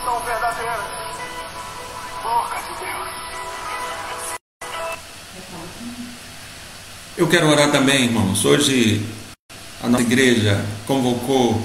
são 0.04 0.20
verdadeiras. 0.26 0.86
Boca 2.24 2.58
de 2.58 2.74
Deus. 2.86 3.10
Eu 7.18 7.28
quero 7.30 7.48
orar 7.48 7.72
também, 7.72 8.06
irmãos. 8.06 8.44
Hoje 8.44 9.06
a 9.82 9.88
nossa 9.88 10.04
igreja 10.04 10.66
convocou 10.86 11.62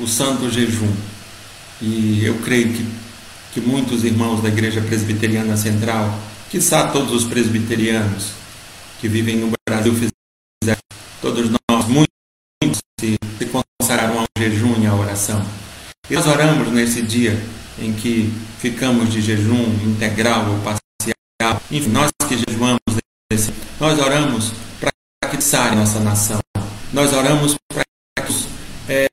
o 0.00 0.06
santo 0.06 0.50
jejum. 0.50 0.94
E 1.80 2.24
eu 2.24 2.38
creio 2.38 2.72
que, 2.72 2.86
que 3.52 3.60
muitos 3.60 4.04
irmãos 4.04 4.42
da 4.42 4.48
Igreja 4.48 4.80
Presbiteriana 4.80 5.56
Central, 5.56 6.18
quiçá 6.50 6.88
todos 6.88 7.12
os 7.12 7.24
presbiterianos 7.24 8.30
que 9.00 9.08
vivem 9.08 9.36
no 9.36 9.52
Brasil, 9.68 9.92
fizeram, 9.92 10.80
todos 11.20 11.50
nós, 11.50 11.65
E 16.10 16.14
nós 16.14 16.26
oramos 16.26 16.70
nesse 16.72 17.02
dia 17.02 17.40
em 17.78 17.92
que 17.92 18.32
ficamos 18.58 19.10
de 19.10 19.20
jejum 19.20 19.64
integral 19.84 20.46
ou 20.50 20.58
parcial, 20.58 21.62
enfim, 21.70 21.88
nós 21.90 22.10
que 22.28 22.36
jejuamos, 22.36 22.80
nesse, 23.32 23.52
nós 23.80 23.98
oramos 23.98 24.52
para 24.80 25.30
que 25.30 25.42
saia 25.42 25.74
nossa 25.74 26.00
nação. 26.00 26.38
Nós 26.92 27.12
oramos 27.12 27.56
para 27.68 27.84
que 28.24 28.32
é, 28.88 29.06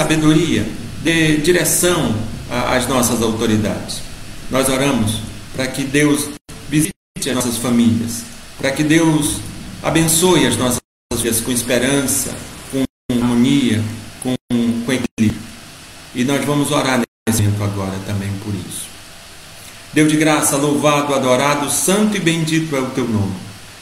sabedoria, 0.00 0.66
dê 1.02 1.38
direção 1.38 2.14
às 2.50 2.86
nossas 2.86 3.22
autoridades. 3.22 4.00
Nós 4.50 4.68
oramos 4.68 5.20
para 5.54 5.66
que 5.66 5.82
Deus 5.82 6.30
visite 6.68 6.94
as 7.26 7.34
nossas 7.34 7.56
famílias, 7.56 8.22
para 8.58 8.70
que 8.70 8.84
Deus 8.84 9.40
abençoe 9.82 10.46
as 10.46 10.56
nossas 10.56 10.80
vidas 11.16 11.40
com 11.40 11.50
esperança, 11.50 12.34
harmonia, 13.54 13.82
com, 14.22 14.34
com 14.84 14.92
equilíbrio. 14.92 15.42
E 16.14 16.24
nós 16.24 16.44
vamos 16.44 16.70
orar 16.70 17.00
nesse 17.28 17.42
momento 17.42 17.62
agora 17.62 17.94
também 18.06 18.30
por 18.44 18.54
isso. 18.54 18.84
Deus 19.92 20.10
de 20.10 20.16
graça, 20.16 20.56
louvado, 20.56 21.14
adorado, 21.14 21.70
santo 21.70 22.16
e 22.16 22.20
bendito 22.20 22.74
é 22.74 22.80
o 22.80 22.90
teu 22.90 23.06
nome. 23.06 23.34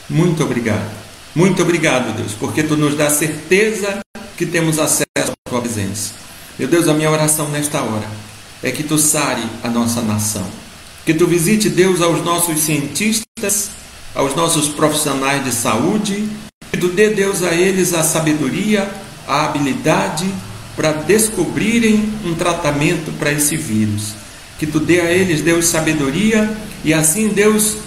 Muito 0.09 0.43
obrigado. 0.43 0.91
Muito 1.35 1.61
obrigado, 1.63 2.15
Deus, 2.15 2.33
porque 2.33 2.61
tu 2.61 2.77
nos 2.77 2.95
dá 2.95 3.09
certeza 3.09 3.99
que 4.37 4.45
temos 4.45 4.77
acesso 4.77 5.05
à 5.17 5.49
tua 5.49 5.61
presença. 5.61 6.13
Meu 6.59 6.67
Deus, 6.67 6.87
a 6.87 6.93
minha 6.93 7.09
oração 7.09 7.49
nesta 7.49 7.81
hora 7.81 8.07
é 8.61 8.71
que 8.71 8.83
tu 8.83 8.99
sare 8.99 9.43
a 9.63 9.69
nossa 9.69 10.01
nação. 10.01 10.45
Que 11.03 11.13
tu 11.13 11.25
visite, 11.25 11.69
Deus, 11.69 12.01
aos 12.01 12.23
nossos 12.23 12.59
cientistas, 12.59 13.71
aos 14.13 14.35
nossos 14.35 14.69
profissionais 14.69 15.43
de 15.43 15.51
saúde, 15.51 16.29
que 16.71 16.77
tu 16.77 16.89
dê, 16.89 17.09
Deus, 17.09 17.41
a 17.41 17.53
eles 17.55 17.93
a 17.93 18.03
sabedoria, 18.03 18.89
a 19.27 19.45
habilidade 19.45 20.27
para 20.75 20.91
descobrirem 20.91 22.11
um 22.25 22.33
tratamento 22.33 23.11
para 23.17 23.31
esse 23.31 23.55
vírus. 23.55 24.13
Que 24.57 24.65
tu 24.65 24.79
dê 24.79 25.01
a 25.01 25.11
eles, 25.11 25.41
Deus, 25.41 25.65
sabedoria 25.65 26.55
e 26.83 26.93
assim, 26.93 27.29
Deus, 27.29 27.77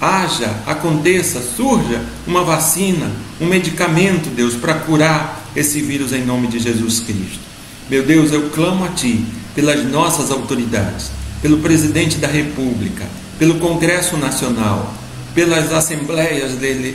haja, 0.00 0.54
aconteça, 0.66 1.40
surja 1.40 2.02
uma 2.26 2.44
vacina, 2.44 3.10
um 3.40 3.46
medicamento, 3.46 4.28
Deus, 4.30 4.54
para 4.54 4.74
curar 4.74 5.50
esse 5.54 5.80
vírus 5.80 6.12
em 6.12 6.24
nome 6.24 6.46
de 6.48 6.58
Jesus 6.58 7.00
Cristo. 7.00 7.40
Meu 7.88 8.04
Deus, 8.04 8.32
eu 8.32 8.50
clamo 8.50 8.84
a 8.84 8.88
Ti 8.88 9.24
pelas 9.54 9.84
nossas 9.84 10.30
autoridades, 10.30 11.10
pelo 11.40 11.58
presidente 11.58 12.18
da 12.18 12.28
República, 12.28 13.06
pelo 13.38 13.58
Congresso 13.58 14.16
Nacional, 14.16 14.92
pelas 15.34 15.72
assembleias 15.72 16.52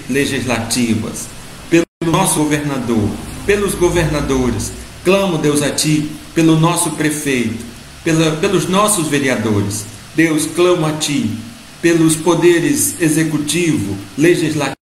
legislativas, 0.10 1.28
pelo 1.70 1.86
nosso 2.06 2.40
governador, 2.40 3.10
pelos 3.46 3.76
governadores. 3.76 4.72
Clamo, 5.04 5.38
Deus, 5.38 5.62
a 5.62 5.72
Ti 5.72 6.12
pelo 6.34 6.60
nosso 6.60 6.92
prefeito, 6.92 7.64
pela, 8.04 8.38
pelos 8.38 8.68
nossos 8.68 9.08
vereadores. 9.08 9.86
Deus, 10.16 10.46
clamo 10.46 10.86
a 10.86 10.94
Ti 10.94 11.30
pelos 11.82 12.16
poderes 12.16 12.96
executivo, 13.02 13.98
legislativo 14.18 14.76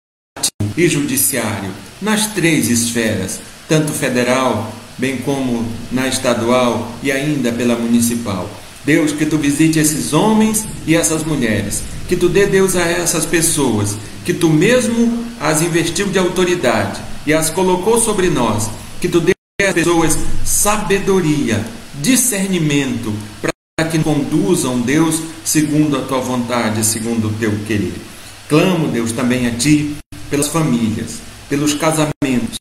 e 0.76 0.88
judiciário, 0.88 1.72
nas 2.02 2.28
três 2.34 2.70
esferas, 2.70 3.40
tanto 3.68 3.92
federal, 3.92 4.74
bem 4.98 5.18
como 5.18 5.66
na 5.92 6.08
estadual 6.08 6.92
e 7.02 7.12
ainda 7.12 7.52
pela 7.52 7.76
municipal. 7.76 8.50
Deus, 8.90 9.12
que 9.12 9.24
tu 9.24 9.38
visite 9.38 9.78
esses 9.78 10.14
homens 10.14 10.68
e 10.88 10.96
essas 10.96 11.24
mulheres, 11.24 11.84
que 12.08 12.16
tu 12.16 12.28
dê 12.28 12.48
Deus 12.48 12.76
a 12.76 12.82
essas 12.82 13.24
pessoas, 13.24 13.96
que 14.26 14.34
tu 14.34 14.50
mesmo 14.50 15.26
as 15.40 15.62
investiu 15.62 16.08
de 16.08 16.18
autoridade 16.18 17.00
e 17.24 17.32
as 17.32 17.52
colocou 17.52 18.02
sobre 18.02 18.32
nós, 18.32 18.68
que 19.00 19.08
tu 19.08 19.20
dê 19.22 19.34
às 19.62 19.76
pessoas 19.76 20.18
sabedoria, 20.44 21.64
discernimento 22.02 23.14
para 23.40 23.88
que 23.88 24.00
conduzam, 24.00 24.82
Deus, 24.82 25.22
segundo 25.46 25.96
a 25.96 26.02
tua 26.02 26.20
vontade, 26.20 26.84
segundo 26.84 27.28
o 27.28 27.34
teu 27.34 27.52
querer. 27.68 27.94
Clamo, 28.48 28.88
Deus, 28.88 29.12
também 29.12 29.46
a 29.46 29.52
ti 29.52 29.98
pelas 30.32 30.48
famílias, 30.48 31.20
pelos 31.48 31.76
casamentos. 31.76 32.58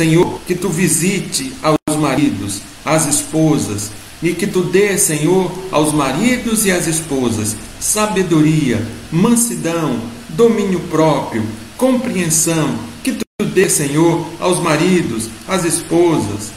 Senhor, 0.00 0.40
que 0.44 0.56
tu 0.56 0.68
visite 0.68 1.52
aos 1.62 1.96
maridos, 1.96 2.62
às 2.84 3.06
esposas, 3.06 3.92
e 4.22 4.32
que 4.32 4.46
tu 4.46 4.62
dê, 4.62 4.96
Senhor, 4.96 5.50
aos 5.70 5.92
maridos 5.92 6.64
e 6.64 6.70
às 6.70 6.86
esposas 6.86 7.56
sabedoria, 7.80 8.86
mansidão, 9.10 10.00
domínio 10.28 10.78
próprio, 10.80 11.44
compreensão. 11.76 12.78
Que 13.02 13.12
tu 13.12 13.44
dê, 13.44 13.68
Senhor, 13.68 14.24
aos 14.38 14.60
maridos, 14.62 15.28
às 15.48 15.64
esposas, 15.64 16.52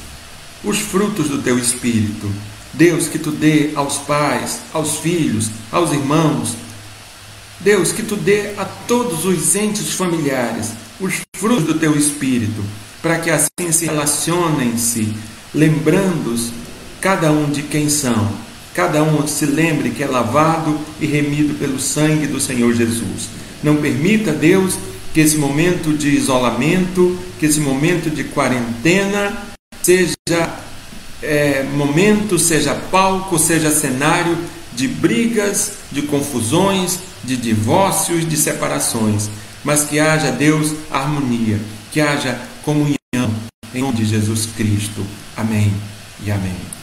os 0.64 0.78
frutos 0.78 1.30
do 1.30 1.42
teu 1.42 1.58
espírito. 1.58 2.32
Deus, 2.74 3.08
que 3.08 3.18
tu 3.18 3.32
dê 3.32 3.72
aos 3.76 3.98
pais, 3.98 4.60
aos 4.72 4.98
filhos, 4.98 5.50
aos 5.72 5.92
irmãos. 5.92 6.56
Deus, 7.60 7.92
que 7.92 8.04
tu 8.04 8.16
dê 8.16 8.52
a 8.58 8.66
todos 8.66 9.26
os 9.26 9.56
entes 9.56 9.94
familiares 9.94 10.72
os 11.00 11.22
frutos 11.36 11.66
do 11.66 11.74
teu 11.74 11.98
espírito, 11.98 12.64
para 13.02 13.20
que 13.20 13.30
assim 13.30 13.72
se 13.72 13.86
relacionem-se, 13.86 15.14
lembrando 15.54 16.34
cada 17.06 17.32
um 17.32 17.52
de 17.52 17.62
quem 17.62 17.88
são. 17.88 18.32
Cada 18.74 19.04
um 19.04 19.28
se 19.28 19.46
lembre 19.46 19.92
que 19.92 20.02
é 20.02 20.08
lavado 20.08 20.80
e 21.00 21.06
remido 21.06 21.54
pelo 21.54 21.80
sangue 21.80 22.26
do 22.26 22.40
Senhor 22.40 22.74
Jesus. 22.74 23.30
Não 23.62 23.76
permita, 23.76 24.32
Deus, 24.32 24.76
que 25.14 25.20
esse 25.20 25.38
momento 25.38 25.96
de 25.96 26.10
isolamento, 26.10 27.16
que 27.40 27.46
esse 27.46 27.60
momento 27.60 28.10
de 28.10 28.24
quarentena 28.24 29.38
seja 29.84 30.16
é, 31.22 31.62
momento, 31.76 32.40
seja 32.40 32.74
palco, 32.74 33.38
seja 33.38 33.70
cenário 33.70 34.36
de 34.74 34.88
brigas, 34.88 35.74
de 35.92 36.02
confusões, 36.02 37.02
de 37.24 37.38
divórcios, 37.38 38.28
de 38.28 38.36
separações, 38.36 39.30
mas 39.64 39.84
que 39.84 40.00
haja, 40.00 40.32
Deus, 40.32 40.74
harmonia, 40.90 41.60
que 41.92 42.02
haja 42.02 42.42
comunhão 42.64 42.98
em 43.76 43.82
nome 43.82 43.98
de 43.98 44.06
Jesus 44.06 44.48
Cristo. 44.58 45.06
Amém 45.38 45.72
e 46.26 46.32
amém. 46.32 46.76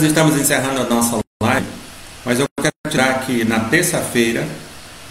Nós 0.00 0.08
estamos 0.08 0.34
encerrando 0.34 0.80
a 0.80 0.84
nossa 0.84 1.20
live, 1.42 1.66
mas 2.24 2.40
eu 2.40 2.46
quero 2.58 2.72
tirar 2.88 3.20
que 3.20 3.44
na 3.44 3.60
terça-feira 3.60 4.48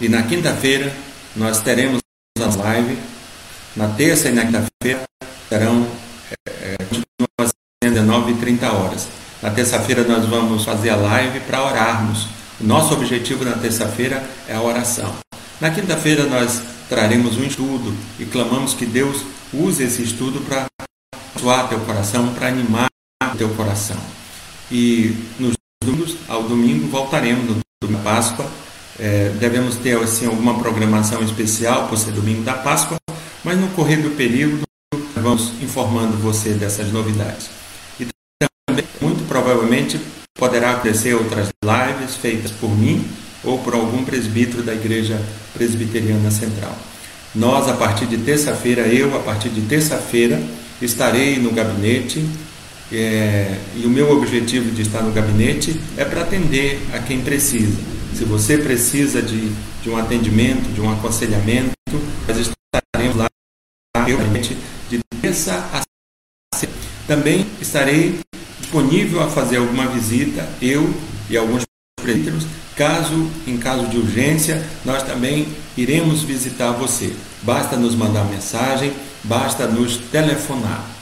e 0.02 0.10
na 0.10 0.24
quinta-feira 0.24 0.92
nós 1.36 1.62
teremos 1.62 2.00
a 2.42 2.56
live. 2.64 2.98
Na 3.76 3.88
terça 3.90 4.30
e 4.30 4.32
na 4.32 4.46
quinta-feira 4.46 5.04
serão 5.48 5.88
é, 6.44 6.76
às 7.40 7.52
19 7.84 8.32
e 8.32 8.36
30 8.38 8.72
horas. 8.72 9.08
Na 9.44 9.52
terça-feira 9.52 10.04
nós 10.06 10.26
vamos 10.26 10.66
fazer 10.66 10.90
a 10.90 10.96
live 10.96 11.40
para 11.42 11.64
orarmos. 11.64 12.28
Nosso 12.60 12.96
objetivo 12.96 13.46
na 13.46 13.58
terça-feira 13.58 14.28
é 14.48 14.56
a 14.56 14.62
oração. 14.64 15.14
Na 15.62 15.70
quinta-feira 15.70 16.24
nós 16.24 16.64
traremos 16.90 17.38
um 17.38 17.44
estudo 17.44 17.96
e 18.18 18.26
clamamos 18.26 18.74
que 18.74 18.88
Deus 18.88 19.24
use 19.54 19.84
esse 19.84 20.02
estudo 20.02 20.42
para 20.42 20.66
abençoar 21.22 21.70
teu 21.70 21.80
coração, 21.82 22.34
para 22.34 22.48
animar 22.48 22.88
teu 23.38 23.50
coração. 23.50 24.18
E 24.72 25.15
nos 25.39 25.53
domingos, 25.84 26.15
ao 26.28 26.43
domingo, 26.43 26.88
voltaremos 26.88 27.43
no 27.43 27.55
domingo 27.82 28.03
da 28.03 28.11
Páscoa 28.11 28.49
É, 29.01 29.32
devemos 29.39 29.78
ter 29.78 29.97
assim, 29.97 30.26
alguma 30.26 30.59
programação 30.59 31.24
especial 31.24 31.88
por 31.88 31.97
ser 31.97 32.11
domingo 32.11 32.43
da 32.43 32.53
Páscoa, 32.53 32.97
mas 33.45 33.57
no 33.57 33.70
correr 33.70 33.95
do 34.01 34.09
período 34.09 34.63
vamos 35.15 35.53
informando 35.61 36.17
você 36.17 36.49
dessas 36.49 36.91
novidades. 36.91 37.49
E 37.97 38.05
também, 38.67 38.84
muito 38.99 39.26
provavelmente, 39.26 39.97
poderá 40.38 40.72
acontecer 40.72 41.13
outras 41.13 41.47
lives 41.63 42.15
feitas 42.17 42.51
por 42.51 42.70
mim 42.78 43.07
ou 43.41 43.59
por 43.59 43.74
algum 43.74 44.03
presbítero 44.03 44.63
da 44.63 44.74
Igreja 44.74 45.17
Presbiteriana 45.53 46.30
Central. 46.30 46.76
Nós, 47.34 47.70
a 47.70 47.74
partir 47.74 48.05
de 48.05 48.17
terça-feira, 48.17 48.82
eu, 48.82 49.15
a 49.15 49.20
partir 49.20 49.47
de 49.47 49.61
terça-feira, 49.61 50.41
estarei 50.82 51.39
no 51.39 51.51
gabinete 51.51 52.26
é, 52.92 53.60
e 53.76 53.86
o 53.86 53.90
meu 53.90 54.12
objetivo 54.12 54.72
de 54.72 54.82
estar 54.82 55.02
no 55.02 55.12
gabinete 55.12 55.80
é 55.98 56.04
para 56.04 56.22
atender 56.22 56.82
a 56.94 57.00
quem 57.00 57.22
precisa. 57.22 57.78
Se 58.14 58.26
você 58.26 58.58
precisa 58.58 59.22
de, 59.22 59.52
de 59.82 59.90
um 59.90 59.98
atendimento, 59.98 60.74
de 60.74 60.82
um 60.82 60.92
aconselhamento, 60.92 61.72
nós 62.28 62.38
estaremos 62.38 63.16
lá 63.16 63.28
realmente 64.06 64.58
de 64.90 65.00
terça 65.22 65.70
a 65.72 65.82
sexta. 66.58 66.76
Também 67.08 67.46
estarei 67.62 68.20
disponível 68.60 69.22
a 69.22 69.30
fazer 69.30 69.58
alguma 69.58 69.88
visita, 69.88 70.48
eu 70.62 70.94
e 71.30 71.38
alguns 71.38 71.64
presbíteros, 72.02 72.46
caso 72.76 73.30
em 73.46 73.58
caso 73.58 73.88
de 73.88 73.98
urgência, 73.98 74.64
nós 74.84 75.04
também 75.04 75.48
iremos 75.78 76.24
visitar 76.24 76.72
você. 76.72 77.14
Basta 77.44 77.76
nos 77.78 77.96
mandar 77.96 78.26
mensagem, 78.26 78.94
basta 79.24 79.68
nos 79.68 79.98
telefonar. 79.98 80.99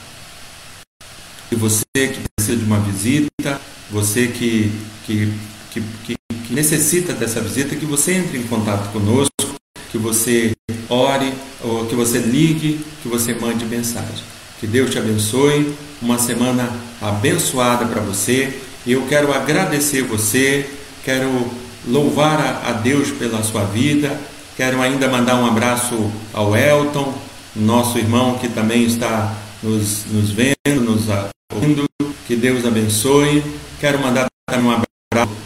E 1.52 1.56
você 1.56 1.86
que 1.94 2.20
precisa 2.36 2.58
de 2.58 2.66
uma 2.66 2.80
visita, 2.80 3.60
você 3.90 4.28
que, 4.28 4.72
que, 5.06 5.34
que, 5.72 5.82
que, 6.04 6.54
necessita 6.54 7.14
dessa 7.14 7.40
visita, 7.40 7.76
que 7.76 7.86
você 7.86 8.14
entre 8.14 8.38
em 8.38 8.44
contato 8.44 8.92
conosco, 8.92 9.32
que 9.92 9.98
você 9.98 10.52
ore, 10.90 11.34
ou 11.64 11.86
que 11.86 11.96
você 11.96 12.20
ligue, 12.20 12.86
que 13.02 13.08
você 13.08 13.34
mande 13.34 13.66
mensagem. 13.66 14.24
Que 14.60 14.68
Deus 14.68 14.90
te 14.90 14.98
abençoe, 14.98 15.74
uma 16.02 16.18
semana 16.18 16.70
abençoada 17.02 17.86
para 17.86 18.02
você. 18.02 18.62
Eu 18.86 19.06
quero 19.08 19.34
agradecer 19.34 20.02
você, 20.04 20.70
quero 21.04 21.30
louvar 21.88 22.62
a 22.66 22.74
Deus 22.74 23.12
pela 23.12 23.42
sua 23.44 23.64
vida, 23.64 24.20
quero 24.58 24.82
ainda 24.82 25.08
mandar 25.08 25.36
um 25.36 25.46
abraço 25.46 26.12
ao 26.34 26.56
Elton, 26.56 27.14
nosso 27.56 27.98
irmão 27.98 28.38
que 28.38 28.50
também 28.50 28.84
está 28.84 29.34
nos, 29.64 30.06
nos 30.12 30.32
vendo, 30.32 30.82
nos 30.82 31.10
ouvindo. 31.54 31.86
Que 32.26 32.36
Deus 32.36 32.66
abençoe. 32.66 33.44
Quero 33.80 34.00
mandar 34.00 34.28
um 34.52 34.72
abraço 34.72 35.38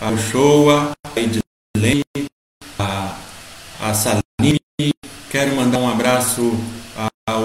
ao 0.00 0.18
Shoa, 0.18 0.92
a 1.04 1.20
Edilene, 1.20 2.04
a, 2.78 3.18
a 3.80 3.94
Saline. 3.94 4.60
Quero 5.30 5.56
mandar 5.56 5.78
um 5.78 5.88
abraço 5.88 6.52
ao 7.28 7.44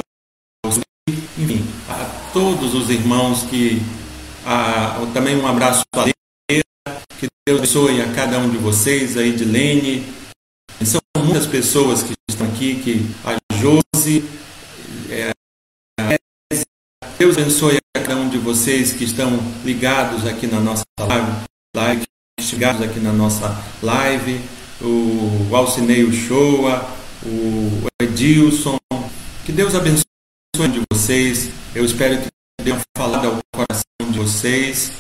enfim, 1.38 1.66
a 1.90 2.30
todos 2.32 2.76
os 2.76 2.90
irmãos 2.90 3.44
que 3.44 3.82
a, 4.46 5.00
também 5.14 5.36
um 5.36 5.48
abraço 5.48 5.84
a 5.96 6.06
que 7.20 7.28
Deus 7.48 7.60
abençoe 7.60 8.02
a 8.02 8.14
cada 8.14 8.40
um 8.40 8.50
de 8.50 8.58
vocês, 8.58 9.18
a 9.18 9.24
Edilene. 9.24 10.04
São 10.84 11.00
muitas 11.18 11.46
pessoas 11.46 12.04
que 12.04 12.14
estão 12.30 12.48
aqui, 12.48 12.82
que 12.82 13.06
a 13.24 13.38
Josi, 13.56 14.24
Deus 17.22 17.38
abençoe 17.38 17.78
a 17.96 18.00
cada 18.00 18.16
um 18.16 18.30
de 18.30 18.40
vocês 18.40 18.94
que 18.94 19.04
estão 19.04 19.40
ligados 19.64 20.26
aqui 20.26 20.48
na 20.48 20.60
nossa 20.60 20.82
live, 21.00 22.02
ligados 22.52 22.82
aqui 22.82 23.00
na 23.00 23.14
nossa 23.14 23.64
live, 23.84 24.42
o 24.82 25.56
Alcinei 25.56 26.12
Shoa, 26.12 26.84
o 27.24 27.86
Edilson. 28.02 28.80
Que 29.46 29.52
Deus 29.52 29.76
abençoe 29.76 30.04
de 30.74 30.82
vocês. 30.92 31.52
Eu 31.76 31.86
espero 31.86 32.24
que 32.24 32.30
tenha 32.64 32.82
falado 32.98 33.28
ao 33.28 33.40
coração 33.54 34.12
de 34.12 34.18
vocês. 34.18 34.92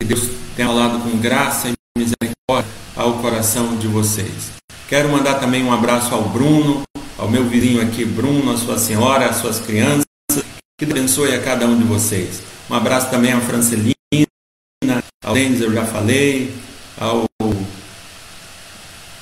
Que 0.00 0.04
Deus 0.04 0.30
tenha 0.56 0.66
falado 0.66 1.00
com 1.00 1.16
graça 1.16 1.68
e 1.68 1.74
misericórdia 1.96 2.72
ao 2.96 3.18
coração 3.18 3.76
de 3.76 3.86
vocês. 3.86 4.50
Quero 4.88 5.10
mandar 5.10 5.34
também 5.34 5.62
um 5.62 5.72
abraço 5.72 6.12
ao 6.12 6.28
Bruno, 6.28 6.82
ao 7.20 7.28
meu 7.28 7.46
vizinho 7.46 7.82
aqui, 7.82 8.04
Bruno, 8.04 8.50
a 8.50 8.56
sua 8.56 8.78
senhora, 8.78 9.26
as 9.26 9.36
suas 9.36 9.60
crianças. 9.60 10.06
Que 10.78 10.86
Deus 10.86 10.98
abençoe 10.98 11.34
a 11.34 11.42
cada 11.42 11.66
um 11.66 11.76
de 11.76 11.84
vocês. 11.84 12.42
Um 12.68 12.74
abraço 12.74 13.10
também 13.10 13.30
à 13.32 13.40
Francelina, 13.40 13.94
ao 15.22 15.34
Denis, 15.34 15.60
eu 15.60 15.70
já 15.72 15.84
falei, 15.84 16.54
ao. 16.98 17.26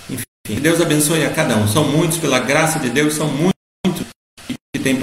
Enfim, 0.09 0.24
que 0.46 0.61
Deus 0.61 0.80
abençoe 0.80 1.24
a 1.24 1.30
cada 1.30 1.57
um. 1.57 1.66
São 1.66 1.88
muitos, 1.88 2.18
pela 2.18 2.38
graça 2.38 2.78
de 2.78 2.88
Deus, 2.88 3.14
são 3.14 3.26
muitos 3.26 4.07
que 4.46 4.78
têm 4.78 5.01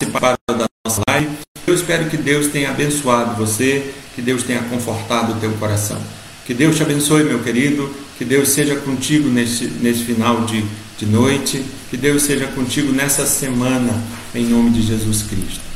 participado 0.00 0.38
da 0.48 0.66
nossa 0.86 1.02
live. 1.08 1.36
Eu 1.66 1.74
espero 1.74 2.08
que 2.08 2.16
Deus 2.16 2.46
tenha 2.48 2.70
abençoado 2.70 3.34
você, 3.34 3.92
que 4.14 4.22
Deus 4.22 4.44
tenha 4.44 4.62
confortado 4.68 5.32
o 5.32 5.40
teu 5.40 5.52
coração. 5.54 6.00
Que 6.46 6.54
Deus 6.54 6.76
te 6.76 6.82
abençoe, 6.82 7.24
meu 7.24 7.42
querido. 7.42 7.92
Que 8.16 8.24
Deus 8.24 8.50
seja 8.50 8.76
contigo 8.76 9.28
nesse, 9.28 9.64
nesse 9.66 10.04
final 10.04 10.44
de, 10.44 10.64
de 10.98 11.06
noite. 11.06 11.64
Que 11.90 11.96
Deus 11.96 12.22
seja 12.22 12.46
contigo 12.48 12.92
nessa 12.92 13.26
semana, 13.26 14.02
em 14.34 14.46
nome 14.46 14.70
de 14.70 14.82
Jesus 14.82 15.22
Cristo. 15.22 15.73